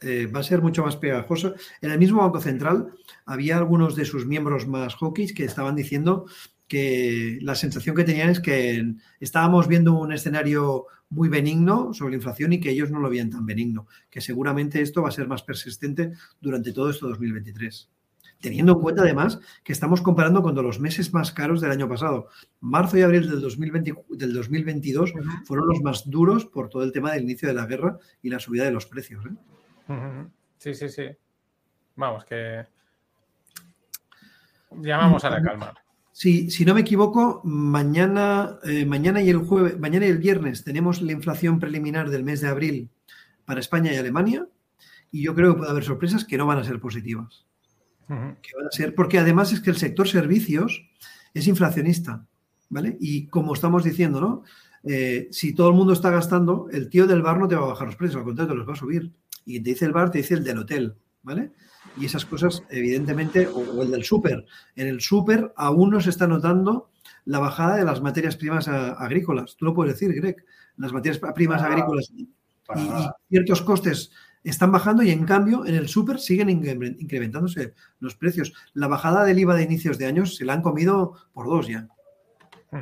eh, 0.00 0.26
va 0.26 0.40
a 0.40 0.44
ser 0.44 0.62
mucho 0.62 0.84
más 0.84 0.96
pegajoso. 0.96 1.54
En 1.80 1.90
el 1.90 1.98
mismo 1.98 2.20
Banco 2.20 2.40
Central 2.40 2.88
había 3.24 3.56
algunos 3.56 3.96
de 3.96 4.04
sus 4.04 4.26
miembros 4.26 4.66
más 4.66 4.94
hawkish 4.96 5.34
que 5.34 5.44
estaban 5.44 5.74
diciendo 5.74 6.26
que 6.68 7.38
la 7.42 7.54
sensación 7.54 7.94
que 7.94 8.04
tenían 8.04 8.30
es 8.30 8.40
que 8.40 8.94
estábamos 9.20 9.68
viendo 9.68 9.94
un 9.94 10.12
escenario 10.12 10.86
muy 11.08 11.28
benigno 11.28 11.94
sobre 11.94 12.12
la 12.12 12.16
inflación 12.16 12.52
y 12.52 12.60
que 12.60 12.70
ellos 12.70 12.90
no 12.90 12.98
lo 12.98 13.08
veían 13.08 13.30
tan 13.30 13.46
benigno, 13.46 13.86
que 14.10 14.20
seguramente 14.20 14.82
esto 14.82 15.02
va 15.02 15.08
a 15.08 15.12
ser 15.12 15.28
más 15.28 15.42
persistente 15.42 16.12
durante 16.40 16.72
todo 16.72 16.90
esto 16.90 17.08
2023. 17.08 17.88
Teniendo 18.40 18.72
en 18.72 18.80
cuenta 18.80 19.02
además 19.02 19.38
que 19.64 19.72
estamos 19.72 20.02
comparando 20.02 20.42
con 20.42 20.54
los 20.56 20.78
meses 20.78 21.14
más 21.14 21.32
caros 21.32 21.60
del 21.60 21.70
año 21.70 21.88
pasado. 21.88 22.28
Marzo 22.60 22.98
y 22.98 23.02
abril 23.02 23.30
del, 23.30 23.40
2020, 23.40 23.94
del 24.10 24.34
2022 24.34 25.12
fueron 25.44 25.68
los 25.68 25.80
más 25.80 26.10
duros 26.10 26.44
por 26.44 26.68
todo 26.68 26.82
el 26.82 26.92
tema 26.92 27.12
del 27.12 27.22
inicio 27.22 27.48
de 27.48 27.54
la 27.54 27.66
guerra 27.66 27.98
y 28.20 28.28
la 28.28 28.38
subida 28.38 28.64
de 28.64 28.72
los 28.72 28.84
precios. 28.84 29.24
¿eh? 29.24 29.55
Sí, 30.58 30.74
sí, 30.74 30.88
sí. 30.88 31.08
Vamos, 31.96 32.24
que 32.24 32.66
llamamos 34.80 35.24
a 35.24 35.30
la 35.30 35.42
calma. 35.42 35.74
Sí, 36.12 36.50
si 36.50 36.64
no 36.64 36.74
me 36.74 36.80
equivoco, 36.80 37.42
mañana, 37.44 38.58
eh, 38.64 38.86
mañana 38.86 39.20
y 39.20 39.28
el 39.28 39.38
jueves, 39.38 39.78
mañana 39.78 40.06
y 40.06 40.10
el 40.10 40.18
viernes 40.18 40.64
tenemos 40.64 41.02
la 41.02 41.12
inflación 41.12 41.60
preliminar 41.60 42.10
del 42.10 42.24
mes 42.24 42.40
de 42.40 42.48
abril 42.48 42.90
para 43.44 43.60
España 43.60 43.92
y 43.92 43.96
Alemania, 43.96 44.46
y 45.12 45.22
yo 45.22 45.34
creo 45.34 45.52
que 45.52 45.58
puede 45.58 45.70
haber 45.70 45.84
sorpresas 45.84 46.24
que 46.24 46.38
no 46.38 46.46
van 46.46 46.58
a 46.58 46.64
ser 46.64 46.80
positivas. 46.80 47.44
Que 48.08 48.56
van 48.56 48.66
a 48.66 48.70
ser, 48.70 48.94
porque 48.94 49.18
además 49.18 49.52
es 49.52 49.60
que 49.60 49.70
el 49.70 49.76
sector 49.76 50.08
servicios 50.08 50.88
es 51.34 51.48
inflacionista, 51.48 52.24
¿vale? 52.70 52.96
Y 53.00 53.26
como 53.26 53.52
estamos 53.52 53.84
diciendo, 53.84 54.20
¿no? 54.20 54.44
eh, 54.86 55.28
si 55.32 55.52
todo 55.52 55.68
el 55.68 55.74
mundo 55.74 55.92
está 55.92 56.10
gastando, 56.10 56.68
el 56.70 56.88
tío 56.88 57.06
del 57.06 57.20
bar 57.20 57.38
no 57.38 57.48
te 57.48 57.56
va 57.56 57.64
a 57.64 57.68
bajar 57.68 57.88
los 57.88 57.96
precios, 57.96 58.18
al 58.18 58.24
contrario, 58.24 58.52
te 58.52 58.58
los 58.58 58.68
va 58.68 58.72
a 58.72 58.76
subir. 58.76 59.12
Y 59.46 59.60
te 59.60 59.70
dice 59.70 59.86
el 59.86 59.92
bar, 59.92 60.10
te 60.10 60.18
dice 60.18 60.34
el 60.34 60.44
del 60.44 60.58
hotel, 60.58 60.94
¿vale? 61.22 61.52
Y 61.96 62.04
esas 62.04 62.26
cosas, 62.26 62.62
evidentemente, 62.68 63.46
o, 63.46 63.82
el 63.82 63.90
del 63.90 64.04
súper. 64.04 64.44
En 64.74 64.88
el 64.88 65.00
súper 65.00 65.54
aún 65.56 65.90
no 65.90 66.00
se 66.00 66.10
está 66.10 66.26
notando 66.26 66.90
la 67.24 67.38
bajada 67.38 67.76
de 67.76 67.84
las 67.84 68.02
materias 68.02 68.36
primas 68.36 68.68
agrícolas. 68.68 69.56
Tú 69.56 69.64
lo 69.64 69.74
puedes 69.74 69.94
decir, 69.94 70.14
Greg. 70.14 70.44
Las 70.76 70.92
materias 70.92 71.20
primas 71.34 71.62
agrícolas 71.62 72.10
y, 72.14 72.28
ciertos 73.28 73.62
costes 73.62 74.10
están 74.42 74.70
bajando 74.70 75.02
y 75.02 75.10
en 75.10 75.24
cambio 75.24 75.66
en 75.66 75.74
el 75.74 75.88
súper 75.88 76.20
siguen 76.20 76.50
incrementándose 76.50 77.74
los 77.98 78.14
precios. 78.14 78.52
La 78.74 78.86
bajada 78.86 79.24
del 79.24 79.38
IVA 79.38 79.56
de 79.56 79.64
inicios 79.64 79.98
de 79.98 80.06
años 80.06 80.36
se 80.36 80.44
la 80.44 80.52
han 80.52 80.62
comido 80.62 81.14
por 81.32 81.46
dos 81.46 81.66
ya. 81.66 81.88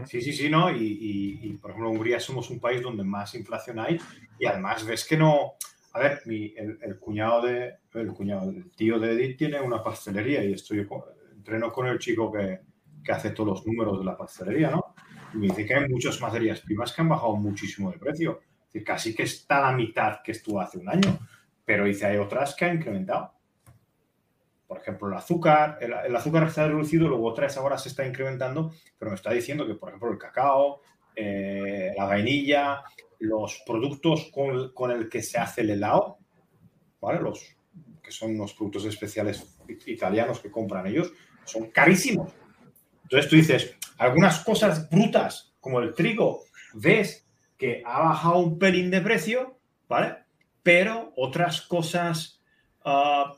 Sí, 0.07 0.21
sí, 0.21 0.33
sí, 0.33 0.51
¿no? 0.51 0.71
Y, 0.71 1.59
por 1.61 1.71
ejemplo, 1.71 1.91
Hungría 1.91 2.19
somos 2.19 2.51
un 2.51 2.59
país 2.59 2.83
donde 2.83 3.05
más 3.05 3.35
inflación 3.35 3.79
hay 3.79 3.99
y 4.39 4.47
además 4.47 4.85
ves 4.85 5.05
que 5.05 5.17
no... 5.17 5.53
A 5.95 6.01
ver, 6.01 6.23
el, 6.27 6.99
cuñado 6.99 7.43
de... 7.43 7.79
El 7.95 8.11
el 8.11 8.71
tío 8.73 8.99
de 8.99 9.13
Edith 9.13 9.39
tiene 9.39 9.61
una 9.61 9.83
pastelería 9.83 10.45
y 10.45 10.53
estoy 10.53 10.87
entreno 11.33 11.73
con 11.73 11.87
el 11.87 11.99
chico 11.99 12.31
que, 12.33 12.61
que 13.03 13.13
hace 13.13 13.31
todos 13.31 13.49
los 13.49 13.67
números 13.67 14.01
de 14.01 14.05
la 14.05 14.17
pastelería, 14.17 14.71
¿no? 14.71 14.95
Y 15.33 15.39
me 15.39 15.47
dice 15.47 15.65
que 15.65 15.75
hay 15.75 15.89
muchas 15.89 16.21
materias 16.21 16.61
primas 16.61 16.93
que 16.93 17.01
han 17.01 17.09
bajado 17.09 17.37
muchísimo 17.37 17.91
de 17.91 17.99
precio. 17.99 18.41
Es 18.41 18.67
decir, 18.67 18.85
casi 18.85 19.15
que 19.15 19.23
está 19.23 19.61
la 19.61 19.73
mitad 19.73 20.21
que 20.23 20.33
estuvo 20.33 20.61
hace 20.61 20.79
un 20.79 20.89
año. 20.89 21.19
Pero 21.65 21.85
dice, 21.85 22.07
hay 22.07 22.17
otras 22.17 22.55
que 22.55 22.65
han 22.65 22.77
incrementado 22.77 23.35
por 24.75 24.83
ejemplo, 24.83 25.07
el 25.09 25.15
azúcar, 25.15 25.79
el, 25.81 26.17
azúcar 26.17 26.45
está 26.45 26.67
reducido, 26.67 27.09
luego 27.09 27.29
otras 27.29 27.57
ahora 27.57 27.79
se 27.79 27.91
está 27.91 28.07
incrementando, 28.07 28.73
pero 28.99 29.11
me 29.11 29.15
está 29.15 29.31
diciendo 29.31 29.67
que, 29.67 29.75
por 29.75 29.91
ejemplo, 29.91 30.11
el 30.11 30.19
cacao, 30.19 30.81
eh, 31.15 31.93
la 31.97 32.05
vainilla, 32.05 32.83
los 33.21 33.63
productos 33.67 34.31
con, 34.33 34.73
con, 34.73 34.91
el 34.91 35.09
que 35.09 35.23
se 35.23 35.39
hace 35.39 35.63
el 35.63 35.71
helado, 35.71 36.19
¿vale? 37.01 37.21
Los 37.21 37.57
que 38.03 38.11
son 38.11 38.33
unos 38.33 38.55
productos 38.55 38.85
especiales 38.85 39.57
italianos 39.87 40.41
que 40.41 40.51
compran 40.51 40.87
ellos, 40.87 41.13
son 41.45 41.71
carísimos. 41.71 42.33
Entonces 43.05 43.31
tú 43.31 43.37
dices, 43.37 43.77
algunas 43.99 44.45
cosas 44.45 44.89
brutas, 44.91 45.55
como 45.61 45.81
el 45.81 45.95
trigo, 45.95 46.43
ves 46.75 47.27
que 47.57 47.83
ha 47.85 48.01
bajado 48.01 48.39
un 48.39 48.59
pelín 48.59 48.91
de 48.91 49.01
precio, 49.01 49.59
¿vale? 49.89 50.17
Pero 50.63 51.13
otras 51.17 51.63
cosas... 51.63 52.41
Uh, 52.85 53.33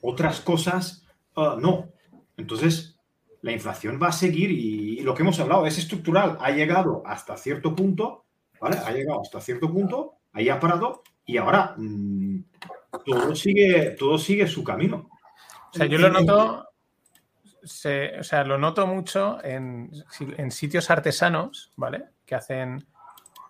otras 0.00 0.40
cosas, 0.40 1.04
ah, 1.36 1.56
no. 1.60 1.92
Entonces, 2.36 2.98
la 3.42 3.52
inflación 3.52 3.98
va 4.02 4.08
a 4.08 4.12
seguir 4.12 4.50
y, 4.50 5.00
lo 5.00 5.14
que 5.14 5.22
hemos 5.22 5.40
hablado 5.40 5.66
es 5.66 5.78
estructural. 5.78 6.36
Ha 6.40 6.50
llegado 6.50 7.02
hasta 7.06 7.36
cierto 7.36 7.74
punto, 7.74 8.26
¿vale? 8.60 8.76
Ha 8.78 8.92
llegado 8.92 9.22
hasta 9.22 9.40
cierto 9.40 9.72
punto, 9.72 10.18
ahí 10.32 10.48
ha 10.48 10.60
parado 10.60 11.02
y 11.24 11.38
ahora 11.38 11.74
mm, 11.76 12.44
todo, 13.04 13.34
sigue, 13.34 13.96
todo 13.98 14.18
sigue 14.18 14.46
su 14.46 14.62
camino. 14.62 15.08
O 15.72 15.76
sea, 15.76 15.86
yo 15.86 15.98
lo 15.98 16.10
noto, 16.10 16.68
o 17.62 17.66
sea, 18.22 18.44
lo 18.44 18.58
noto 18.58 18.86
mucho 18.86 19.42
en, 19.42 19.90
en, 20.36 20.50
sitios 20.50 20.90
artesanos, 20.90 21.72
¿vale? 21.76 22.04
Que 22.26 22.34
hacen, 22.34 22.84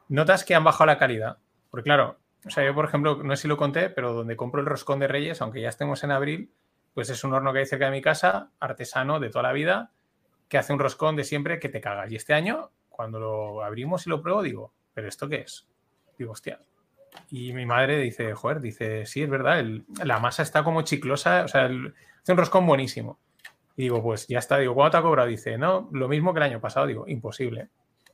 notas 0.09 0.45
que 0.45 0.55
han 0.55 0.65
bajado 0.65 0.87
la 0.87 0.99
calidad. 0.99 1.39
Porque 1.71 1.85
claro, 1.85 2.19
o 2.47 2.51
sea, 2.51 2.65
yo, 2.65 2.75
por 2.75 2.85
ejemplo, 2.85 3.23
no 3.23 3.35
sé 3.37 3.43
si 3.43 3.49
lo 3.49 3.57
conté, 3.57 3.91
pero 3.91 4.13
donde 4.13 4.37
compro 4.37 4.61
el 4.61 4.67
roscón 4.67 4.99
de 5.01 5.09
Reyes, 5.09 5.41
aunque 5.41 5.61
ya 5.61 5.69
estemos 5.69 6.05
en 6.05 6.11
abril, 6.11 6.53
pues 6.95 7.11
es 7.11 7.23
un 7.25 7.33
horno 7.33 7.53
que 7.53 7.61
hay 7.61 7.67
cerca 7.67 7.87
de 7.87 7.93
mi 7.93 8.03
casa, 8.03 8.51
artesano 8.61 9.21
de 9.21 9.31
toda 9.31 9.45
la 9.45 9.53
vida, 9.53 9.93
que 10.49 10.59
hace 10.59 10.73
un 10.73 10.79
roscón 10.79 11.17
de 11.17 11.25
siempre 11.25 11.59
que 11.59 11.69
te 11.69 11.81
cagas. 11.81 12.11
Y 12.11 12.17
este 12.17 12.35
año, 12.35 12.71
cuando 12.89 13.21
lo 13.21 13.65
abrimos 13.65 14.07
y 14.07 14.11
lo 14.11 14.21
pruebo, 14.21 14.43
digo, 14.43 14.75
¿pero 14.93 15.09
esto 15.09 15.29
qué 15.29 15.37
es? 15.43 15.69
Digo, 16.19 16.33
hostia. 16.33 16.61
Y 17.31 17.53
mi 17.53 17.67
madre 17.67 17.99
dice, 17.99 18.35
joder, 18.35 18.61
dice, 18.61 19.07
sí, 19.07 19.23
es 19.23 19.31
verdad, 19.31 19.65
la 20.05 20.19
masa 20.19 20.43
está 20.43 20.63
como 20.63 20.83
chiclosa, 20.83 21.45
o 21.45 21.49
sea, 21.49 21.65
hace 21.65 22.33
un 22.33 22.37
roscón 22.37 22.67
buenísimo. 22.67 23.19
Y 23.77 23.85
digo, 23.85 24.03
pues 24.03 24.27
ya 24.27 24.39
está, 24.39 24.59
digo, 24.59 24.75
¿cuánto 24.75 24.93
te 24.93 24.97
ha 24.99 25.03
cobrado? 25.03 25.29
Dice, 25.29 25.57
no, 25.57 25.89
lo 25.93 26.09
mismo 26.09 26.33
que 26.35 26.39
el 26.39 26.45
año 26.45 26.61
pasado. 26.61 26.87
Digo, 26.87 27.05
imposible. 27.09 27.71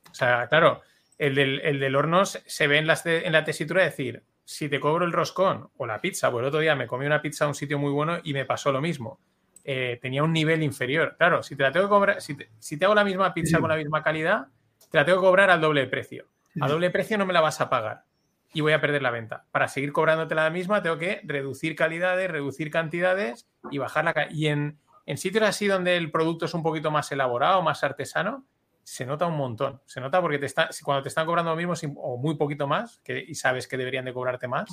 O 0.09 0.13
sea, 0.13 0.47
claro, 0.47 0.81
el 1.17 1.35
del, 1.35 1.59
el 1.83 1.95
horno 1.95 2.25
se 2.25 2.67
ve 2.67 2.77
en, 2.77 2.87
en 2.89 3.31
la 3.33 3.43
tesitura 3.43 3.83
decir, 3.83 4.23
si 4.49 4.69
te 4.69 4.79
cobro 4.79 5.03
el 5.03 5.11
roscón 5.11 5.69
o 5.75 5.85
la 5.85 5.99
pizza, 5.99 6.31
pues 6.31 6.41
el 6.41 6.47
otro 6.47 6.61
día 6.61 6.73
me 6.73 6.87
comí 6.87 7.05
una 7.05 7.21
pizza 7.21 7.43
a 7.43 7.49
un 7.49 7.53
sitio 7.53 7.77
muy 7.77 7.91
bueno 7.91 8.19
y 8.23 8.31
me 8.31 8.45
pasó 8.45 8.71
lo 8.71 8.79
mismo. 8.79 9.19
Eh, 9.65 9.99
tenía 10.01 10.23
un 10.23 10.31
nivel 10.31 10.63
inferior. 10.63 11.17
Claro, 11.17 11.43
si 11.43 11.57
te 11.57 11.63
la 11.63 11.71
tengo 11.73 11.87
que 11.87 11.89
cobrar, 11.89 12.21
si 12.21 12.33
te, 12.77 12.85
hago 12.85 12.95
la 12.95 13.03
misma 13.03 13.33
pizza 13.33 13.59
con 13.59 13.67
la 13.67 13.75
misma 13.75 14.01
calidad, 14.01 14.47
te 14.89 14.97
la 14.97 15.03
tengo 15.03 15.19
que 15.19 15.25
cobrar 15.25 15.49
al 15.49 15.59
doble 15.59 15.81
de 15.81 15.87
precio. 15.87 16.27
A 16.61 16.69
doble 16.69 16.89
precio 16.91 17.17
no 17.17 17.25
me 17.25 17.33
la 17.33 17.41
vas 17.41 17.59
a 17.59 17.69
pagar 17.69 18.05
y 18.53 18.61
voy 18.61 18.71
a 18.71 18.79
perder 18.79 19.01
la 19.01 19.11
venta. 19.11 19.43
Para 19.51 19.67
seguir 19.67 19.91
cobrándote 19.91 20.33
la 20.33 20.49
misma, 20.49 20.81
tengo 20.81 20.97
que 20.97 21.19
reducir 21.25 21.75
calidades, 21.75 22.31
reducir 22.31 22.71
cantidades 22.71 23.49
y 23.69 23.79
bajar 23.79 24.05
la 24.05 24.27
Y 24.31 24.47
en, 24.47 24.79
en 25.05 25.17
sitios 25.17 25.43
así 25.43 25.67
donde 25.67 25.97
el 25.97 26.09
producto 26.09 26.45
es 26.45 26.53
un 26.53 26.63
poquito 26.63 26.89
más 26.89 27.11
elaborado, 27.11 27.61
más 27.63 27.83
artesano, 27.83 28.45
se 28.87 29.05
nota 29.05 29.27
un 29.27 29.35
montón. 29.35 29.81
Se 29.85 29.99
nota 29.99 30.21
porque 30.21 30.39
te 30.39 30.45
está, 30.45 30.69
cuando 30.81 31.03
te 31.03 31.09
están 31.09 31.25
cobrando 31.25 31.51
lo 31.51 31.57
mismo 31.57 31.73
o 31.97 32.17
muy 32.17 32.35
poquito 32.35 32.67
más 32.67 33.01
que, 33.03 33.21
y 33.21 33.35
sabes 33.35 33.67
que 33.67 33.75
deberían 33.75 34.05
de 34.05 34.13
cobrarte 34.13 34.47
más, 34.47 34.69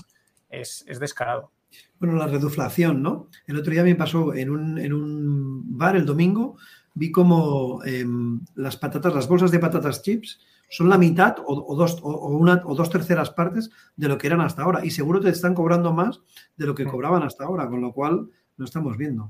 es, 0.49 0.85
descarado. 1.01 1.51
Bueno, 1.99 2.15
la 2.15 2.29
reduflación, 2.29 3.03
¿no? 3.03 3.27
El 3.45 3.57
otro 3.57 3.73
día 3.73 3.83
me 3.83 3.97
pasó 3.97 4.33
en 4.33 4.51
un, 4.53 5.77
bar 5.77 5.97
el 5.97 6.07
domingo, 6.07 6.57
vi 6.95 7.11
como 7.11 7.83
em, 7.85 8.41
las 8.55 8.77
patatas, 8.77 9.13
las 9.13 9.27
bolsas 9.27 9.51
de 9.51 9.59
patatas 9.59 10.01
chips 10.01 10.39
son 10.71 10.89
la 10.91 10.97
mitad 10.97 11.35
o, 11.45 11.75
dos, 11.75 11.99
o, 12.01 12.29
una, 12.29 12.63
o 12.67 12.77
dos 12.77 12.91
terceras 12.91 13.31
partes 13.31 13.71
de 13.97 14.07
lo 14.07 14.17
que 14.17 14.29
eran 14.29 14.43
hasta 14.43 14.63
ahora. 14.63 14.85
Y 14.85 14.91
seguro 14.91 15.21
te 15.21 15.31
están 15.31 15.55
cobrando 15.55 15.93
más 15.93 16.21
de 16.57 16.67
lo 16.67 16.77
que 16.77 16.85
mm. 16.85 16.89
cobraban 16.89 17.25
hasta 17.25 17.47
ahora, 17.47 17.69
con 17.69 17.81
lo 17.81 17.93
cual 17.93 18.31
lo 18.59 18.65
estamos 18.65 18.97
viendo. 18.97 19.29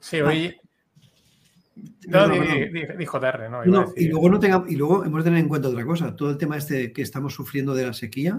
Sí, 0.00 0.20
hoy, 0.20 0.56
no, 2.06 2.28
dijo 2.96 3.20
y, 3.96 4.08
luego 4.08 4.30
no 4.30 4.38
tenga, 4.38 4.64
y 4.68 4.76
luego 4.76 5.04
hemos 5.04 5.22
de 5.22 5.30
tener 5.30 5.40
en 5.40 5.48
cuenta 5.48 5.68
otra 5.68 5.84
cosa. 5.84 6.16
Todo 6.16 6.30
el 6.30 6.38
tema 6.38 6.56
este 6.56 6.92
que 6.92 7.02
estamos 7.02 7.34
sufriendo 7.34 7.74
de 7.74 7.86
la 7.86 7.92
sequía 7.92 8.38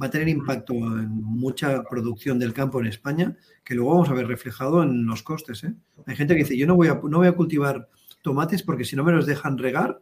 va 0.00 0.06
a 0.06 0.10
tener 0.10 0.28
impacto 0.28 0.72
en 0.74 1.10
mucha 1.10 1.82
producción 1.84 2.38
del 2.38 2.52
campo 2.52 2.80
en 2.80 2.86
España, 2.86 3.36
que 3.64 3.74
luego 3.74 3.90
vamos 3.90 4.08
a 4.08 4.14
ver 4.14 4.26
reflejado 4.26 4.82
en 4.82 5.06
los 5.06 5.22
costes. 5.22 5.64
¿eh? 5.64 5.74
Hay 6.06 6.16
gente 6.16 6.34
que 6.34 6.42
dice, 6.42 6.56
yo 6.56 6.66
no 6.66 6.74
voy, 6.76 6.88
a, 6.88 6.94
no 6.94 7.18
voy 7.18 7.26
a 7.26 7.32
cultivar 7.32 7.88
tomates 8.22 8.62
porque 8.62 8.84
si 8.84 8.96
no 8.96 9.04
me 9.04 9.12
los 9.12 9.26
dejan 9.26 9.58
regar, 9.58 10.00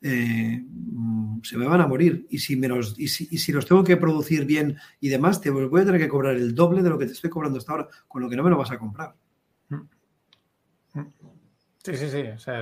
eh, 0.00 0.64
se 1.42 1.58
me 1.58 1.66
van 1.66 1.80
a 1.80 1.86
morir. 1.86 2.26
Y 2.30 2.38
si, 2.38 2.56
me 2.56 2.68
los, 2.68 2.98
y 2.98 3.08
si, 3.08 3.28
y 3.30 3.38
si, 3.38 3.52
los 3.52 3.66
tengo 3.66 3.84
que 3.84 3.96
producir 3.96 4.44
bien 4.44 4.76
y 5.00 5.08
demás, 5.08 5.40
te 5.40 5.50
voy 5.50 5.80
a 5.80 5.84
tener 5.84 6.00
que 6.00 6.08
cobrar 6.08 6.36
el 6.36 6.54
doble 6.54 6.82
de 6.82 6.90
lo 6.90 6.98
que 6.98 7.06
te 7.06 7.12
estoy 7.12 7.30
cobrando 7.30 7.58
hasta 7.58 7.72
ahora, 7.72 7.88
con 8.06 8.22
lo 8.22 8.28
que 8.28 8.36
no 8.36 8.42
me 8.42 8.50
lo 8.50 8.58
vas 8.58 8.70
a 8.70 8.78
comprar. 8.78 9.14
Sí, 11.88 11.96
sí, 11.96 12.10
sí. 12.10 12.22
O 12.28 12.38
sea. 12.38 12.60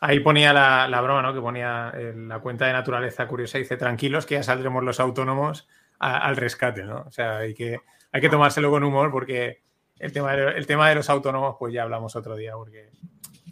Ahí 0.00 0.20
ponía 0.20 0.52
la, 0.52 1.00
broma, 1.00 1.22
¿no? 1.22 1.32
Que 1.32 1.40
ponía 1.40 1.92
la 2.14 2.40
cuenta 2.40 2.66
de 2.66 2.74
naturaleza 2.74 3.26
curiosa 3.26 3.56
y 3.56 3.62
dice, 3.62 3.78
tranquilos, 3.78 4.26
que 4.26 4.34
ya 4.34 4.42
saldremos 4.42 4.84
los 4.84 5.00
autónomos 5.00 5.66
al 5.98 6.36
rescate, 6.36 6.84
¿no? 6.84 7.04
O 7.06 7.10
sea, 7.10 7.38
hay 7.38 7.54
que, 7.54 7.80
hay 8.12 8.20
que 8.20 8.28
tomárselo 8.28 8.70
con 8.70 8.84
humor 8.84 9.10
porque 9.10 9.62
el 9.98 10.12
tema, 10.12 10.34
de, 10.34 10.58
el 10.58 10.66
tema 10.66 10.90
de 10.90 10.94
los 10.94 11.08
autónomos, 11.08 11.56
pues 11.58 11.72
ya 11.72 11.82
hablamos 11.82 12.16
otro 12.16 12.36
día, 12.36 12.52
porque 12.54 12.90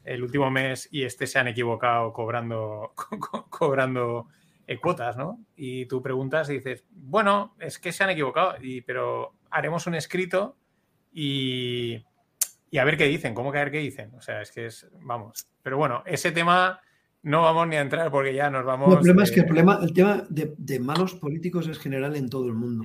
el 0.04 0.22
último 0.22 0.50
mes 0.50 0.88
y 0.90 1.04
este 1.04 1.26
se 1.26 1.38
han 1.38 1.48
equivocado 1.48 2.12
cobrando, 2.12 2.92
cobrando 3.50 4.28
eh, 4.66 4.78
cuotas, 4.78 5.16
¿no? 5.16 5.38
Y 5.56 5.86
tú 5.86 6.02
preguntas 6.02 6.50
y 6.50 6.54
dices, 6.54 6.84
bueno, 6.90 7.54
es 7.58 7.78
que 7.78 7.92
se 7.92 8.04
han 8.04 8.10
equivocado, 8.10 8.56
y, 8.60 8.82
pero 8.82 9.34
haremos 9.50 9.86
un 9.86 9.94
escrito 9.94 10.56
y 11.12 12.04
y 12.70 12.78
a 12.78 12.84
ver 12.84 12.96
qué 12.96 13.06
dicen, 13.06 13.34
cómo 13.34 13.52
que 13.52 13.58
a 13.58 13.64
ver 13.64 13.72
qué 13.72 13.78
dicen. 13.78 14.12
O 14.14 14.20
sea, 14.20 14.42
es 14.42 14.50
que 14.50 14.66
es, 14.66 14.86
vamos. 15.00 15.48
Pero 15.62 15.78
bueno, 15.78 16.02
ese 16.06 16.32
tema 16.32 16.80
no 17.22 17.42
vamos 17.42 17.68
ni 17.68 17.76
a 17.76 17.80
entrar 17.80 18.10
porque 18.10 18.34
ya 18.34 18.50
nos 18.50 18.64
vamos. 18.64 18.88
el 18.90 18.98
problema 18.98 19.22
es 19.24 19.32
que 19.32 19.40
el, 19.40 19.46
problema, 19.46 19.80
el 19.82 19.92
tema 19.92 20.26
de, 20.28 20.80
malos 20.80 21.14
políticos 21.14 21.66
es 21.68 21.78
general 21.78 22.16
en 22.16 22.28
todo 22.28 22.46
el 22.46 22.54
mundo. 22.54 22.84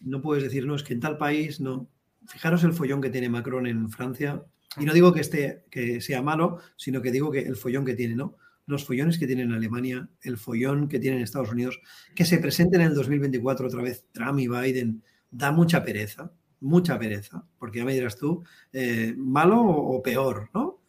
No 0.00 0.20
puedes 0.20 0.44
decir, 0.44 0.66
no, 0.66 0.74
es 0.74 0.82
que 0.82 0.94
en 0.94 1.00
tal 1.00 1.18
país 1.18 1.60
no. 1.60 1.88
Fijaros 2.26 2.62
el 2.64 2.72
follón 2.72 3.00
que 3.00 3.10
tiene 3.10 3.28
Macron 3.28 3.66
en 3.66 3.88
Francia. 3.90 4.42
Y 4.78 4.84
no 4.84 4.92
digo 4.92 5.12
que, 5.12 5.20
esté, 5.20 5.64
que 5.70 6.00
sea 6.00 6.22
malo, 6.22 6.58
sino 6.76 7.00
que 7.00 7.10
digo 7.10 7.30
que 7.30 7.40
el 7.40 7.56
follón 7.56 7.84
que 7.84 7.94
tiene, 7.94 8.14
¿no? 8.14 8.36
Los 8.66 8.84
follones 8.84 9.18
que 9.18 9.26
tiene 9.26 9.42
en 9.42 9.52
Alemania, 9.52 10.08
el 10.20 10.36
follón 10.36 10.88
que 10.88 10.98
tiene 10.98 11.16
en 11.16 11.22
Estados 11.22 11.50
Unidos, 11.50 11.80
que 12.14 12.26
se 12.26 12.36
presenten 12.36 12.82
en 12.82 12.88
el 12.88 12.94
2024 12.94 13.66
otra 13.66 13.82
vez 13.82 14.04
Trump 14.12 14.38
y 14.40 14.46
Biden, 14.46 15.02
da 15.30 15.52
mucha 15.52 15.82
pereza 15.82 16.30
mucha 16.60 16.98
pereza, 16.98 17.44
porque 17.58 17.78
ya 17.78 17.84
me 17.84 17.94
dirás 17.94 18.16
tú, 18.16 18.44
eh, 18.72 19.14
malo 19.16 19.60
o, 19.60 20.02
peor, 20.02 20.50
¿no? 20.54 20.80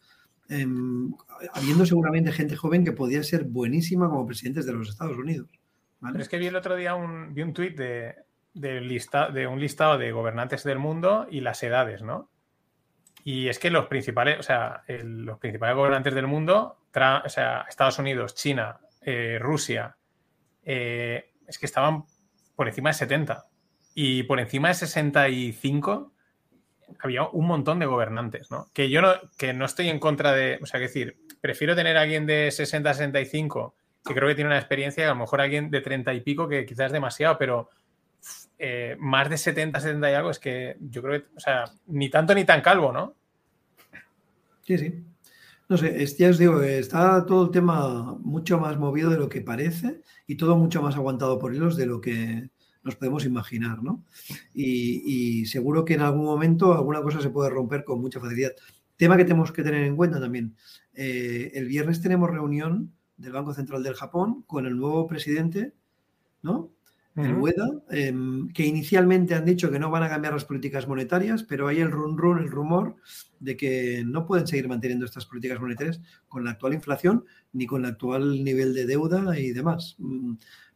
Em, 0.48 1.12
habiendo 1.52 1.86
seguramente 1.86 2.32
gente 2.32 2.56
joven 2.56 2.84
que 2.84 2.92
podía 2.92 3.22
ser 3.22 3.44
buenísima 3.44 4.08
como 4.08 4.26
presidentes 4.26 4.66
de 4.66 4.72
los 4.72 4.88
Estados 4.88 5.16
Unidos. 5.16 5.48
es 6.18 6.28
que 6.28 6.38
vi 6.38 6.46
el 6.46 6.56
otro 6.56 6.74
día 6.74 6.94
un, 6.94 7.34
vi 7.34 7.42
un 7.42 7.52
tuit 7.52 7.76
de, 7.76 8.16
de, 8.54 8.80
lista, 8.80 9.30
de 9.30 9.46
un 9.46 9.60
listado 9.60 9.96
de 9.98 10.12
gobernantes 10.12 10.64
del 10.64 10.78
mundo 10.78 11.26
y 11.30 11.40
las 11.40 11.62
edades, 11.62 12.02
¿no? 12.02 12.30
Y 13.22 13.48
es 13.48 13.58
que 13.58 13.70
los 13.70 13.86
principales, 13.86 14.38
o 14.38 14.42
sea, 14.42 14.82
los 14.88 15.38
principales 15.38 15.76
gobernantes 15.76 16.14
del 16.14 16.26
mundo, 16.26 16.78
o 16.94 17.28
sea, 17.28 17.66
Estados 17.68 17.98
Unidos, 17.98 18.34
China, 18.34 18.80
eh, 19.02 19.38
Rusia, 19.40 19.96
eh, 20.62 21.32
es 21.46 21.58
que 21.58 21.66
estaban 21.66 22.04
por 22.54 22.68
encima 22.68 22.90
de 22.90 22.94
70. 22.94 23.46
Y 23.94 24.22
por 24.24 24.40
encima 24.40 24.68
de 24.68 24.74
65 24.74 26.12
había 27.00 27.28
un 27.28 27.46
montón 27.46 27.78
de 27.78 27.86
gobernantes, 27.86 28.50
¿no? 28.50 28.68
Que 28.72 28.90
yo 28.90 29.02
no, 29.02 29.14
que 29.36 29.52
no 29.52 29.64
estoy 29.64 29.88
en 29.88 29.98
contra 29.98 30.32
de, 30.32 30.58
o 30.62 30.66
sea, 30.66 30.78
que 30.80 30.86
decir, 30.86 31.18
prefiero 31.40 31.76
tener 31.76 31.96
a 31.96 32.02
alguien 32.02 32.26
de 32.26 32.50
60 32.50 32.94
65 32.94 33.74
que 34.04 34.14
creo 34.14 34.28
que 34.28 34.34
tiene 34.34 34.48
una 34.48 34.58
experiencia, 34.58 35.04
a 35.04 35.10
lo 35.10 35.16
mejor 35.16 35.40
alguien 35.40 35.70
de 35.70 35.80
30 35.80 36.14
y 36.14 36.20
pico 36.22 36.48
que 36.48 36.64
quizás 36.64 36.86
es 36.86 36.92
demasiado, 36.92 37.36
pero 37.38 37.68
eh, 38.58 38.96
más 38.98 39.28
de 39.28 39.36
70, 39.36 39.78
70 39.78 40.10
y 40.10 40.14
algo 40.14 40.30
es 40.30 40.38
que 40.38 40.76
yo 40.80 41.02
creo 41.02 41.20
que, 41.20 41.28
o 41.36 41.40
sea, 41.40 41.64
ni 41.86 42.08
tanto 42.08 42.34
ni 42.34 42.44
tan 42.44 42.62
calvo, 42.62 42.92
¿no? 42.92 43.14
Sí, 44.62 44.78
sí. 44.78 45.04
No 45.68 45.76
sé, 45.76 46.04
ya 46.18 46.30
os 46.30 46.38
digo, 46.38 46.60
está 46.62 47.24
todo 47.26 47.44
el 47.44 47.50
tema 47.50 48.16
mucho 48.20 48.58
más 48.58 48.76
movido 48.76 49.10
de 49.10 49.18
lo 49.18 49.28
que 49.28 49.40
parece 49.40 50.00
y 50.26 50.36
todo 50.36 50.56
mucho 50.56 50.82
más 50.82 50.96
aguantado 50.96 51.38
por 51.38 51.54
hilos 51.54 51.76
de 51.76 51.86
lo 51.86 52.00
que, 52.00 52.50
nos 52.82 52.96
podemos 52.96 53.24
imaginar, 53.24 53.82
¿no? 53.82 54.04
Y, 54.54 55.44
seguro 55.46 55.84
que 55.84 55.94
en 55.94 56.00
algún 56.00 56.24
momento 56.24 56.72
alguna 56.72 57.02
cosa 57.02 57.20
se 57.20 57.30
puede 57.30 57.50
romper 57.50 57.84
con 57.84 58.00
mucha 58.00 58.20
facilidad. 58.20 58.52
Tema 58.96 59.16
que 59.16 59.24
tenemos 59.24 59.52
que 59.52 59.62
tener 59.62 59.84
en 59.84 59.96
cuenta 59.96 60.20
también. 60.20 60.54
Eh, 60.94 61.52
el 61.54 61.66
viernes 61.66 62.00
tenemos 62.00 62.30
reunión 62.30 62.92
del 63.16 63.32
Banco 63.32 63.54
Central 63.54 63.82
del 63.82 63.94
Japón 63.94 64.42
con 64.46 64.66
el 64.66 64.76
nuevo 64.76 65.06
presidente, 65.06 65.74
¿no? 66.42 66.70
El 67.16 67.34
UEDA, 67.34 67.68
em, 67.90 68.48
que 68.50 68.64
inicialmente 68.64 69.34
han 69.34 69.44
dicho 69.44 69.70
que 69.70 69.80
no 69.80 69.90
van 69.90 70.04
a 70.04 70.08
cambiar 70.08 70.32
las 70.32 70.44
políticas 70.44 70.86
monetarias, 70.86 71.42
pero 71.42 71.66
hay 71.66 71.80
el 71.80 71.90
run 71.90 72.16
run, 72.16 72.38
el 72.38 72.50
rumor 72.50 72.96
de 73.40 73.56
que 73.56 74.04
no 74.06 74.26
pueden 74.26 74.46
seguir 74.46 74.68
manteniendo 74.68 75.04
estas 75.04 75.26
políticas 75.26 75.60
monetarias 75.60 76.00
con 76.28 76.44
la 76.44 76.52
actual 76.52 76.72
inflación 76.72 77.24
ni 77.52 77.66
con 77.66 77.84
el 77.84 77.90
actual 77.90 78.44
nivel 78.44 78.72
de 78.74 78.86
deuda 78.86 79.38
y 79.38 79.50
demás. 79.50 79.96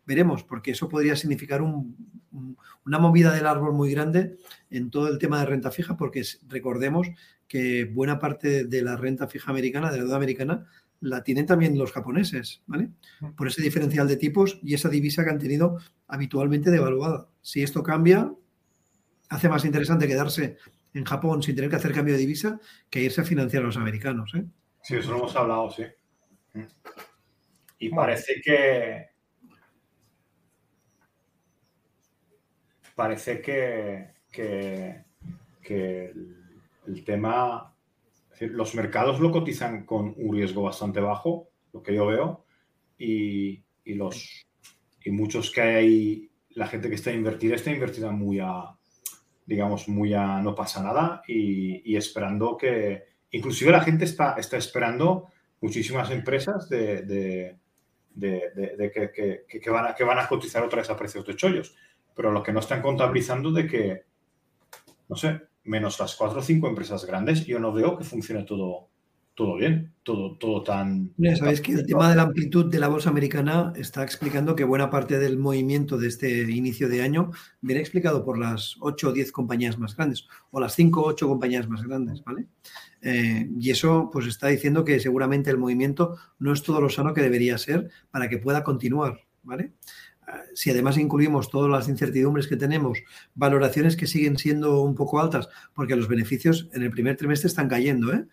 Veremos, 0.07 0.45
porque 0.45 0.73
eso 0.73 0.89
podría 0.89 1.17
significar 1.17 1.63
una 1.63 2.99
movida 2.99 3.33
del 3.33 3.47
árbol 3.47 3.73
muy 3.73 3.91
grande 3.91 4.37
en 4.71 4.91
todo 4.91 5.09
el 5.09 5.19
tema 5.19 5.41
de 5.41 5.47
renta 5.47 5.71
fija, 5.71 5.97
porque 5.97 6.23
recordemos 6.49 7.09
que 7.49 7.85
buena 7.85 8.19
parte 8.19 8.65
de 8.65 8.83
la 8.83 8.97
renta 8.97 9.29
fija 9.29 9.51
americana, 9.51 9.91
de 9.91 9.99
la 9.99 10.05
deuda 10.05 10.17
americana, 10.17 10.67
la 11.01 11.23
tienen 11.23 11.47
también 11.47 11.79
los 11.79 11.93
japoneses, 11.93 12.63
¿vale? 12.67 12.91
Por 13.37 13.49
ese 13.49 13.63
diferencial 13.63 14.09
de 14.09 14.17
tipos 14.17 14.59
y 14.63 14.75
esa 14.75 14.89
divisa 14.89 15.25
que 15.25 15.31
han 15.31 15.39
tenido 15.39 15.79
habitualmente 16.09 16.71
devaluada. 16.71 17.29
Si 17.43 17.63
esto 17.63 17.83
cambia, 17.83 18.33
hace 19.29 19.49
más 19.49 19.65
interesante 19.65 20.09
quedarse 20.09 20.57
en 20.95 21.05
Japón 21.05 21.43
sin 21.43 21.55
tener 21.55 21.71
que 21.71 21.77
hacer 21.77 21.93
cambio 21.93 22.15
de 22.15 22.21
divisa 22.21 22.59
que 22.89 23.03
irse 23.03 23.21
a 23.21 23.25
financiar 23.25 23.63
a 23.63 23.67
los 23.67 23.77
americanos. 23.77 24.33
¿eh? 24.35 24.45
Sí, 24.83 24.97
eso 24.97 25.11
lo 25.11 25.19
hemos 25.19 25.37
hablado, 25.37 25.71
sí. 25.71 25.85
Y 27.79 27.91
parece 27.91 28.41
que, 28.43 29.09
parece 32.95 33.41
que, 33.41 34.15
el, 36.87 37.05
tema, 37.05 37.75
los 38.41 38.75
mercados 38.75 39.21
lo 39.21 39.31
cotizan 39.31 39.85
con 39.85 40.15
un 40.17 40.35
riesgo 40.35 40.63
bastante 40.63 41.01
bajo, 41.01 41.49
lo 41.73 41.83
que 41.83 41.95
yo 41.95 42.07
veo, 42.07 42.45
y, 42.99 43.65
los, 43.85 44.47
y 45.05 45.11
muchos 45.11 45.51
que 45.51 45.61
hay, 45.61 46.31
la 46.51 46.67
gente 46.67 46.89
que 46.89 46.95
está 46.95 47.13
invertida 47.13 47.57
está 47.57 47.73
invertida 47.73 48.11
muy 48.11 48.39
a, 48.41 48.77
digamos, 49.45 49.89
muy 49.89 50.15
a 50.15 50.41
no 50.41 50.55
pasa 50.55 50.83
nada 50.83 51.23
y, 51.27 51.97
esperando 51.97 52.57
que, 52.57 53.05
inclusive 53.31 53.73
la 53.73 53.81
gente 53.81 54.05
está, 54.05 54.35
está 54.39 54.57
esperando 54.57 55.29
muchísimas 55.61 56.11
empresas 56.11 56.69
de, 56.69 57.57
que, 58.21 59.71
van 59.71 59.87
a, 59.87 59.95
que 59.95 60.05
van 60.05 60.19
a 60.19 60.29
cotizar 60.29 60.63
otra 60.63 60.81
vez 60.81 60.91
a 60.91 60.97
precios 60.97 61.27
de 61.27 61.35
chollos 61.35 61.75
pero 62.15 62.33
lo 62.33 62.43
que 62.43 62.53
no 62.53 62.61
están 62.61 62.83
contabilizando 62.83 63.53
de 63.53 63.67
que, 63.67 64.03
no 65.09 65.17
sé, 65.17 65.43
menos 65.65 65.99
las 65.99 66.15
cuatro 66.15 66.41
o 66.41 66.43
cinco 66.43 66.69
empresas 66.69 67.05
grandes, 67.05 67.45
yo 67.47 67.59
no 67.59 67.73
veo 67.73 67.97
que 67.97 68.05
funcione 68.05 68.45
todo, 68.45 68.89
todo 69.35 69.57
bien, 69.57 69.93
todo, 70.05 70.37
todo 70.37 70.63
tan... 70.63 71.13
Sabéis 71.37 71.61
que 71.61 71.73
el 71.73 71.87
tema 71.87 72.09
de 72.09 72.17
la 72.17 72.23
amplitud 72.23 72.71
de 72.71 72.79
la 72.79 72.89
bolsa 72.89 73.11
americana 73.11 73.73
está 73.75 74.05
explicando 74.05 74.55
que 74.55 74.63
buena 74.63 74.91
parte 74.91 75.19
del 75.19 75.39
movimiento 75.39 75.99
de 75.99 76.09
este 76.09 76.43
inicio 76.53 76.89
de 76.89 77.03
año 77.03 77.33
viene 77.61 77.81
explicado 77.81 78.25
por 78.25 78.39
las 78.39 78.77
ocho 78.81 79.09
o 79.09 79.13
diez 79.13 79.33
compañías 79.33 79.79
más 79.79 79.97
grandes, 79.97 80.29
o 80.51 80.61
las 80.61 80.75
cinco 80.75 81.03
o 81.03 81.09
ocho 81.09 81.27
compañías 81.27 81.69
más 81.69 81.83
grandes, 81.83 82.23
¿vale? 82.23 82.47
Eh, 83.03 83.49
y 83.59 83.71
eso 83.71 84.09
pues 84.13 84.27
está 84.27 84.49
diciendo 84.49 84.85
que 84.85 85.01
seguramente 85.01 85.51
el 85.51 85.59
movimiento 85.59 86.17
no 86.39 86.53
es 86.53 86.63
todo 86.63 86.81
lo 86.81 86.89
sano 86.89 87.13
que 87.13 87.23
debería 87.23 87.59
ser 87.59 87.91
para 88.11 88.29
que 88.29 88.39
pueda 88.39 88.63
continuar, 88.63 89.21
¿vale? 89.43 89.73
Si 90.55 90.71
además 90.71 90.99
incluimos 90.99 91.51
todas 91.51 91.71
las 91.71 91.89
incertidumbres 91.89 92.47
que 92.47 92.57
tenemos, 92.57 92.99
valoraciones 93.35 93.97
que 93.97 94.07
siguen 94.07 94.39
siendo 94.39 94.83
un 94.83 94.95
poco 94.95 95.21
altas, 95.21 95.49
porque 95.75 95.97
los 95.97 96.09
beneficios 96.09 96.69
en 96.73 96.83
el 96.83 96.91
primer 96.91 97.17
trimestre 97.17 97.49
están 97.49 97.69
cayendo, 97.69 98.13
¿eh? 98.13 98.27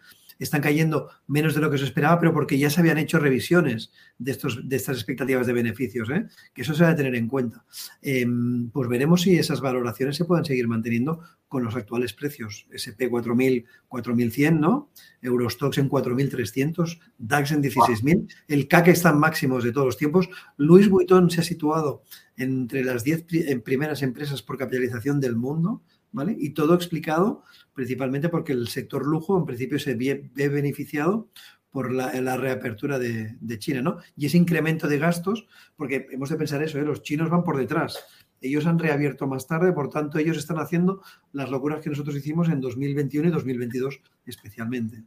Están 0.44 0.62
cayendo 0.62 1.10
menos 1.28 1.54
de 1.54 1.62
lo 1.62 1.70
que 1.70 1.78
se 1.78 1.86
esperaba, 1.86 2.20
pero 2.20 2.34
porque 2.34 2.58
ya 2.58 2.70
se 2.70 2.80
habían 2.80 2.98
hecho 2.98 3.20
revisiones 3.20 3.92
de, 4.18 4.32
estos, 4.32 4.68
de 4.68 4.76
estas 4.76 4.98
expectativas 4.98 5.46
de 5.46 5.54
beneficios, 5.54 6.10
¿eh? 6.10 6.26
que 6.54 6.64
eso 6.64 6.74
se 6.74 6.84
va 6.84 6.90
a 6.90 6.96
tener 6.96 7.16
en 7.16 7.28
cuenta. 7.28 7.64
Em, 8.02 8.70
pues 8.72 8.90
veremos 8.90 9.22
si 9.22 9.38
esas 9.38 9.62
valoraciones 9.62 10.16
se 10.16 10.26
pueden 10.26 10.44
seguir 10.44 10.68
manteniendo 10.68 11.22
con 11.48 11.64
los 11.64 11.76
actuales 11.76 12.14
precios. 12.14 12.66
SP 12.74 13.10
4000, 13.10 13.66
4100, 13.88 14.60
¿no? 14.60 14.90
Eurostox 15.22 15.78
en 15.78 15.90
4300, 15.90 17.00
DAX 17.18 17.52
en 17.52 17.62
16000, 17.62 18.28
el 18.48 18.68
CAC 18.68 18.88
está 18.88 19.10
en 19.10 19.20
máximos 19.20 19.64
de 19.64 19.72
todos 19.72 19.86
los 19.86 19.98
tiempos. 19.98 20.30
Louis 20.58 20.90
Vuitton 20.90 21.30
se 21.30 21.42
ha 21.42 21.44
situado 21.44 22.04
entre 22.36 22.84
las 22.84 23.04
10 23.04 23.26
primeras 23.64 24.02
empresas 24.02 24.42
por 24.42 24.58
capitalización 24.58 25.20
del 25.20 25.36
mundo, 25.36 25.84
¿vale? 26.12 26.36
Y 26.38 26.52
todo 26.52 26.74
explicado 26.74 27.44
principalmente 27.74 28.30
porque 28.30 28.54
el 28.54 28.68
sector 28.68 29.06
lujo 29.06 29.38
en 29.38 29.46
principio 29.46 29.80
se 29.80 29.96
ve, 29.96 30.30
beneficiado 30.50 31.30
por 31.70 31.92
la, 31.92 32.38
reapertura 32.38 33.00
de, 33.00 33.60
China, 33.60 33.82
¿no? 33.82 33.98
Y 34.18 34.26
ese 34.26 34.38
incremento 34.38 34.88
de 34.88 35.00
gastos, 35.00 35.48
porque 35.78 36.08
hemos 36.12 36.30
de 36.30 36.36
pensar 36.36 36.62
eso, 36.62 36.80
¿eh? 36.80 36.84
los 36.84 37.02
chinos 37.02 37.30
van 37.30 37.44
por 37.44 37.58
detrás. 37.58 38.04
Ellos 38.42 38.66
han 38.66 38.80
reabierto 38.80 39.28
más 39.28 39.48
tarde, 39.48 39.72
por 39.72 39.90
tanto, 39.90 40.18
ellos 40.18 40.38
están 40.38 40.60
haciendo 40.60 41.02
las 41.32 41.50
locuras 41.50 41.82
que 41.82 41.90
nosotros 41.90 42.16
hicimos 42.16 42.50
en 42.50 42.60
2021 42.60 43.30
y 43.30 43.32
2022 43.32 44.02
especialmente. 44.26 45.04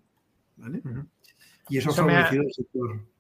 ¿vale? 0.56 0.82
Y 1.68 1.78
eso, 1.78 1.90
ha 1.90 1.94
favorecido 1.94 2.42
el 2.42 2.52
sector. 2.52 3.13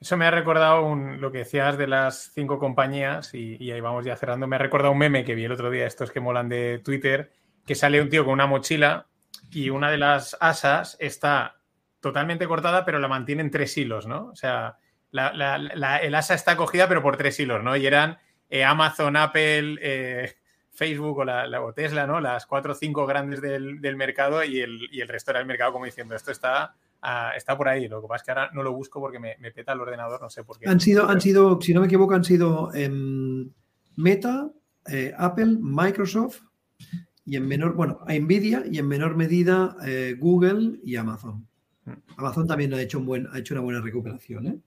Eso 0.00 0.16
me 0.16 0.26
ha 0.26 0.30
recordado 0.30 0.94
lo 0.94 1.32
que 1.32 1.38
decías 1.38 1.76
de 1.76 1.88
las 1.88 2.30
cinco 2.32 2.58
compañías, 2.58 3.34
y, 3.34 3.70
ahí 3.72 3.80
vamos 3.80 4.04
ya 4.04 4.16
cerrando. 4.16 4.46
Me 4.46 4.56
ha 4.56 4.60
recordado 4.60 4.92
un 4.92 4.98
meme 4.98 5.24
que 5.24 5.34
vi 5.34 5.44
el 5.44 5.52
otro 5.52 5.70
día, 5.70 5.86
estos 5.86 6.12
que 6.12 6.20
molan 6.20 6.48
de 6.48 6.80
Twitter, 6.84 7.32
que 7.66 7.74
sale 7.74 8.00
un 8.00 8.08
tío 8.08 8.24
con 8.24 8.34
una 8.34 8.46
mochila 8.46 9.06
y 9.50 9.70
una 9.70 9.90
de 9.90 9.98
las 9.98 10.36
asas 10.40 10.96
está 11.00 11.58
totalmente 12.00 12.46
cortada, 12.46 12.84
pero 12.84 13.00
la 13.00 13.08
mantiene 13.08 13.42
en 13.42 13.50
tres 13.50 13.76
hilos, 13.76 14.06
¿no? 14.06 14.26
O 14.26 14.36
sea, 14.36 14.76
el 15.12 16.14
asa 16.14 16.34
está 16.34 16.56
cogida, 16.56 16.88
pero 16.88 17.02
por 17.02 17.16
tres 17.16 17.40
hilos, 17.40 17.62
¿no? 17.64 17.76
Y 17.76 17.86
eran 17.86 18.18
eh, 18.50 18.64
Amazon, 18.64 19.16
Apple, 19.16 19.78
eh, 19.82 20.36
Facebook 20.70 21.18
o, 21.18 21.24
la, 21.24 21.48
Tesla, 21.74 22.06
¿no? 22.06 22.20
Las 22.20 22.46
cuatro 22.46 22.72
o 22.72 22.74
cinco 22.76 23.04
grandes 23.04 23.40
del, 23.40 23.96
mercado 23.96 24.44
y 24.44 24.60
el, 24.60 24.88
y 24.92 25.00
el, 25.00 25.08
resto 25.08 25.32
del 25.32 25.44
mercado, 25.44 25.72
como 25.72 25.86
diciendo, 25.86 26.14
esto 26.14 26.30
está, 26.30 26.76
ah, 27.02 27.32
está 27.36 27.56
por 27.56 27.68
ahí. 27.68 27.88
Lo 27.88 28.00
que 28.00 28.08
pasa 28.08 28.22
es 28.22 28.24
que 28.24 28.30
ahora 28.30 28.50
no 28.52 28.62
lo 28.62 28.72
busco 28.72 29.00
porque 29.00 29.18
me, 29.18 29.36
peta 29.52 29.72
el 29.72 29.80
ordenador, 29.80 30.20
no 30.20 30.30
sé 30.30 30.44
por 30.44 30.58
qué. 30.58 30.68
Han 30.68 30.80
sido, 30.80 31.08
han 31.08 31.20
sido 31.20 31.60
si 31.60 31.74
no 31.74 31.80
me 31.80 31.86
equivoco, 31.86 32.14
han 32.14 32.24
sido 32.24 32.70
Meta, 33.96 34.48
eh, 34.86 35.12
Apple, 35.18 35.58
Microsoft, 35.60 36.42
y 37.24 37.36
en 37.36 37.46
menor, 37.46 37.74
bueno, 37.74 37.98
a 38.06 38.14
Nvidia 38.14 38.62
y 38.70 38.78
en 38.78 38.86
menor 38.86 39.16
medida 39.16 39.76
eh, 39.84 40.16
Google 40.18 40.78
y 40.84 40.96
Amazon. 40.96 41.46
Amazon 42.16 42.46
también 42.46 42.72
ha 42.74 42.80
hecho, 42.80 42.98
un 42.98 43.06
buen, 43.06 43.26
ha 43.32 43.38
hecho 43.38 43.54
una 43.54 43.62
buena 43.62 43.80
recuperación. 43.80 44.46
¿eh? 44.46 44.58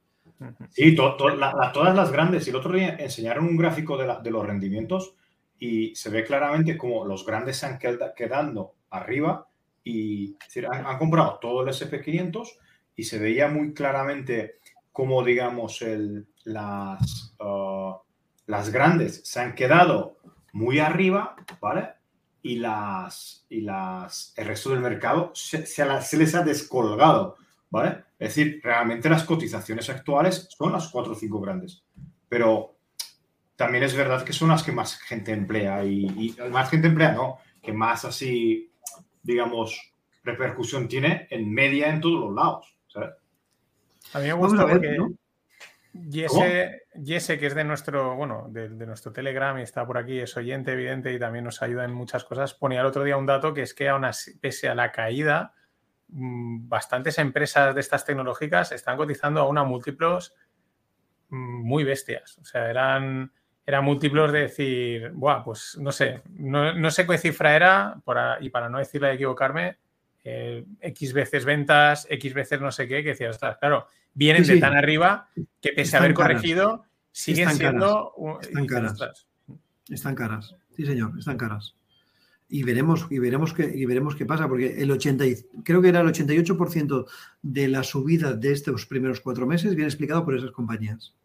Sí, 0.69 0.95
todas 0.95 1.95
las 1.95 2.11
grandes. 2.11 2.45
Y 2.45 2.49
el 2.49 2.55
otro 2.57 2.73
día 2.73 2.97
enseñaron 2.99 3.45
un 3.45 3.57
gráfico 3.57 3.97
de, 3.97 4.31
los 4.31 4.45
rendimientos 4.45 5.15
y 5.57 5.95
se 5.95 6.09
ve 6.09 6.23
claramente 6.23 6.77
como 6.77 7.05
los 7.05 7.25
grandes 7.25 7.57
se 7.57 7.67
han 7.67 7.79
quedando 7.79 8.75
arriba 8.89 9.47
y 9.83 10.35
han, 10.71 10.97
comprado 10.97 11.39
todo 11.39 11.61
el 11.61 11.69
SP500 11.69 12.47
y 12.95 13.03
se 13.03 13.19
veía 13.19 13.47
muy 13.47 13.73
claramente 13.73 14.59
como, 14.91 15.23
digamos, 15.23 15.81
el, 15.81 16.27
las, 16.43 17.35
uh, 17.39 17.95
las 18.45 18.69
grandes 18.69 19.21
se 19.23 19.39
han 19.39 19.55
quedado 19.55 20.17
muy 20.53 20.79
arriba, 20.79 21.35
¿vale? 21.61 22.01
y, 22.43 22.55
las, 22.57 23.45
y 23.49 23.61
las, 23.61 24.33
el 24.35 24.47
resto 24.47 24.71
del 24.71 24.79
mercado 24.79 25.31
se, 25.33 25.65
se, 25.65 26.17
les 26.17 26.35
ha 26.35 26.43
descolgado, 26.43 27.37
¿vale? 27.69 28.05
Es 28.17 28.35
decir, 28.35 28.61
realmente 28.63 29.09
las 29.09 29.23
cotizaciones 29.23 29.89
actuales 29.89 30.47
son 30.57 30.71
las 30.71 30.89
cuatro 30.89 31.13
o 31.13 31.15
cinco 31.15 31.39
grandes, 31.39 31.83
pero 32.27 32.75
también 33.55 33.83
es 33.83 33.95
verdad 33.95 34.23
que 34.23 34.33
son 34.33 34.49
las 34.49 34.63
que 34.63 34.71
más 34.71 34.97
gente 34.99 35.31
emplea 35.31 35.83
y, 35.85 36.35
más 36.51 36.69
gente 36.69 36.87
emplea, 36.87 37.13
no, 37.13 37.37
que 37.61 37.73
más 37.73 38.05
así, 38.05 38.70
digamos, 39.23 39.93
repercusión 40.23 40.87
tiene 40.87 41.27
en 41.29 41.51
media 41.51 41.89
en 41.89 42.01
todos 42.01 42.19
los 42.19 42.35
lados. 42.35 42.75
A 44.13 44.19
mí 44.19 44.25
me 44.25 44.33
gusta 44.33 44.67
porque 44.67 44.97
Jesse, 45.93 47.37
que 47.37 47.47
es 47.47 47.55
de 47.55 47.63
nuestro, 47.63 48.15
bueno, 48.15 48.47
de, 48.49 48.69
nuestro 48.69 49.11
Telegram 49.11 49.57
y 49.59 49.63
está 49.63 49.85
por 49.85 49.97
aquí, 49.97 50.19
es 50.19 50.35
oyente, 50.37 50.71
evidente, 50.71 51.13
y 51.13 51.19
también 51.19 51.45
nos 51.45 51.61
ayuda 51.61 51.83
en 51.83 51.93
muchas 51.93 52.23
cosas, 52.23 52.53
ponía 52.53 52.79
el 52.79 52.85
otro 52.85 53.03
día 53.03 53.17
un 53.17 53.25
dato 53.25 53.53
que 53.53 53.63
es 53.63 53.73
que 53.73 53.89
aún 53.89 54.05
así, 54.05 54.37
pese 54.39 54.69
a 54.69 54.75
la 54.75 54.91
caída, 54.91 55.53
mm, 56.07 56.69
bastantes 56.69 57.17
empresas 57.17 57.75
de 57.75 57.81
estas 57.81 58.05
tecnológicas 58.05 58.71
están 58.71 58.95
cotizando 58.95 59.41
a 59.41 59.47
una 59.47 59.63
múltiplos 59.63 60.33
mm, 61.29 61.67
muy 61.67 61.83
bestias. 61.83 62.37
O 62.37 62.45
sea, 62.45 62.69
eran, 62.69 63.33
eran 63.71 63.85
múltiplos 63.85 64.33
de 64.33 64.39
decir, 64.39 65.11
Buah, 65.13 65.43
pues 65.43 65.77
no 65.79 65.93
sé, 65.93 66.21
no, 66.35 66.91
sé 66.91 67.07
qué 67.07 67.17
cifra 67.17 67.55
era, 67.55 68.01
y 68.41 68.49
para 68.49 68.67
no 68.67 68.79
decirle 68.79 69.07
de 69.07 69.13
equivocarme, 69.13 69.77
eh, 70.25 70.65
X 70.81 71.13
veces 71.13 71.45
ventas, 71.45 72.05
X 72.09 72.33
veces 72.33 72.59
no 72.59 72.69
sé 72.71 72.85
qué, 72.85 73.01
que 73.01 73.11
decías, 73.11 73.39
claro, 73.59 73.87
vienen 74.13 74.43
de 74.43 74.59
tan 74.59 74.75
arriba 74.75 75.29
que 75.61 75.71
pese 75.71 75.95
a 75.95 75.99
haber 75.99 76.13
corregido, 76.13 76.83
siguen 77.13 77.49
siendo... 77.51 78.39
Están 78.41 78.67
caras. 78.67 79.27
Están 79.89 80.15
caras. 80.15 80.55
Sí, 80.75 80.85
señor, 80.85 81.17
están 81.17 81.37
caras. 81.37 81.73
Y 82.49 82.63
veremos, 82.63 83.07
y 83.09 83.19
veremos 83.19 83.53
qué, 83.53 83.71
y 83.73 83.85
veremos 83.85 84.17
qué 84.17 84.25
pasa, 84.25 84.49
porque 84.49 84.81
el 84.81 84.91
80, 84.91 85.23
creo 85.63 85.81
que 85.81 85.87
era 85.87 86.01
el 86.01 86.07
88% 86.07 87.05
de 87.41 87.67
la 87.69 87.83
subida 87.83 88.33
de 88.33 88.51
estos 88.51 88.85
primeros 88.85 89.21
cuatro 89.21 89.47
meses 89.47 89.75
viene 89.75 89.87
explicado 89.87 90.25
por 90.25 90.35
esas 90.35 90.51
compañías. 90.51 91.15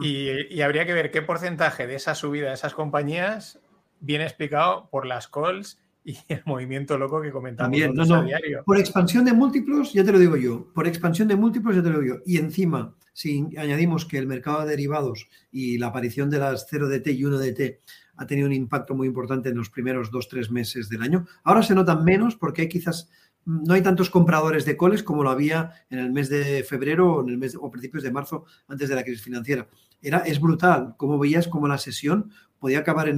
Y, 0.00 0.54
y, 0.54 0.62
habría 0.62 0.86
que 0.86 0.94
ver 0.94 1.10
qué 1.10 1.20
porcentaje 1.20 1.86
de 1.86 1.96
esa 1.96 2.14
subida 2.14 2.48
de 2.48 2.54
esas 2.54 2.72
compañías 2.72 3.60
viene 4.00 4.24
explicado 4.24 4.88
por 4.90 5.06
las 5.06 5.28
calls 5.28 5.78
y 6.04 6.16
el 6.28 6.42
movimiento 6.44 6.98
loco 6.98 7.22
que 7.22 7.30
comentamos 7.30 7.78
También, 7.78 7.94
no, 7.94 8.22
diario. 8.22 8.62
Por 8.64 8.78
expansión 8.78 9.24
de 9.24 9.32
múltiplos, 9.32 9.92
ya 9.92 10.04
te 10.04 10.12
lo 10.12 10.18
digo 10.18 10.36
yo. 10.36 10.66
Por 10.74 10.86
expansión 10.86 11.28
de 11.28 11.36
múltiplos, 11.36 11.76
ya 11.76 11.82
te 11.82 11.90
lo 11.90 12.00
digo 12.00 12.16
yo. 12.16 12.22
Y 12.26 12.38
encima, 12.38 12.94
si 13.12 13.46
añadimos 13.56 14.04
que 14.04 14.18
el 14.18 14.26
mercado 14.26 14.62
de 14.62 14.70
derivados 14.70 15.28
y 15.50 15.78
la 15.78 15.88
aparición 15.88 16.30
de 16.30 16.38
las 16.38 16.70
0DT 16.70 17.14
y 17.14 17.22
1DT 17.22 17.78
ha 18.16 18.26
tenido 18.26 18.46
un 18.46 18.52
impacto 18.52 18.94
muy 18.94 19.06
importante 19.06 19.48
en 19.48 19.56
los 19.56 19.70
primeros 19.70 20.10
dos, 20.10 20.28
tres 20.28 20.50
meses 20.50 20.88
del 20.88 21.02
año. 21.02 21.26
Ahora 21.44 21.62
se 21.62 21.74
notan 21.74 22.04
menos 22.04 22.36
porque 22.36 22.62
hay 22.62 22.68
quizás 22.68 23.10
no 23.44 23.74
hay 23.74 23.82
tantos 23.82 24.10
compradores 24.10 24.64
de 24.64 24.76
coles 24.76 25.02
como 25.02 25.22
lo 25.22 25.30
había 25.30 25.72
en 25.90 25.98
el 25.98 26.12
mes 26.12 26.28
de 26.28 26.62
febrero 26.62 27.14
o 27.14 27.22
en 27.22 27.30
el 27.30 27.38
mes 27.38 27.56
o 27.60 27.70
principios 27.70 28.02
de 28.02 28.12
marzo 28.12 28.44
antes 28.68 28.88
de 28.88 28.94
la 28.94 29.02
crisis 29.02 29.22
financiera. 29.22 29.68
Era, 30.00 30.18
es 30.18 30.40
brutal 30.40 30.94
como 30.96 31.18
veías 31.18 31.48
como 31.48 31.68
la 31.68 31.78
sesión 31.78 32.32
podía 32.62 32.78
acabar 32.78 33.12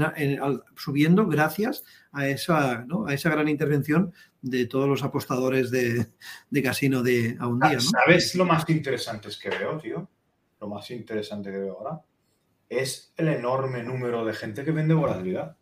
subiendo 0.75 1.27
gracias 1.27 1.85
a 2.12 2.27
esa, 2.29 2.87
a 3.07 3.12
esa 3.12 3.29
gran 3.29 3.47
intervención 3.49 4.14
de 4.41 4.64
todos 4.64 4.89
los 4.89 5.03
apostadores 5.03 5.70
de, 5.70 6.07
casino 6.62 7.03
de 7.03 7.37
a 7.39 7.47
un 7.47 7.61
día. 7.61 7.79
¿Sabes 7.79 8.35
lo 8.37 8.47
más 8.47 8.66
interesante 8.70 9.29
que 9.39 9.51
veo, 9.51 9.77
tío? 9.77 10.09
Lo 10.61 10.68
más 10.68 10.91
interesante 10.91 11.51
que 11.51 11.59
veo 11.59 11.77
ahora 11.79 12.03
es 12.70 13.12
el 13.18 13.29
enorme 13.29 13.83
número 13.83 14.25
de 14.25 14.33
gente 14.33 14.64
que 14.64 14.70
vende 14.70 14.95
volatilidad. 14.95 15.59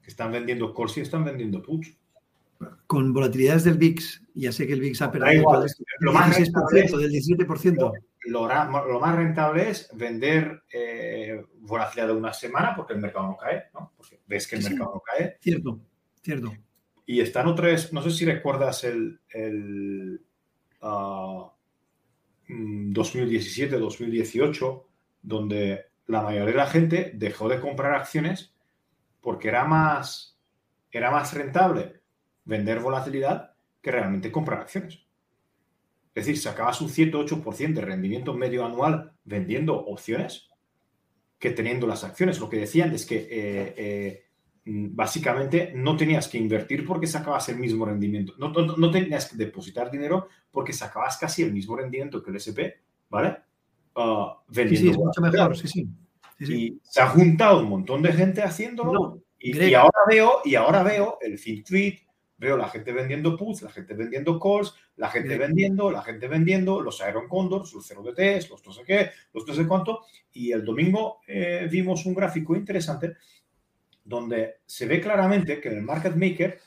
Que 0.00 0.10
están 0.10 0.30
vendiendo 0.30 0.72
calls 0.72 0.96
y 0.96 1.00
están 1.00 1.24
vendiendo 1.24 1.62
puts. 1.62 1.98
Con 2.90 3.12
volatilidades 3.12 3.62
del 3.62 3.78
VIX, 3.78 4.20
ya 4.34 4.50
sé 4.50 4.66
que 4.66 4.72
el 4.72 4.80
VIX 4.80 5.02
ha 5.02 5.12
perdido 5.12 5.62
el 5.62 5.70
lo 6.00 6.12
más 6.12 6.36
16%, 6.36 6.98
del 6.98 7.12
17% 7.12 7.92
lo, 8.24 9.00
más 9.00 9.16
rentable 9.16 9.70
es 9.70 9.88
vender 9.94 10.64
eh, 10.72 11.44
volatilidad 11.60 12.08
de 12.08 12.14
una 12.14 12.32
semana 12.32 12.74
porque 12.74 12.94
el 12.94 13.00
mercado 13.00 13.28
no 13.28 13.36
cae, 13.36 13.66
¿no? 13.74 13.92
Porque 13.96 14.18
ves 14.26 14.46
que 14.46 14.56
el 14.56 14.64
mercado 14.64 14.94
no 14.94 15.00
cae. 15.00 15.36
Cierto, 15.40 15.80
cierto. 16.22 16.52
Y 17.06 17.20
están 17.20 17.46
otras, 17.46 17.92
no 17.92 18.02
sé 18.02 18.10
si 18.10 18.24
recuerdas 18.24 18.82
el, 18.84 19.20
el 19.30 20.20
2017, 20.80 23.76
uh, 23.76 23.80
2018, 23.80 24.72
mm, 24.72 24.80
donde 25.22 25.86
la 26.06 26.22
mayoría 26.22 26.50
de 26.50 26.56
la 26.56 26.66
gente 26.66 27.12
dejó 27.14 27.48
de 27.48 27.60
comprar 27.60 27.94
acciones 27.94 28.54
porque 29.20 29.48
era 29.48 29.64
más, 29.64 30.38
era 30.90 31.10
más 31.10 31.34
rentable 31.34 31.99
vender 32.50 32.80
volatilidad 32.80 33.52
que 33.80 33.92
realmente 33.92 34.32
comprar 34.32 34.60
acciones. 34.60 35.06
Es 36.12 36.26
decir, 36.26 36.36
sacabas 36.36 36.80
un 36.80 36.88
108% 36.88 37.74
de 37.74 37.80
rendimiento 37.80 38.34
medio 38.34 38.64
anual 38.64 39.12
vendiendo 39.24 39.76
opciones 39.76 40.50
que 41.38 41.50
teniendo 41.50 41.86
las 41.86 42.02
acciones. 42.02 42.40
Lo 42.40 42.50
que 42.50 42.58
decían 42.58 42.92
es 42.92 43.06
que 43.06 43.16
eh, 43.18 43.74
eh, 43.76 44.24
mm, 44.64 44.96
básicamente 44.96 45.72
no 45.76 45.96
tenías 45.96 46.26
que 46.26 46.38
invertir 46.38 46.84
porque 46.84 47.06
sacabas 47.06 47.48
el 47.50 47.58
mismo 47.58 47.86
rendimiento. 47.86 48.34
No, 48.36 48.90
tenías 48.90 49.30
que 49.30 49.36
depositar 49.36 49.88
dinero 49.88 50.26
porque 50.50 50.72
sacabas 50.72 51.16
casi 51.16 51.44
el 51.44 51.52
mismo 51.52 51.76
rendimiento 51.76 52.20
que 52.20 52.30
el 52.30 52.36
SP, 52.42 52.82
¿vale? 53.08 53.38
Uh, 53.94 54.34
vendiendo. 54.48 54.76
Sí, 54.76 54.76
sí, 54.76 54.90
es 54.90 54.98
mucho 54.98 55.20
mejor, 55.20 55.56
sí, 55.56 55.68
sí. 55.68 55.88
Y 56.40 56.80
se 56.82 57.00
ha 57.00 57.06
juntado 57.06 57.60
un 57.60 57.68
montón 57.68 58.02
de 58.02 58.12
gente 58.12 58.42
haciéndolo. 58.42 59.22
y, 59.38 59.72
ahora 59.74 60.00
veo, 60.08 60.40
y 60.44 60.56
ahora 60.56 60.82
veo 60.82 61.18
el 61.20 61.38
FinTweet, 61.38 62.09
veo 62.40 62.56
la 62.56 62.70
gente 62.70 62.90
vendiendo 62.92 63.36
puts, 63.36 63.60
la 63.60 63.70
gente 63.70 63.92
vendiendo 63.92 64.40
calls, 64.40 64.74
la 64.96 65.10
gente 65.10 65.36
vendiendo, 65.36 65.90
la 65.90 66.02
gente 66.02 66.26
vendiendo, 66.26 66.80
los 66.80 66.98
Iron 67.06 67.28
Condors, 67.28 67.74
los 67.74 67.88
0DTs, 67.88 68.48
los 68.48 68.64
no 68.64 68.72
sé 68.72 68.82
qué, 68.82 69.10
los 69.34 69.46
no 69.46 69.54
sé 69.54 69.68
cuánto. 69.68 70.06
Y 70.32 70.50
el 70.50 70.64
domingo 70.64 71.20
eh, 71.26 71.68
vimos 71.70 72.06
un 72.06 72.14
gráfico 72.14 72.56
interesante 72.56 73.16
donde 74.02 74.60
se 74.64 74.86
ve 74.86 75.02
claramente 75.02 75.60
que 75.60 75.68
el 75.68 75.82
market 75.82 76.16
maker 76.16 76.58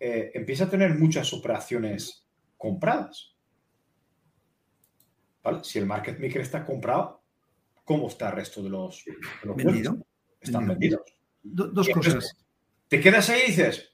eh, 0.00 0.32
empieza 0.34 0.64
a 0.64 0.70
tener 0.70 0.98
muchas 0.98 1.32
operaciones 1.32 2.26
compradas. 2.56 3.36
¿Vale? 5.44 5.62
Si 5.62 5.78
el 5.78 5.86
market 5.86 6.18
maker 6.18 6.40
está 6.40 6.66
comprado, 6.66 7.22
¿cómo 7.84 8.08
está 8.08 8.30
el 8.30 8.34
resto 8.34 8.64
de 8.64 8.70
los, 8.70 9.04
¿Vendido? 9.44 9.96
Están 10.40 10.66
vendidos. 10.66 11.02
dos 11.40 11.88
cosas. 11.88 12.36
Te 12.88 13.00
quedas 13.00 13.30
ahí 13.30 13.42
y 13.46 13.50
dices, 13.50 13.90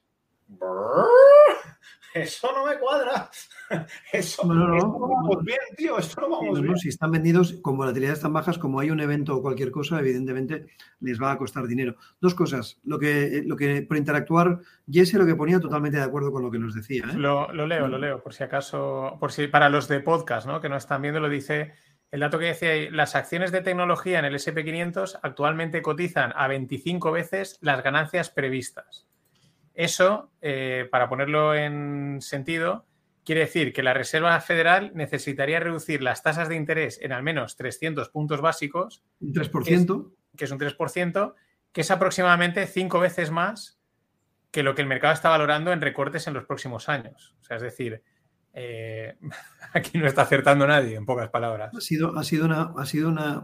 eso 2.22 2.52
no 2.52 2.66
me 2.66 2.78
cuadra. 2.78 3.30
Eso, 4.12 4.44
no, 4.46 4.98
vamos 4.98 5.44
bien, 5.44 5.58
tío. 5.76 5.98
Esto 5.98 6.20
no 6.20 6.30
vamos 6.30 6.60
bien. 6.60 6.76
Si 6.76 6.88
están 6.88 7.10
vendidos 7.10 7.54
con 7.62 7.76
volatilidades 7.76 8.20
tan 8.20 8.32
bajas, 8.32 8.58
como 8.58 8.78
hay 8.78 8.90
un 8.90 9.00
evento 9.00 9.36
o 9.36 9.42
cualquier 9.42 9.70
cosa, 9.70 9.98
evidentemente 9.98 10.66
les 11.00 11.20
va 11.20 11.32
a 11.32 11.38
costar 11.38 11.66
dinero. 11.66 11.96
Dos 12.20 12.34
cosas. 12.34 12.78
Lo 12.84 12.98
que, 12.98 13.42
lo 13.44 13.56
que 13.56 13.82
por 13.82 13.96
interactuar, 13.96 14.60
Jesse 14.88 15.14
lo 15.14 15.26
que 15.26 15.34
ponía 15.34 15.58
totalmente 15.58 15.98
de 15.98 16.04
acuerdo 16.04 16.30
con 16.30 16.42
lo 16.42 16.50
que 16.50 16.58
nos 16.58 16.74
decía. 16.74 17.04
¿eh? 17.12 17.16
Lo, 17.16 17.52
leo, 17.52 17.88
lo 17.88 17.98
leo, 17.98 18.22
por 18.22 18.34
si 18.34 18.44
acaso, 18.44 19.16
por 19.18 19.32
si 19.32 19.48
para 19.48 19.68
los 19.68 19.88
de 19.88 20.00
podcast, 20.00 20.46
¿no? 20.46 20.60
Que 20.60 20.68
no 20.68 20.76
están 20.76 21.02
viendo, 21.02 21.20
lo 21.20 21.28
dice. 21.28 21.74
El 22.12 22.20
dato 22.20 22.38
que 22.38 22.46
decía 22.46 22.70
ahí, 22.70 22.88
las 22.88 23.16
acciones 23.16 23.50
de 23.50 23.62
tecnología 23.62 24.20
en 24.20 24.26
el 24.26 24.34
SP500 24.34 25.18
actualmente 25.22 25.82
cotizan 25.82 26.32
a 26.36 26.46
25 26.46 27.10
veces 27.10 27.58
las 27.60 27.82
ganancias 27.82 28.30
previstas. 28.30 29.08
Eso, 29.76 30.32
eh, 30.40 30.88
para 30.90 31.06
ponerlo 31.06 31.54
en 31.54 32.22
sentido, 32.22 32.86
quiere 33.26 33.42
decir 33.42 33.74
que 33.74 33.82
la 33.82 33.92
Reserva 33.92 34.40
Federal 34.40 34.90
necesitaría 34.94 35.60
reducir 35.60 36.02
las 36.02 36.22
tasas 36.22 36.48
de 36.48 36.56
interés 36.56 36.98
en 37.02 37.12
al 37.12 37.22
menos 37.22 37.56
300 37.56 38.08
puntos 38.08 38.40
básicos. 38.40 39.04
Un 39.20 39.34
3%. 39.34 40.12
Que 40.34 40.46
es, 40.46 40.50
un 40.50 40.58
3%, 40.58 41.34
que 41.72 41.80
es 41.82 41.90
aproximadamente 41.90 42.66
cinco 42.66 43.00
veces 43.00 43.30
más 43.30 43.78
que 44.50 44.62
lo 44.62 44.74
que 44.74 44.80
el 44.80 44.88
mercado 44.88 45.12
está 45.12 45.28
valorando 45.28 45.72
en 45.72 45.82
recortes 45.82 46.26
en 46.26 46.32
los 46.32 46.46
próximos 46.46 46.88
años. 46.88 47.36
O 47.42 47.44
sea, 47.44 47.58
es 47.58 47.62
decir, 47.62 48.02
eh, 48.54 49.18
aquí 49.74 49.98
no 49.98 50.06
está 50.06 50.22
acertando 50.22 50.66
nadie, 50.66 50.96
en 50.96 51.04
pocas 51.04 51.28
palabras. 51.28 51.74
Ha 51.76 51.80
sido, 51.82 52.16
ha 52.16 52.24
sido, 52.24 52.46
una, 52.46 52.72
ha 52.78 52.86
sido 52.86 53.10
una, 53.10 53.42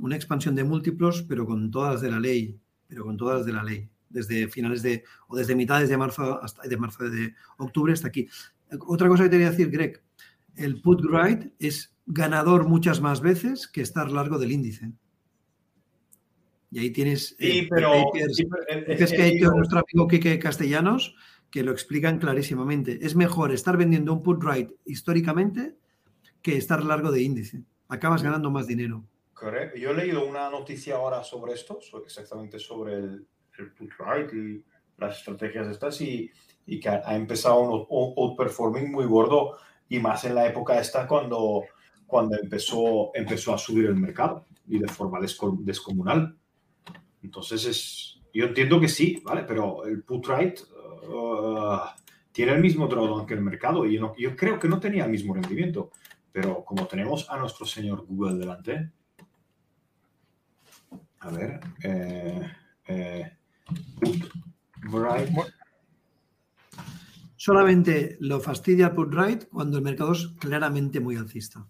una 0.00 0.16
expansión 0.16 0.56
de 0.56 0.64
múltiplos, 0.64 1.22
pero 1.28 1.46
con 1.46 1.70
todas 1.70 2.00
de 2.00 2.10
la 2.10 2.18
ley. 2.18 2.58
Pero 2.88 3.04
con 3.04 3.16
todas 3.16 3.46
de 3.46 3.52
la 3.52 3.62
ley 3.62 3.93
desde 4.14 4.48
finales 4.48 4.82
de, 4.82 5.04
o 5.28 5.36
desde 5.36 5.54
mitades 5.54 5.88
de 5.88 5.96
marzo 5.98 6.42
hasta 6.42 6.62
de 6.66 6.76
marzo 6.76 7.04
de 7.10 7.34
octubre 7.58 7.92
hasta 7.92 8.08
aquí. 8.08 8.28
Otra 8.86 9.08
cosa 9.08 9.24
que 9.24 9.28
te 9.28 9.36
voy 9.36 9.44
a 9.44 9.50
decir, 9.50 9.70
Greg, 9.70 10.02
el 10.56 10.80
put 10.80 11.02
right 11.04 11.52
es 11.58 11.94
ganador 12.06 12.66
muchas 12.66 13.00
más 13.00 13.20
veces 13.20 13.68
que 13.68 13.82
estar 13.82 14.10
largo 14.10 14.38
del 14.38 14.52
índice. 14.52 14.92
Y 16.70 16.78
ahí 16.78 16.90
tienes 16.90 17.36
sí, 17.38 17.68
pero, 17.70 17.92
es 18.14 19.12
que 19.12 19.22
hay 19.22 19.40
nuestro 19.40 19.80
amigo 19.80 20.08
Quique 20.08 20.38
Castellanos 20.38 21.14
que 21.50 21.62
lo 21.62 21.70
explican 21.70 22.18
clarísimamente. 22.18 22.98
Es 23.02 23.14
mejor 23.14 23.52
estar 23.52 23.76
vendiendo 23.76 24.12
un 24.12 24.22
put 24.22 24.42
right 24.42 24.70
históricamente 24.84 25.76
que 26.42 26.56
estar 26.56 26.84
largo 26.84 27.12
de 27.12 27.22
índice. 27.22 27.62
Acabas 27.88 28.22
ganando 28.22 28.50
más 28.50 28.66
dinero. 28.66 29.04
Correcto. 29.34 29.78
Yo 29.78 29.90
he 29.90 29.94
leído 29.94 30.26
una 30.26 30.50
noticia 30.50 30.96
ahora 30.96 31.22
sobre 31.22 31.52
esto, 31.52 31.78
exactamente 32.04 32.58
sobre 32.58 32.94
el, 32.94 33.26
el 33.58 33.72
put 33.72 33.90
right 33.98 34.32
y 34.32 34.64
las 34.98 35.18
estrategias 35.18 35.68
estas 35.68 36.00
y, 36.00 36.30
y 36.66 36.80
que 36.80 36.88
ha, 36.88 37.16
empezado 37.16 37.60
un 37.60 38.14
outperforming 38.16 38.90
muy 38.90 39.06
gordo 39.06 39.58
y 39.88 39.98
más 39.98 40.24
en 40.24 40.34
la 40.34 40.46
época 40.46 40.78
esta 40.78 41.06
cuando, 41.06 41.64
cuando 42.06 42.36
empezó, 42.40 43.10
empezó 43.14 43.54
a 43.54 43.58
subir 43.58 43.86
el 43.86 43.96
mercado 43.96 44.46
y 44.66 44.78
de 44.78 44.88
forma 44.88 45.18
descomunal. 45.20 46.36
Entonces 47.22 47.64
es, 47.66 48.20
yo 48.32 48.46
entiendo 48.46 48.80
que 48.80 48.88
sí, 48.88 49.22
¿vale? 49.24 49.44
Pero 49.44 49.84
el 49.84 50.02
put 50.02 50.26
right, 50.26 50.58
uh, 51.08 51.78
tiene 52.32 52.52
el 52.52 52.60
mismo 52.60 52.86
drawdown 52.86 53.26
que 53.26 53.34
el 53.34 53.40
mercado 53.40 53.86
y 53.86 53.94
yo, 53.94 54.14
yo 54.16 54.34
creo 54.34 54.58
que 54.58 54.68
no 54.68 54.80
tenía 54.80 55.04
el 55.04 55.10
mismo 55.10 55.34
rendimiento. 55.34 55.90
Pero 56.32 56.64
como 56.64 56.86
tenemos 56.86 57.30
a 57.30 57.36
nuestro 57.36 57.64
señor 57.64 58.04
Google 58.06 58.34
delante, 58.34 58.90
a 61.20 61.30
ver, 61.30 61.60
eh, 61.82 62.52
eh, 62.88 63.36
Solamente 67.36 68.16
lo 68.20 68.40
fastidia 68.40 68.94
put 68.94 69.12
right 69.14 69.48
cuando 69.48 69.76
el 69.78 69.84
mercado 69.84 70.12
es 70.12 70.28
claramente 70.38 71.00
muy 71.00 71.16
alcista. 71.16 71.66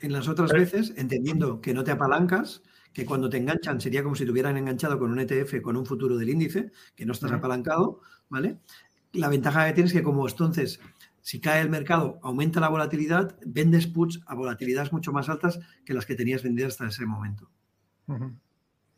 En 0.00 0.12
las 0.12 0.28
otras 0.28 0.52
veces, 0.52 0.92
entendiendo 0.96 1.60
que 1.60 1.72
no 1.72 1.82
te 1.82 1.92
apalancas, 1.92 2.62
que 2.92 3.06
cuando 3.06 3.30
te 3.30 3.38
enganchan 3.38 3.80
sería 3.80 4.02
como 4.02 4.14
si 4.14 4.24
te 4.24 4.30
hubieran 4.30 4.56
enganchado 4.56 4.98
con 4.98 5.10
un 5.10 5.18
ETF, 5.18 5.62
con 5.62 5.76
un 5.76 5.86
futuro 5.86 6.16
del 6.16 6.28
índice, 6.28 6.72
que 6.94 7.06
no 7.06 7.12
estás 7.12 7.32
apalancado, 7.32 8.00
¿vale? 8.28 8.58
La 9.12 9.28
ventaja 9.28 9.66
que 9.66 9.72
tienes 9.72 9.92
es 9.92 9.98
que 9.98 10.04
como 10.04 10.28
entonces, 10.28 10.80
si 11.24 11.40
cae 11.40 11.62
el 11.62 11.70
mercado, 11.70 12.18
aumenta 12.22 12.60
la 12.60 12.68
volatilidad, 12.68 13.34
vendes 13.46 13.86
puts 13.86 14.20
a 14.26 14.34
volatilidades 14.34 14.92
mucho 14.92 15.10
más 15.10 15.30
altas 15.30 15.58
que 15.86 15.94
las 15.94 16.04
que 16.04 16.14
tenías 16.14 16.42
vendidas 16.42 16.72
hasta 16.72 16.86
ese 16.86 17.06
momento. 17.06 17.48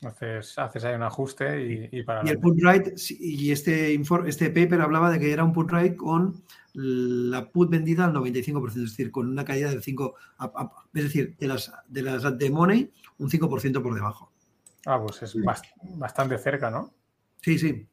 Haces, 0.02 0.58
haces 0.58 0.84
ahí 0.84 0.96
un 0.96 1.04
ajuste 1.04 1.88
y, 1.92 2.02
para. 2.02 2.26
Y 2.26 2.30
el 2.30 2.40
put 2.40 2.58
right, 2.60 2.98
y 3.20 3.52
este, 3.52 3.94
este 4.26 4.50
paper 4.50 4.80
hablaba 4.80 5.08
de 5.12 5.20
que 5.20 5.32
era 5.32 5.44
un 5.44 5.52
put 5.52 5.70
right 5.70 5.94
con 5.94 6.42
la 6.74 7.48
put 7.48 7.70
vendida 7.70 8.06
al 8.06 8.12
95%, 8.12 8.68
es 8.70 8.74
decir, 8.74 9.12
con 9.12 9.28
una 9.28 9.44
caída 9.44 9.70
del 9.70 9.80
5%, 9.80 10.12
es 10.94 11.02
decir, 11.04 11.36
de 11.38 11.46
las 11.46 11.72
de 11.86 12.02
las 12.02 12.38
de 12.38 12.50
money, 12.50 12.90
un 13.18 13.30
5% 13.30 13.80
por 13.80 13.94
debajo. 13.94 14.32
Ah, 14.84 15.00
pues 15.00 15.22
es 15.22 15.36
bastante 15.96 16.38
cerca, 16.38 16.72
¿no? 16.72 16.92
Sí, 17.40 17.56
sí. 17.56 17.86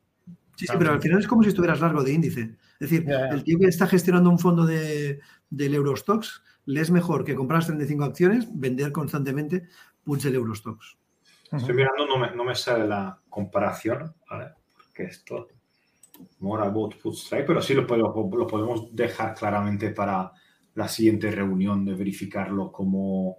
Sí, 0.55 0.67
sí, 0.67 0.73
pero 0.77 0.91
al 0.91 1.01
final 1.01 1.19
es 1.19 1.27
como 1.27 1.43
si 1.43 1.49
estuvieras 1.49 1.81
largo 1.81 2.03
de 2.03 2.13
índice. 2.13 2.55
Es 2.79 2.89
decir, 2.89 3.09
el 3.09 3.43
tío 3.43 3.57
que 3.59 3.67
está 3.67 3.87
gestionando 3.87 4.29
un 4.29 4.39
fondo 4.39 4.65
de, 4.65 5.19
del 5.49 5.73
Eurostox, 5.73 6.43
le 6.65 6.81
es 6.81 6.91
mejor 6.91 7.23
que 7.23 7.35
comprar 7.35 7.65
35 7.65 8.03
acciones, 8.03 8.47
vender 8.51 8.91
constantemente 8.91 9.63
puts 10.03 10.23
del 10.23 10.35
Eurostox. 10.35 10.97
Estoy 11.51 11.75
mirando, 11.75 12.07
no 12.07 12.17
me, 12.17 12.35
no 12.35 12.43
me 12.43 12.55
sale 12.55 12.87
la 12.87 13.19
comparación, 13.29 14.15
¿vale? 14.29 14.53
Porque 14.75 15.03
esto, 15.03 15.47
more 16.39 16.63
about 16.63 16.95
put 17.01 17.15
strike, 17.15 17.45
pero 17.45 17.61
sí 17.61 17.73
lo, 17.73 17.83
lo, 17.83 18.47
podemos 18.47 18.95
dejar 18.95 19.35
claramente 19.35 19.91
para 19.91 20.31
la 20.75 20.87
siguiente 20.87 21.29
reunión 21.31 21.85
de 21.85 21.93
verificarlo 21.93 22.71
como, 22.71 23.37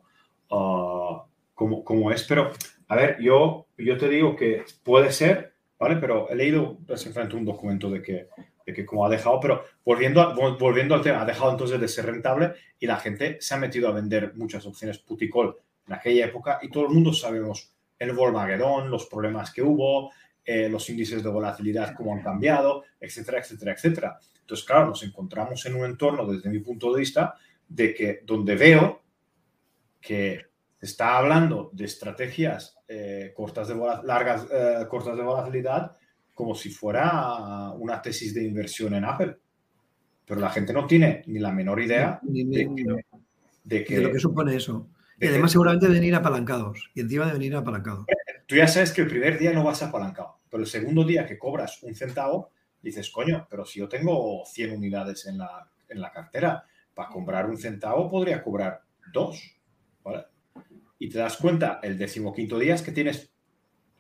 uh, 0.51 1.19
como, 1.55 1.85
como, 1.85 2.11
es. 2.13 2.23
Pero, 2.25 2.53
a 2.89 2.97
ver, 2.97 3.21
yo, 3.21 3.67
yo 3.77 3.97
te 3.97 4.09
digo 4.09 4.37
que 4.37 4.65
puede 4.83 5.11
ser, 5.11 5.54
Pero 6.01 6.29
he 6.31 6.35
leído 6.35 6.79
recientemente 6.87 7.37
un 7.37 7.45
documento 7.45 7.91
de 7.91 8.03
que, 8.03 8.29
de 8.67 8.73
que 8.73 8.85
como 8.85 9.05
ha 9.05 9.09
dejado, 9.09 9.39
pero 9.41 9.65
volviendo, 9.85 10.35
volviendo 10.59 10.95
al 10.95 11.03
tema, 11.03 11.23
ha 11.23 11.27
dejado 11.27 11.51
entonces 11.53 11.81
de 11.81 11.89
ser 11.89 12.07
rentable 12.07 12.55
y 12.79 12.87
la 12.87 12.97
gente 12.97 13.39
se 13.41 13.55
ha 13.55 13.59
metido 13.59 13.89
a 13.89 13.93
vender 13.93 14.33
muchas 14.35 14.67
opciones 14.67 14.99
put 14.99 15.23
y 15.23 15.31
call 15.31 15.55
en 15.87 15.95
aquella 15.95 16.27
época 16.27 16.59
y 16.63 16.71
todo 16.71 16.85
el 16.85 16.91
mundo 16.91 17.13
sabemos 17.13 17.73
el 17.99 18.13
Volkswagen, 18.13 18.91
los 18.91 19.07
problemas 19.07 19.53
que 19.53 19.63
hubo, 19.63 20.11
eh, 20.45 20.69
los 20.69 20.89
índices 20.91 21.23
de 21.23 21.31
volatilidad, 21.31 21.95
cómo 21.95 22.15
han 22.15 22.23
cambiado, 22.23 22.85
etcétera, 23.01 23.39
etcétera, 23.39 23.73
etcétera. 23.73 24.19
Entonces, 24.41 24.67
claro, 24.67 24.87
nos 24.89 25.03
encontramos 25.03 25.65
en 25.65 25.75
un 25.75 25.87
entorno, 25.87 26.27
desde 26.27 26.51
mi 26.51 26.59
punto 26.59 26.93
de 26.93 27.01
vista, 27.01 27.35
de 27.67 27.95
que 27.95 28.21
donde 28.25 28.57
veo 28.57 29.03
que 30.01 30.47
está 30.85 31.19
hablando 31.19 31.71
de 31.73 31.85
estrategias 31.85 32.77
eh, 32.89 33.33
cortas 33.35 33.69
de 33.69 33.75
largas, 34.05 34.47
eh, 34.53 34.87
cortas 34.89 35.17
de 35.17 35.23
volatilidad 35.23 35.97
como 36.35 36.55
si 36.55 36.71
fuera 36.71 37.71
una 37.79 38.03
tesis 38.03 38.35
de 38.35 38.45
inversión 38.45 38.95
en 38.95 39.05
Apple. 39.05 39.37
Pero 40.27 40.41
la 40.41 40.51
gente 40.51 40.73
no 40.73 40.87
tiene 40.87 41.23
ni 41.27 41.39
la 41.39 41.53
menor 41.53 41.81
idea 41.81 42.19
de, 42.23 43.85
que, 43.85 43.97
de 43.97 44.03
lo 44.03 44.13
que 44.13 44.19
supone 44.19 44.57
eso. 44.57 44.89
Y 45.21 45.27
además 45.29 45.53
seguramente 45.53 45.87
deben 45.87 46.03
ir 46.03 46.15
apalancados. 46.15 46.91
Y 46.95 47.01
encima 47.01 47.27
deben 47.27 47.43
ir 47.43 47.55
apalancados. 47.55 48.07
Tú 48.47 48.57
ya 48.57 48.67
sabes 48.67 48.93
que 48.93 49.03
el 49.03 49.09
primer 49.09 49.39
día 49.39 49.53
no 49.53 49.63
vas 49.65 49.83
apalancado, 49.83 50.41
pero 50.51 50.63
el 50.63 50.69
segundo 50.69 51.05
día 51.05 51.25
que 51.25 51.39
cobras 51.39 51.83
un 51.83 51.95
centavo, 51.95 52.51
dices, 52.83 53.11
coño, 53.11 53.47
pero 53.49 53.65
si 53.65 53.79
yo 53.79 53.89
tengo 53.89 54.45
100 54.45 54.77
unidades 54.77 55.27
en 55.27 55.39
la, 55.39 55.71
en 55.89 56.01
la 56.01 56.11
cartera, 56.11 56.65
para 56.95 57.09
comprar 57.09 57.49
un 57.49 57.57
centavo 57.57 58.11
podría 58.11 58.43
cobrar 58.43 58.83
dos, 59.13 59.57
¿vale? 60.03 60.25
Y 61.05 61.11
te 61.11 61.19
das 61.19 61.37
cuenta 61.37 61.81
el 61.83 61.99
decimoquinto 61.99 62.59
día 62.59 62.75
es 62.75 62.81
que 62.81 62.91
tienes 62.91 63.31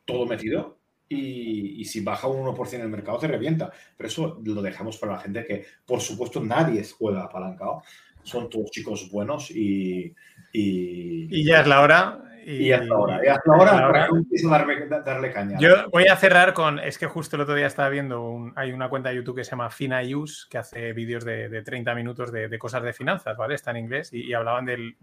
todo 0.06 0.24
metido 0.24 0.78
y, 1.06 1.82
y, 1.82 1.84
si 1.84 2.00
baja 2.00 2.28
un 2.28 2.46
1% 2.46 2.72
en 2.72 2.80
el 2.80 2.88
mercado 2.88 3.18
te 3.18 3.28
revienta. 3.28 3.70
Pero 3.94 4.08
eso 4.08 4.40
lo 4.42 4.62
dejamos 4.62 4.96
para 4.96 5.12
la 5.12 5.18
gente 5.18 5.44
que, 5.44 5.66
por 5.84 6.00
supuesto, 6.00 6.42
nadie 6.42 6.82
juega 6.98 7.24
apalancado. 7.24 7.82
Son 8.22 8.48
todos 8.48 8.70
chicos 8.70 9.10
buenos 9.10 9.50
y, 9.50 10.14
y, 10.50 11.44
ya 11.44 11.60
es 11.60 11.66
la 11.66 11.82
hora. 11.82 12.22
Y, 12.42 12.68
ya 12.68 12.76
es 12.76 12.86
la 12.86 12.96
hora. 12.96 13.20
Ya 13.22 13.32
es 13.34 13.40
la 13.44 13.54
hora, 13.54 14.08
para 14.48 15.02
darle 15.02 15.30
caña. 15.30 15.58
Yo 15.60 15.90
voy 15.90 16.06
a 16.06 16.16
cerrar 16.16 16.54
con. 16.54 16.78
Es 16.78 16.96
que 16.96 17.06
justo 17.06 17.36
el 17.36 17.42
otro 17.42 17.54
día 17.54 17.66
estaba 17.66 17.90
viendo. 17.90 18.50
hay 18.56 18.72
una 18.72 18.88
cuenta 18.88 19.10
de 19.10 19.16
YouTube 19.16 19.36
que 19.36 19.44
se 19.44 19.50
llama 19.50 19.68
Fina 19.68 20.00
Use 20.00 20.46
que 20.48 20.56
hace 20.56 20.94
vídeos 20.94 21.22
de, 21.26 21.60
30 21.62 21.94
minutos 21.94 22.32
de, 22.32 22.58
cosas 22.58 22.82
de 22.82 22.94
finanzas, 22.94 23.36
¿vale? 23.36 23.56
Está 23.56 23.72
en 23.72 23.76
inglés 23.76 24.10
y, 24.10 24.32
hablaban 24.32 24.64
de 24.64 24.94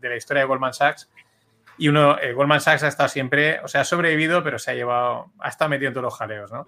la 0.00 0.16
historia 0.16 0.44
de 0.44 0.48
Goldman 0.48 0.72
Sachs. 0.72 1.10
Y 1.78 1.88
uno, 1.88 2.18
eh, 2.18 2.32
Goldman 2.32 2.60
Sachs 2.60 2.82
ha 2.82 2.88
estado 2.88 3.08
siempre, 3.08 3.60
o 3.60 3.68
sea, 3.68 3.82
ha 3.82 3.84
sobrevivido, 3.84 4.42
pero 4.42 4.58
se 4.58 4.70
ha 4.70 4.74
llevado, 4.74 5.32
ha 5.38 5.48
estado 5.48 5.70
metido 5.70 5.88
en 5.88 5.94
todos 5.94 6.04
los 6.04 6.16
jaleos, 6.16 6.52
¿no? 6.52 6.66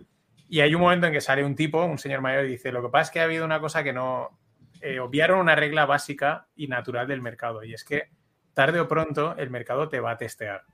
Y 0.48 0.60
hay 0.60 0.74
un 0.74 0.80
momento 0.80 1.06
en 1.06 1.12
que 1.12 1.20
sale 1.20 1.44
un 1.44 1.56
tipo, 1.56 1.84
un 1.84 1.98
señor 1.98 2.20
mayor, 2.20 2.44
y 2.44 2.50
dice: 2.50 2.72
Lo 2.72 2.82
que 2.82 2.88
pasa 2.88 3.02
es 3.02 3.10
que 3.10 3.20
ha 3.20 3.24
habido 3.24 3.44
una 3.44 3.60
cosa 3.60 3.82
que 3.82 3.92
no. 3.92 4.38
Eh, 4.80 5.00
obviaron 5.00 5.38
una 5.38 5.54
regla 5.54 5.86
básica 5.86 6.46
y 6.54 6.68
natural 6.68 7.06
del 7.06 7.22
mercado, 7.22 7.64
y 7.64 7.74
es 7.74 7.84
que 7.84 8.10
tarde 8.52 8.80
o 8.80 8.88
pronto 8.88 9.34
el 9.36 9.50
mercado 9.50 9.88
te 9.88 10.00
va 10.00 10.12
a 10.12 10.16
testear. 10.16 10.64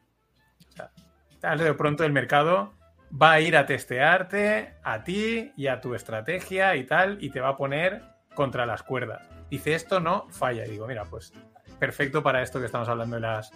tarde 1.41 1.70
o 1.70 1.76
pronto 1.76 2.05
el 2.05 2.12
mercado 2.12 2.74
va 3.20 3.33
a 3.33 3.41
ir 3.41 3.57
a 3.57 3.66
testearte 3.66 4.74
a 4.83 5.03
ti 5.05 5.53
y 5.57 5.66
a 5.66 5.81
tu 5.81 5.95
estrategia 5.95 6.76
y 6.76 6.85
tal, 6.85 7.18
y 7.20 7.31
te 7.31 7.41
va 7.41 7.51
a 7.51 7.57
poner 7.57 8.03
contra 8.35 8.66
las 8.66 8.83
cuerdas. 8.83 9.28
Dice, 9.51 9.74
esto 9.74 10.01
no 10.01 10.28
falla. 10.31 10.66
Y 10.66 10.70
digo, 10.70 10.87
mira, 10.87 11.05
pues 11.05 11.33
perfecto 11.78 12.22
para 12.22 12.43
esto 12.43 12.61
que 12.61 12.66
estamos 12.66 12.89
hablando 12.89 13.16
de 13.16 13.22
las 13.22 13.53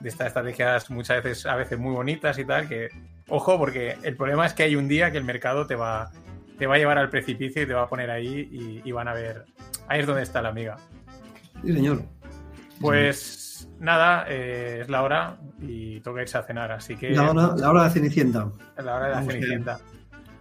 de 0.00 0.08
estas 0.08 0.28
estrategias 0.28 0.90
muchas 0.90 1.22
veces, 1.22 1.46
a 1.46 1.56
veces 1.56 1.78
muy 1.78 1.92
bonitas 1.92 2.38
y 2.38 2.44
tal, 2.44 2.68
que, 2.68 2.88
ojo, 3.28 3.58
porque 3.58 3.96
el 4.02 4.16
problema 4.16 4.46
es 4.46 4.52
que 4.52 4.64
hay 4.64 4.76
un 4.76 4.88
día 4.88 5.10
que 5.10 5.18
el 5.18 5.24
mercado 5.24 5.66
te 5.66 5.74
va, 5.74 6.10
te 6.58 6.66
va 6.66 6.74
a 6.74 6.78
llevar 6.78 6.98
al 6.98 7.10
precipicio 7.10 7.62
y 7.62 7.66
te 7.66 7.74
va 7.74 7.82
a 7.82 7.88
poner 7.88 8.10
ahí 8.10 8.48
y, 8.50 8.88
y 8.88 8.92
van 8.92 9.08
a 9.08 9.14
ver, 9.14 9.44
ahí 9.88 10.00
es 10.00 10.06
donde 10.06 10.22
está 10.22 10.42
la 10.42 10.50
amiga. 10.50 10.76
Sí, 11.64 11.72
señor. 11.72 12.02
Pues 12.80 13.68
nada, 13.78 14.26
eh, 14.28 14.80
es 14.82 14.88
la 14.88 15.02
hora 15.02 15.36
y 15.60 16.00
toca 16.00 16.22
irse 16.22 16.38
a 16.38 16.42
cenar, 16.42 16.72
así 16.72 16.96
que... 16.96 17.10
La 17.10 17.30
hora, 17.30 17.54
la 17.56 17.70
hora 17.70 17.84
de 17.84 17.90
Cenicienta. 17.90 18.50
La 18.76 18.96
hora 18.96 19.06
de 19.06 19.14
la 19.14 19.22
Cenicienta. 19.22 19.80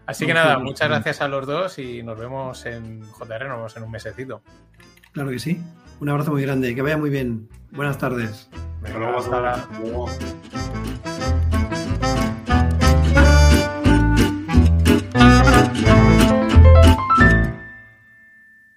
Así 0.06 0.26
que 0.26 0.34
nada, 0.34 0.60
muchas 0.60 0.90
gracias 0.90 1.22
a 1.22 1.28
los 1.28 1.48
dos 1.48 1.80
y 1.80 2.04
nos 2.04 2.20
vemos 2.20 2.66
en 2.66 3.02
JR, 3.04 3.48
nos 3.48 3.58
vemos 3.58 3.78
en 3.78 3.84
un 3.84 3.92
mesecito. 3.92 4.42
Claro 5.14 5.30
que 5.30 5.40
sí. 5.40 5.62
Un 6.00 6.10
abrazo 6.10 6.32
muy 6.32 6.42
grande, 6.42 6.76
que 6.76 6.82
vaya 6.82 6.98
muy 6.98 7.10
bien. 7.10 7.48
Buenas 7.72 7.98
tardes. 7.98 8.50
Hasta 8.86 8.98
luego. 9.80 10.10